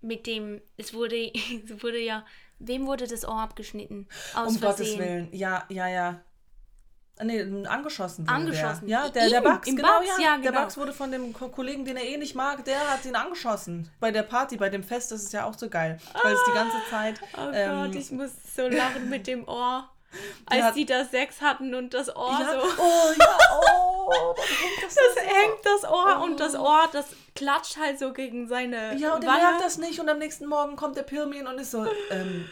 Mit 0.01 0.27
dem, 0.27 0.61
es 0.77 0.93
wurde, 0.93 1.17
es 1.65 1.83
wurde 1.83 2.01
ja, 2.01 2.27
wem 2.59 2.87
wurde 2.87 3.07
das 3.07 3.25
Ohr 3.25 3.41
abgeschnitten? 3.41 4.09
Aus 4.35 4.57
um 4.57 4.61
Gottes 4.61 4.95
Versehen. 4.95 4.99
Willen. 4.99 5.29
Ja, 5.33 5.65
ja, 5.69 5.87
ja. 5.87 6.21
Ah, 7.19 7.25
Nee, 7.25 7.43
angeschossen 7.67 8.25
wurde 8.27 8.35
Angeschossen. 8.35 8.87
Der. 8.87 8.99
Ja, 9.05 9.09
der, 9.09 9.29
der 9.29 9.39
Ihm, 9.41 9.45
Bugs, 9.45 9.69
im 9.69 9.77
genau, 9.77 9.99
Bugs, 9.99 10.11
ja. 10.19 10.25
ja, 10.25 10.39
Der 10.39 10.51
genau. 10.51 10.63
Bugs 10.63 10.77
wurde 10.79 10.93
von 10.93 11.11
dem 11.13 11.33
Ko- 11.33 11.49
Kollegen, 11.51 11.85
den 11.85 11.97
er 11.97 12.05
eh 12.05 12.17
nicht 12.17 12.35
mag, 12.35 12.65
der 12.65 12.79
hat 12.91 13.05
ihn 13.05 13.15
angeschossen. 13.15 13.91
Bei 14.01 14.11
der 14.11 14.23
Party, 14.23 14.57
bei 14.57 14.71
dem 14.71 14.83
Fest, 14.83 15.13
das 15.13 15.23
ist 15.23 15.33
ja 15.33 15.45
auch 15.45 15.57
so 15.57 15.69
geil. 15.69 15.99
Weil 16.23 16.33
es 16.35 16.41
die 16.49 16.53
ganze 16.53 16.77
Zeit. 16.91 17.21
Oh 17.37 17.51
ähm, 17.53 17.85
Gott, 17.85 17.95
ich 17.95 18.11
muss 18.11 18.31
so 18.57 18.67
lachen 18.69 19.09
mit 19.11 19.27
dem 19.27 19.47
Ohr. 19.47 19.89
Als 20.47 20.63
hat- 20.63 20.77
die 20.77 20.85
da 20.85 21.05
Sex 21.07 21.41
hatten 21.41 21.75
und 21.75 21.95
das 21.95 22.15
Ohr 22.15 22.39
ja, 22.39 22.53
so. 22.61 22.67
oh 22.83 23.13
ja, 23.19 23.39
oh, 23.63 24.35
dann 24.37 24.45
hängt 24.47 24.83
das, 24.85 24.95
Das 24.95 25.15
da 25.15 25.21
so. 25.23 25.27
hängt 25.37 25.65
das 25.65 25.91
Ohr 25.91 26.19
Oh. 26.21 26.25
und 26.25 26.41
das 26.41 26.55
Ohr, 26.55 26.89
das 26.93 27.07
klatscht 27.35 27.79
halt 27.79 27.99
so 27.99 28.13
gegen 28.13 28.47
seine 28.47 28.95
Ja, 28.97 29.15
und 29.15 29.25
er 29.25 29.33
merkt 29.33 29.63
das 29.63 29.79
nicht 29.79 30.01
und 30.01 30.09
am 30.11 30.19
nächsten 30.19 30.47
Morgen 30.47 30.77
kommt 30.77 30.97
der 30.99 31.03
Pirmin 31.05 31.47
und 31.47 31.59
ist 31.59 31.71
so, 31.71 31.87
ähm, 32.11 32.47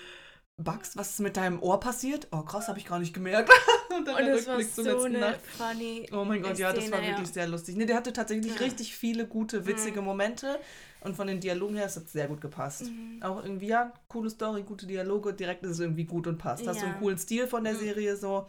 Bugs, 0.62 0.96
was 0.96 1.10
ist 1.10 1.20
mit 1.20 1.36
deinem 1.36 1.62
Ohr 1.62 1.80
passiert? 1.80 2.28
Oh, 2.32 2.42
krass, 2.42 2.68
habe 2.68 2.78
ich 2.78 2.84
gar 2.86 2.98
nicht 2.98 3.14
gemerkt. 3.14 3.50
und 3.96 4.06
dann 4.06 4.16
Und 4.16 4.24
der 4.26 4.34
das 4.36 4.46
war 4.46 4.56
Rückblick 4.58 4.74
zur 4.74 4.84
so 4.84 4.90
letzten 4.90 5.06
eine 5.06 5.18
Nacht. 5.20 5.40
funny 5.56 6.08
Oh 6.12 6.24
mein 6.24 6.42
Gott, 6.42 6.58
ja, 6.58 6.72
das 6.72 6.84
Szene, 6.84 6.96
war 6.96 7.02
wirklich 7.06 7.28
sehr 7.28 7.46
lustig. 7.48 7.76
Nee, 7.76 7.86
der 7.86 7.96
hatte 7.96 8.12
tatsächlich 8.12 8.52
Ja. 8.54 8.58
Mhm. 8.58 8.64
richtig 8.64 8.94
viele 8.96 9.26
gute, 9.26 9.66
witzige 9.66 10.02
Momente. 10.02 10.58
Und 11.02 11.16
von 11.16 11.26
den 11.26 11.40
Dialogen 11.40 11.76
her, 11.76 11.86
es 11.86 11.96
hat 11.96 12.08
sehr 12.10 12.28
gut 12.28 12.40
gepasst. 12.42 12.82
Mhm. 12.84 13.22
Auch 13.22 13.42
irgendwie, 13.42 13.68
ja, 13.68 13.92
coole 14.08 14.28
Story, 14.28 14.62
gute 14.62 14.86
Dialoge, 14.86 15.32
direkt 15.32 15.64
ist 15.64 15.70
es 15.72 15.80
irgendwie 15.80 16.04
gut 16.04 16.26
und 16.26 16.36
passt. 16.36 16.66
Hast 16.66 16.76
du 16.76 16.82
Ja. 16.82 16.88
Mhm. 16.88 16.92
einen 16.94 17.00
coolen 17.02 17.18
Stil 17.18 17.46
von 17.46 17.64
der 17.64 17.74
Serie 17.76 18.16
so. 18.16 18.46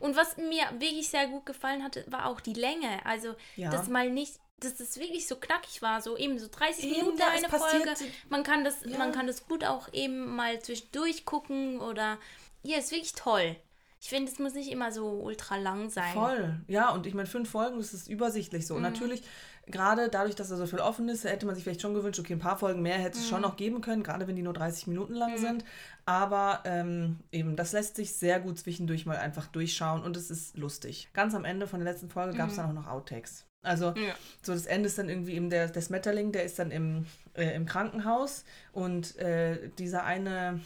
Und 0.00 0.16
was 0.16 0.36
mir 0.36 0.64
wirklich 0.78 1.08
sehr 1.08 1.26
gut 1.28 1.46
gefallen 1.46 1.82
hatte, 1.82 2.04
war 2.08 2.26
auch 2.26 2.40
die 2.40 2.54
Länge. 2.54 3.04
Also, 3.04 3.34
Ja. 3.56 3.70
dass 3.70 3.88
mal 3.88 4.10
nicht, 4.10 4.34
dass 4.60 4.76
das 4.76 4.98
wirklich 4.98 5.26
so 5.28 5.36
knackig 5.36 5.82
war, 5.82 6.00
so 6.02 6.16
eben 6.16 6.38
so 6.38 6.48
30 6.50 6.84
Eben, 6.84 6.96
Minuten 6.96 7.22
eine 7.22 7.48
Folge. 7.48 7.94
Man 8.28 8.42
kann 8.42 8.64
das, 8.64 8.76
Ja. 8.84 8.98
man 8.98 9.12
kann 9.12 9.26
das 9.26 9.46
gut 9.46 9.64
auch 9.64 9.92
eben 9.92 10.34
mal 10.34 10.60
zwischendurch 10.60 11.24
gucken 11.24 11.80
oder 11.80 12.18
ja, 12.62 12.78
ist 12.78 12.90
wirklich 12.90 13.12
toll. 13.12 13.56
Ich 14.00 14.08
finde, 14.10 14.30
es 14.30 14.38
muss 14.38 14.54
nicht 14.54 14.70
immer 14.70 14.92
so 14.92 15.08
ultra 15.08 15.56
lang 15.56 15.90
sein. 15.90 16.12
Voll. 16.14 16.60
Ja, 16.68 16.90
und 16.90 17.06
ich 17.06 17.14
meine, 17.14 17.26
fünf 17.26 17.50
Folgen, 17.50 17.78
das 17.78 17.92
ist 17.92 18.08
übersichtlich 18.08 18.66
so. 18.66 18.74
Und 18.74 18.82
Mhm. 18.82 18.88
natürlich, 18.88 19.22
gerade 19.66 20.08
dadurch, 20.08 20.36
dass 20.36 20.48
da 20.50 20.56
so 20.56 20.66
viel 20.66 20.78
offen 20.78 21.08
ist, 21.08 21.24
hätte 21.24 21.46
man 21.46 21.56
sich 21.56 21.64
vielleicht 21.64 21.82
schon 21.82 21.94
gewünscht, 21.94 22.20
okay, 22.20 22.32
ein 22.34 22.38
paar 22.38 22.56
Folgen 22.58 22.80
mehr 22.80 22.96
hätte 22.98 23.18
es 23.18 23.24
Mhm. 23.24 23.28
schon 23.28 23.42
noch 23.42 23.56
geben 23.56 23.80
können, 23.80 24.04
gerade 24.04 24.28
wenn 24.28 24.36
die 24.36 24.42
nur 24.42 24.52
30 24.52 24.86
Minuten 24.86 25.14
lang 25.14 25.36
sind. 25.38 25.64
Aber 26.04 26.62
ähm, 26.64 27.18
eben, 27.32 27.56
das 27.56 27.72
lässt 27.72 27.96
sich 27.96 28.14
sehr 28.14 28.38
gut 28.40 28.58
zwischendurch 28.58 29.04
mal 29.04 29.16
einfach 29.16 29.48
durchschauen 29.48 30.02
und 30.04 30.16
es 30.16 30.30
ist 30.30 30.56
lustig. 30.56 31.08
Ganz 31.12 31.34
am 31.34 31.44
Ende 31.44 31.66
von 31.66 31.80
der 31.80 31.92
letzten 31.92 32.08
Folge 32.08 32.36
gab 32.36 32.50
es 32.50 32.56
dann 32.56 32.66
auch 32.70 32.72
noch 32.72 32.86
Outtakes. 32.86 33.46
Also 33.62 33.90
Mhm. 33.90 33.96
Ja. 34.04 34.14
so 34.42 34.52
das 34.54 34.66
Ende 34.66 34.86
ist 34.86 34.96
dann 34.98 35.08
irgendwie 35.08 35.32
eben 35.34 35.50
der, 35.50 35.66
der 35.68 35.82
Smetterling, 35.82 36.30
der 36.30 36.44
ist 36.44 36.58
dann 36.60 36.70
im, 36.70 37.04
äh, 37.34 37.54
im 37.56 37.66
Krankenhaus 37.66 38.44
und 38.72 39.16
äh, 39.18 39.70
dieser 39.76 40.04
eine 40.04 40.60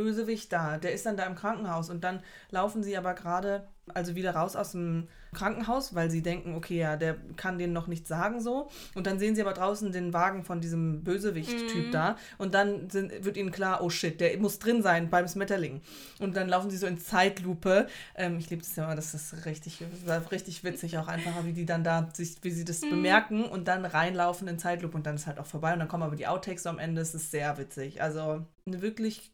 Bösewicht 0.00 0.50
da, 0.50 0.78
der 0.78 0.94
ist 0.94 1.04
dann 1.04 1.18
da 1.18 1.26
im 1.26 1.34
Krankenhaus 1.34 1.90
und 1.90 2.02
dann 2.04 2.22
laufen 2.50 2.82
sie 2.82 2.96
aber 2.96 3.12
gerade 3.12 3.68
also 3.94 4.14
wieder 4.14 4.34
raus 4.34 4.56
aus 4.56 4.72
dem 4.72 5.08
Krankenhaus, 5.32 5.94
weil 5.94 6.10
sie 6.10 6.22
denken, 6.22 6.54
okay, 6.54 6.78
ja, 6.78 6.96
der 6.96 7.16
kann 7.36 7.58
denen 7.58 7.72
noch 7.72 7.86
nichts 7.86 8.08
sagen 8.08 8.40
so. 8.40 8.68
Und 8.94 9.06
dann 9.06 9.18
sehen 9.18 9.34
sie 9.34 9.42
aber 9.42 9.52
draußen 9.52 9.92
den 9.92 10.12
Wagen 10.12 10.44
von 10.44 10.60
diesem 10.60 11.04
Bösewicht-Typ 11.04 11.92
da 11.92 12.16
und 12.38 12.54
dann 12.54 12.90
sind, 12.90 13.24
wird 13.24 13.36
ihnen 13.36 13.52
klar, 13.52 13.82
oh 13.82 13.90
shit, 13.90 14.20
der 14.20 14.36
muss 14.38 14.58
drin 14.58 14.82
sein 14.82 15.08
beim 15.08 15.28
Smetterling. 15.28 15.82
Und 16.18 16.36
dann 16.36 16.48
laufen 16.48 16.70
sie 16.70 16.76
so 16.76 16.86
in 16.86 16.98
Zeitlupe. 16.98 17.86
Ähm, 18.16 18.38
ich 18.38 18.50
liebe 18.50 18.62
das 18.62 18.74
ja 18.74 18.84
immer, 18.84 18.96
das 18.96 19.14
ist 19.14 19.46
richtig, 19.46 19.84
richtig 20.30 20.64
witzig 20.64 20.98
auch 20.98 21.08
einfach, 21.08 21.44
wie 21.44 21.52
die 21.52 21.66
dann 21.66 21.84
da 21.84 22.08
sich, 22.12 22.36
wie 22.42 22.50
sie 22.50 22.64
das 22.64 22.80
bemerken 22.80 23.44
und 23.44 23.68
dann 23.68 23.84
reinlaufen 23.84 24.48
in 24.48 24.58
Zeitlupe 24.58 24.96
und 24.96 25.06
dann 25.06 25.14
ist 25.14 25.26
halt 25.26 25.38
auch 25.38 25.46
vorbei 25.46 25.72
und 25.72 25.78
dann 25.78 25.88
kommen 25.88 26.02
aber 26.02 26.16
die 26.16 26.26
Outtakes 26.26 26.64
so 26.64 26.70
am 26.70 26.78
Ende, 26.78 27.00
es 27.00 27.14
ist 27.14 27.30
sehr 27.30 27.56
witzig. 27.58 28.02
Also 28.02 28.44
eine 28.66 28.82
wirklich 28.82 29.32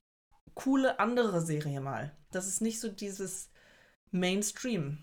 coole 0.56 0.98
andere 0.98 1.40
Serie 1.40 1.80
mal. 1.80 2.16
Das 2.32 2.48
ist 2.48 2.60
nicht 2.60 2.80
so 2.80 2.88
dieses 2.88 3.50
Mainstream, 4.10 4.98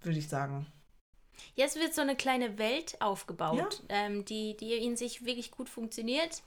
würde 0.00 0.18
ich 0.18 0.28
sagen. 0.28 0.66
Jetzt 1.54 1.76
wird 1.76 1.92
so 1.94 2.00
eine 2.00 2.16
kleine 2.16 2.56
Welt 2.58 2.96
aufgebaut, 3.00 3.82
ähm, 3.88 4.24
die, 4.24 4.56
die 4.56 4.74
in 4.74 4.96
sich 4.96 5.26
wirklich 5.26 5.50
gut 5.50 5.68
funktioniert. 5.68 6.42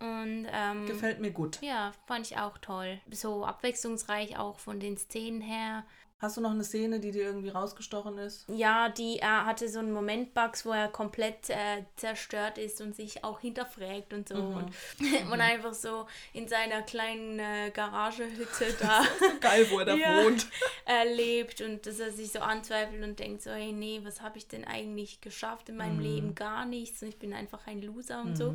Und 0.00 0.46
ähm, 0.52 0.86
Gefällt 0.86 1.20
mir 1.20 1.30
gut. 1.30 1.60
ja, 1.62 1.92
fand 2.06 2.26
ich 2.30 2.36
auch 2.36 2.58
toll. 2.58 3.00
So 3.10 3.44
abwechslungsreich 3.46 4.38
auch 4.38 4.58
von 4.58 4.78
den 4.78 4.96
Szenen 4.98 5.40
her. 5.40 5.86
Hast 6.24 6.38
du 6.38 6.40
noch 6.40 6.52
eine 6.52 6.64
Szene, 6.64 7.00
die 7.00 7.10
dir 7.10 7.24
irgendwie 7.24 7.50
rausgestochen 7.50 8.16
ist? 8.16 8.46
Ja, 8.48 8.88
die 8.88 9.18
er 9.18 9.44
hatte 9.44 9.68
so 9.68 9.78
einen 9.80 9.92
Moment 9.92 10.32
Bugs, 10.32 10.64
wo 10.64 10.70
er 10.70 10.88
komplett 10.88 11.50
äh, 11.50 11.84
zerstört 11.96 12.56
ist 12.56 12.80
und 12.80 12.96
sich 12.96 13.22
auch 13.24 13.40
hinterfragt 13.40 14.14
und 14.14 14.26
so. 14.26 14.36
Mhm. 14.36 14.56
Und, 14.56 14.72
und 15.32 15.40
einfach 15.42 15.74
so 15.74 16.06
in 16.32 16.48
seiner 16.48 16.80
kleinen 16.80 17.38
äh, 17.38 17.70
Garagehütte 17.74 18.72
da 18.80 19.04
Geil, 19.42 19.66
wo 19.70 19.80
er 19.80 19.84
da 19.84 19.94
Ja. 19.96 20.24
wohnt. 20.24 20.46
äh, 20.86 21.12
lebt 21.14 21.60
und 21.60 21.84
dass 21.84 22.00
er 22.00 22.10
sich 22.10 22.32
so 22.32 22.38
anzweifelt 22.38 23.02
und 23.04 23.18
denkt 23.18 23.42
so, 23.42 23.50
hey, 23.50 23.72
nee, 23.72 24.00
was 24.02 24.22
habe 24.22 24.38
ich 24.38 24.48
denn 24.48 24.64
eigentlich 24.64 25.20
geschafft 25.20 25.68
in 25.68 25.76
meinem 25.76 25.96
Mhm. 25.96 26.02
Leben? 26.02 26.34
Gar 26.34 26.64
nichts 26.64 27.02
und 27.02 27.08
ich 27.08 27.18
bin 27.18 27.34
einfach 27.34 27.66
ein 27.66 27.82
Loser 27.82 28.22
und 28.22 28.38
so. 28.38 28.54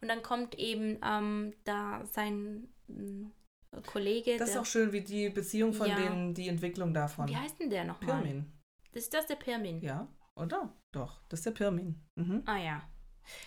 Und 0.00 0.08
dann 0.08 0.22
kommt 0.22 0.54
eben 0.58 0.98
ähm, 1.04 1.52
da 1.64 2.00
sein 2.12 2.66
Kollege, 3.86 4.36
Das 4.36 4.50
ist 4.50 4.56
auch 4.56 4.66
schön, 4.66 4.92
wie 4.92 5.00
die 5.02 5.30
Beziehung 5.30 5.72
von 5.72 5.88
Ja. 5.88 5.96
denen, 5.96 6.34
die 6.34 6.48
Entwicklung 6.48 6.92
davon. 6.92 7.28
wie 7.28 7.36
heißt 7.36 7.60
denn 7.60 7.70
der 7.70 7.84
nochmal? 7.84 8.20
Pirmin. 8.22 8.52
Ist 8.92 9.14
das 9.14 9.26
der 9.26 9.36
Pirmin? 9.36 9.80
Ja. 9.80 10.08
oder? 10.34 10.74
Doch, 10.92 11.20
das 11.28 11.40
ist 11.40 11.46
der 11.46 11.50
Pirmin. 11.52 12.00
Mhm. 12.16 12.42
Ah 12.46 12.56
ja. 12.58 12.82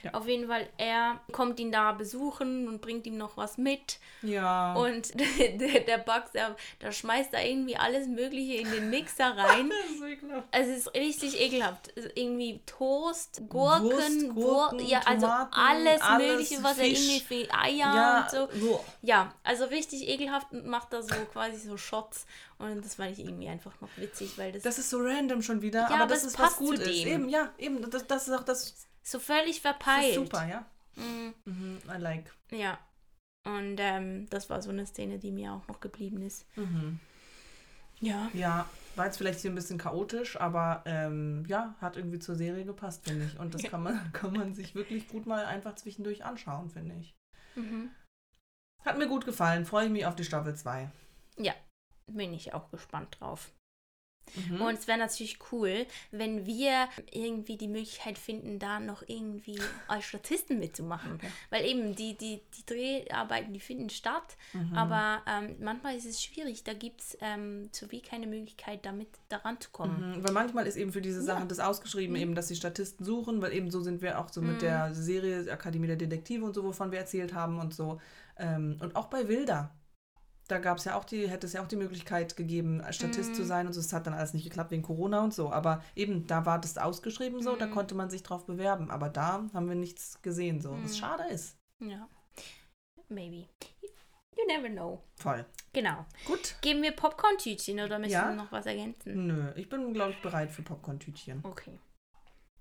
Ja. 0.03 0.11
Auf 0.13 0.27
jeden 0.27 0.47
Fall, 0.47 0.67
er 0.77 1.19
kommt 1.31 1.59
ihn 1.59 1.71
da 1.71 1.91
besuchen 1.93 2.67
und 2.67 2.81
bringt 2.81 3.05
ihm 3.07 3.17
noch 3.17 3.37
was 3.37 3.57
mit. 3.57 3.99
Ja. 4.21 4.73
Und 4.73 5.13
der, 5.19 5.81
der 5.81 5.97
Bugs, 5.97 6.31
der, 6.33 6.55
der 6.81 6.91
schmeißt 6.91 7.33
da 7.33 7.41
irgendwie 7.41 7.77
alles 7.77 8.07
Mögliche 8.07 8.55
in 8.55 8.71
den 8.71 8.89
Mixer 8.89 9.35
rein. 9.37 9.71
Das 9.83 9.87
ist 9.97 10.03
ekelhaft. 10.03 10.47
Es 10.51 10.67
ist 10.67 10.93
richtig 10.93 11.39
ekelhaft. 11.39 11.93
Also 11.95 12.09
irgendwie 12.15 12.61
Toast, 12.65 13.41
Gurken, 13.49 13.83
Wurst, 13.85 14.35
Wur 14.35 14.69
Gurken, 14.69 14.87
ja, 14.87 15.01
also 15.05 15.25
Tomaten, 15.25 15.53
alles, 15.53 16.01
alles, 16.01 16.27
Mögliche, 16.27 16.63
was 16.63 16.77
Fisch. 16.77 16.81
er 16.81 16.87
irgendwie 16.87 17.19
für 17.47 17.53
Eier 17.53 17.95
ja, 17.95 18.21
und 18.21 18.29
so. 18.31 18.59
so. 18.59 18.85
Ja, 19.01 19.33
also 19.43 19.65
richtig 19.65 20.07
ekelhaft 20.07 20.51
und 20.51 20.65
macht 20.67 20.91
da 20.93 21.01
so 21.01 21.15
quasi 21.31 21.57
so 21.57 21.77
Shots. 21.77 22.25
Und 22.59 22.83
das 22.85 22.95
fand 22.95 23.11
ich 23.11 23.19
irgendwie 23.19 23.47
einfach 23.47 23.73
noch 23.81 23.89
witzig, 23.97 24.37
weil 24.37 24.51
das, 24.51 24.63
Das 24.63 24.77
ist 24.79 24.89
so 24.89 24.99
random 24.99 25.41
schon 25.41 25.61
wieder, 25.61 25.81
Ja, 25.81 25.85
aber, 25.87 25.95
aber 25.95 26.07
das 26.07 26.23
ist 26.23 26.39
was 26.39 26.45
passt 26.45 26.57
zu 26.57 26.65
gut 26.65 26.79
ist. 26.79 27.03
dem. 27.03 27.07
Eben, 27.07 27.29
ja, 27.29 27.51
eben. 27.57 27.89
Das, 27.89 28.07
das 28.07 28.27
ist 28.27 28.33
auch 28.33 28.43
das, 28.43 28.87
so 29.03 29.19
völlig 29.19 29.61
das 29.61 29.71
verpeilt. 29.73 30.07
ist 30.09 30.15
super, 30.15 30.47
ja. 30.47 30.65
Mhm. 30.95 31.33
Mhm, 31.45 31.77
I 31.93 31.97
like. 31.99 32.33
Ja. 32.51 32.77
Und 33.45 33.75
ähm, 33.79 34.29
das 34.29 34.49
war 34.49 34.61
so 34.61 34.69
eine 34.69 34.85
Szene, 34.85 35.19
die 35.19 35.31
mir 35.31 35.53
auch 35.53 35.67
noch 35.67 35.79
geblieben 35.81 36.21
ist. 36.21 36.45
Mhm. 36.57 36.99
Ja. 37.99 38.29
Ja, 38.33 38.69
war 38.95 39.05
jetzt 39.05 39.17
vielleicht 39.17 39.39
hier 39.39 39.51
ein 39.51 39.55
bisschen 39.55 39.77
chaotisch, 39.77 40.39
aber 40.39 40.81
ähm, 40.85 41.43
ja, 41.47 41.75
hat 41.81 41.97
irgendwie 41.97 42.19
zur 42.19 42.35
Serie 42.35 42.63
gepasst, 42.65 43.03
finde 43.05 43.25
ich. 43.25 43.37
Und 43.39 43.53
das 43.53 43.61
Ja. 43.63 43.69
kann, 43.69 43.83
man, 43.83 44.13
kann 44.13 44.33
man 44.33 44.53
sich 44.53 44.75
wirklich 44.75 45.07
gut 45.07 45.25
mal 45.25 45.45
einfach 45.45 45.75
zwischendurch 45.75 46.23
anschauen, 46.25 46.69
finde 46.69 46.95
ich. 46.95 47.13
Mhm. 47.55 47.91
Hat 48.85 48.97
mir 48.97 49.07
gut 49.07 49.25
gefallen, 49.25 49.65
freue 49.65 49.85
ich 49.85 49.91
mich 49.91 50.05
auf 50.05 50.15
die 50.15 50.25
Staffel 50.25 50.55
2. 50.55 50.89
Bin 52.07 52.33
ich 52.33 52.53
auch 52.53 52.69
gespannt 52.69 53.17
drauf. 53.19 53.51
Mhm. 54.49 54.61
Und 54.61 54.73
es 54.79 54.87
wäre 54.87 54.97
natürlich 54.97 55.37
cool, 55.51 55.85
wenn 56.11 56.45
wir 56.45 56.87
irgendwie 57.11 57.57
die 57.57 57.67
Möglichkeit 57.67 58.17
finden, 58.17 58.57
da 58.59 58.79
noch 58.79 59.03
irgendwie 59.07 59.59
als 59.87 60.05
Statisten 60.05 60.59
mitzumachen. 60.59 61.19
Ja. 61.21 61.29
Weil 61.49 61.65
eben 61.65 61.95
die, 61.95 62.17
die, 62.17 62.41
die 62.57 62.65
Dreharbeiten, 62.65 63.53
die 63.53 63.59
finden 63.59 63.89
statt, 63.89 64.35
Mhm. 64.53 64.73
aber 64.75 65.21
ähm, 65.27 65.55
manchmal 65.59 65.95
ist 65.95 66.05
es 66.05 66.21
schwierig. 66.23 66.63
Da 66.63 66.73
gibt 66.73 67.01
es 67.01 67.17
ähm, 67.21 67.69
so 67.71 67.91
wie 67.91 68.01
keine 68.01 68.27
Möglichkeit, 68.27 68.85
damit 68.85 69.07
daran 69.29 69.59
zu 69.59 69.69
kommen. 69.71 70.17
Mhm, 70.17 70.23
weil 70.23 70.33
manchmal 70.33 70.65
ist 70.67 70.75
eben 70.77 70.91
für 70.91 71.01
diese 71.01 71.19
Ja. 71.19 71.25
Sachen 71.25 71.47
das 71.47 71.59
ausgeschrieben, 71.59 72.15
Mhm. 72.15 72.21
eben, 72.21 72.35
dass 72.35 72.47
die 72.47 72.55
Statisten 72.55 73.05
suchen, 73.05 73.41
weil 73.41 73.53
eben 73.53 73.69
so 73.71 73.81
sind 73.81 74.01
wir 74.01 74.19
auch 74.19 74.29
so 74.29 74.41
mit 74.41 74.55
Mhm. 74.55 74.59
der 74.59 74.93
Serie 74.93 75.51
Akademie 75.51 75.87
der 75.87 75.95
Detektive 75.97 76.43
und 76.45 76.53
so, 76.53 76.63
wovon 76.63 76.91
wir 76.91 76.99
erzählt 76.99 77.33
haben 77.33 77.59
und 77.59 77.73
so. 77.73 77.99
Ähm, 78.37 78.77
und 78.81 78.95
auch 78.95 79.07
bei 79.07 79.27
Wilda. 79.27 79.69
Da 80.53 80.59
gab 80.59 80.77
es 80.77 80.85
ja 80.85 80.95
auch 80.95 81.03
die, 81.03 81.27
hätte 81.27 81.47
es 81.47 81.53
ja 81.53 81.63
auch 81.63 81.67
die 81.67 81.75
Möglichkeit 81.75 82.35
gegeben, 82.35 82.83
Statist 82.91 83.31
Mhm. 83.31 83.33
zu 83.33 83.43
sein 83.43 83.65
und 83.65 83.73
so. 83.73 83.79
Es 83.79 83.91
hat 83.91 84.05
dann 84.05 84.13
alles 84.13 84.35
nicht 84.35 84.43
geklappt 84.43 84.69
wegen 84.69 84.83
Corona 84.83 85.23
und 85.23 85.33
so. 85.33 85.51
Aber 85.51 85.83
eben, 85.95 86.27
da 86.27 86.45
war 86.45 86.61
das 86.61 86.77
ausgeschrieben 86.77 87.41
so, 87.41 87.55
da 87.55 87.65
Mhm. 87.65 87.71
konnte 87.71 87.95
man 87.95 88.11
sich 88.11 88.21
drauf 88.21 88.45
bewerben. 88.45 88.91
Aber 88.91 89.09
da 89.09 89.43
haben 89.51 89.67
wir 89.67 89.75
nichts 89.75 90.21
gesehen, 90.21 90.61
so. 90.61 90.73
Was 90.83 90.91
Mhm. 90.93 90.95
schade 90.97 91.23
ist. 91.29 91.57
Ja. 91.79 92.07
Maybe. 93.09 93.47
You 94.37 94.45
never 94.47 94.69
know. 94.69 95.01
Voll. 95.15 95.43
Genau. 95.73 96.05
Gut. 96.27 96.55
Geben 96.61 96.83
wir 96.83 96.91
Popcorn-Tütchen 96.91 97.79
oder 97.79 97.97
möchtest 97.97 98.21
Ja. 98.21 98.29
du 98.29 98.35
noch 98.35 98.51
was 98.51 98.65
ergänzen? 98.67 99.25
Nö, 99.27 99.51
ich 99.55 99.69
bin, 99.69 99.91
glaube 99.93 100.11
ich, 100.11 100.21
bereit 100.21 100.51
für 100.51 100.61
Popcorn-Tütchen. 100.61 101.39
Okay. 101.43 101.79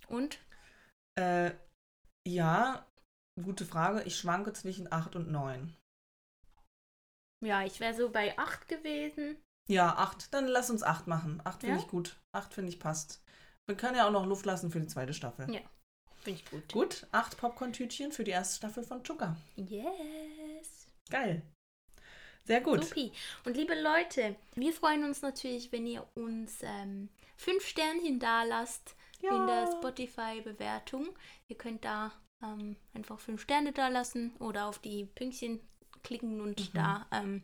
Und? 0.09 0.39
Äh, 1.19 1.51
ja, 2.27 2.87
gute 3.43 3.67
Frage. 3.67 4.03
Ich 4.05 4.17
schwanke 4.17 4.53
zwischen 4.55 4.91
8 4.91 5.15
und 5.17 5.31
9. 5.31 5.77
Ja, 7.43 7.65
ich 7.65 7.81
wäre 7.81 7.95
so 7.95 8.09
bei 8.11 8.37
8 8.39 8.69
gewesen. 8.69 9.37
Ja, 9.69 9.97
8. 9.97 10.33
Dann 10.33 10.47
lass 10.47 10.71
uns 10.71 10.83
8 10.83 11.07
machen. 11.07 11.41
8 11.45 11.61
finde 11.61 11.77
Ja? 11.77 11.83
ich 11.83 11.89
gut. 11.89 12.17
8 12.33 12.55
finde 12.55 12.71
ich 12.71 12.79
passt. 12.79 13.23
Wir 13.67 13.77
können 13.77 13.97
ja 13.97 14.07
auch 14.07 14.13
noch 14.13 14.27
Luft 14.27 14.47
lassen 14.47 14.71
für 14.71 14.81
die 14.81 14.87
zweite 14.87 15.15
Staffel. 15.15 15.53
Ja. 15.53 15.61
Finde 16.21 16.41
ich 16.41 16.51
gut. 16.51 16.73
Gut, 16.73 17.07
8 17.13 17.37
Popcorn-Tütchen 17.37 18.13
für 18.13 18.25
die 18.25 18.31
erste 18.31 18.57
Staffel 18.57 18.85
von 18.85 19.03
Chuka. 19.03 19.37
Yes. 19.57 20.87
Geil. 21.11 21.43
Sehr 22.45 22.61
gut. 22.61 22.85
Supi. 22.85 23.13
Und 23.45 23.57
liebe 23.57 23.81
Leute, 23.81 24.37
wir 24.55 24.73
freuen 24.73 25.05
uns 25.05 25.23
natürlich, 25.23 25.71
wenn 25.73 25.87
ihr 25.87 26.07
uns 26.15 26.59
ähm, 26.63 27.09
fünf 27.37 27.67
Sternchen 27.67 28.19
da 28.19 28.43
lasst 28.45 28.97
in 29.21 29.47
der 29.47 29.71
Spotify-Bewertung. 29.79 31.09
Ihr 31.49 31.57
könnt 31.57 31.85
da 31.85 32.13
ähm, 32.43 32.77
einfach 32.95 33.21
fünf 33.21 33.41
Sterne 33.43 33.73
da 33.73 33.89
lassen 33.89 34.35
oder 34.41 34.67
auf 34.67 34.81
die 34.81 35.05
Pünktchen 35.05 35.61
klicken 36.03 36.41
und 36.41 36.61
Mhm. 36.61 36.75
da 36.75 37.07
ähm, 37.13 37.43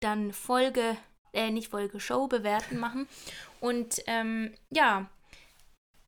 dann 0.00 0.32
Folge, 0.32 0.96
äh, 1.32 1.50
nicht 1.50 1.68
Folge, 1.68 2.00
Show 2.00 2.26
bewerten 2.28 2.78
machen. 2.78 3.08
Und 3.60 4.02
ähm, 4.06 4.54
ja, 4.70 5.08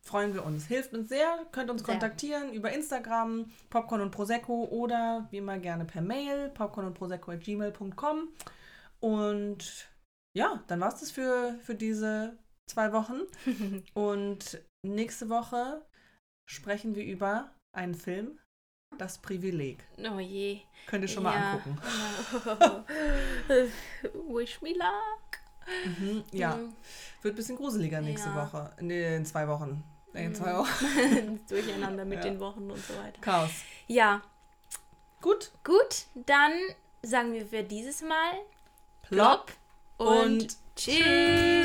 Freuen 0.02 0.32
wir 0.32 0.44
uns. 0.44 0.66
Hilft 0.66 0.94
uns 0.94 1.10
sehr. 1.10 1.46
Könnt 1.52 1.70
uns 1.70 1.82
Sehr. 1.84 1.92
kontaktieren 1.94 2.52
über 2.54 2.72
Instagram, 2.72 3.52
Popcorn 3.68 4.00
und 4.00 4.10
Prosecco 4.10 4.64
oder 4.64 5.28
wie 5.30 5.36
immer 5.36 5.58
gerne 5.58 5.84
per 5.84 6.00
Mail, 6.00 6.48
popcorn 6.48 6.86
und 6.86 6.94
prosecco 6.94 7.30
at 7.32 7.42
gmail.com. 7.42 8.28
Und 9.00 9.88
ja, 10.36 10.64
dann 10.68 10.80
war 10.80 10.88
es 10.92 11.00
das 11.00 11.10
für, 11.10 11.58
für 11.62 11.74
diese 11.74 12.38
zwei 12.68 12.92
Wochen. 12.92 13.20
Und 13.94 14.62
nächste 14.84 15.28
Woche 15.28 15.84
sprechen 16.48 16.94
wir 16.94 17.04
über 17.04 17.54
einen 17.76 17.94
Film, 17.94 18.38
Das 18.98 19.18
Privileg. 19.18 19.84
oh 19.98 20.18
je. 20.18 20.60
Könnt 20.86 21.02
ihr 21.04 21.08
schon 21.08 21.22
mal 21.22 21.34
Ja. 21.34 21.52
angucken. 21.52 21.78
Wish 24.28 24.60
me 24.62 24.70
luck. 24.70 25.38
Mhm, 25.98 26.24
ja, 26.32 26.56
Mhm. 26.56 26.72
wird 27.22 27.34
ein 27.34 27.36
bisschen 27.36 27.56
gruseliger 27.56 28.00
nächste 28.00 28.28
Ja. 28.30 28.36
Woche. 28.36 28.72
Nee, 28.80 29.16
in 29.16 29.24
zwei 29.24 29.46
Wochen. 29.48 29.84
Nee, 30.12 30.26
in 30.26 30.34
zwei 30.34 30.52
Mhm. 30.52 30.58
Wochen. 30.58 31.40
Durcheinander 31.48 32.04
mit 32.04 32.18
Ja. 32.18 32.30
den 32.30 32.40
Wochen 32.40 32.70
und 32.70 32.84
so 32.84 32.94
weiter. 32.96 33.20
Chaos. 33.20 33.50
Ja, 33.86 34.22
Gut. 35.22 35.52
gut, 35.64 36.06
dann 36.14 36.52
sagen 37.02 37.32
wir 37.32 37.46
für 37.46 37.62
dieses 37.62 38.02
Mal 38.02 38.32
Plopp 39.02 39.52
und, 39.98 40.08
und 40.08 40.56
tschüss. 40.76 41.59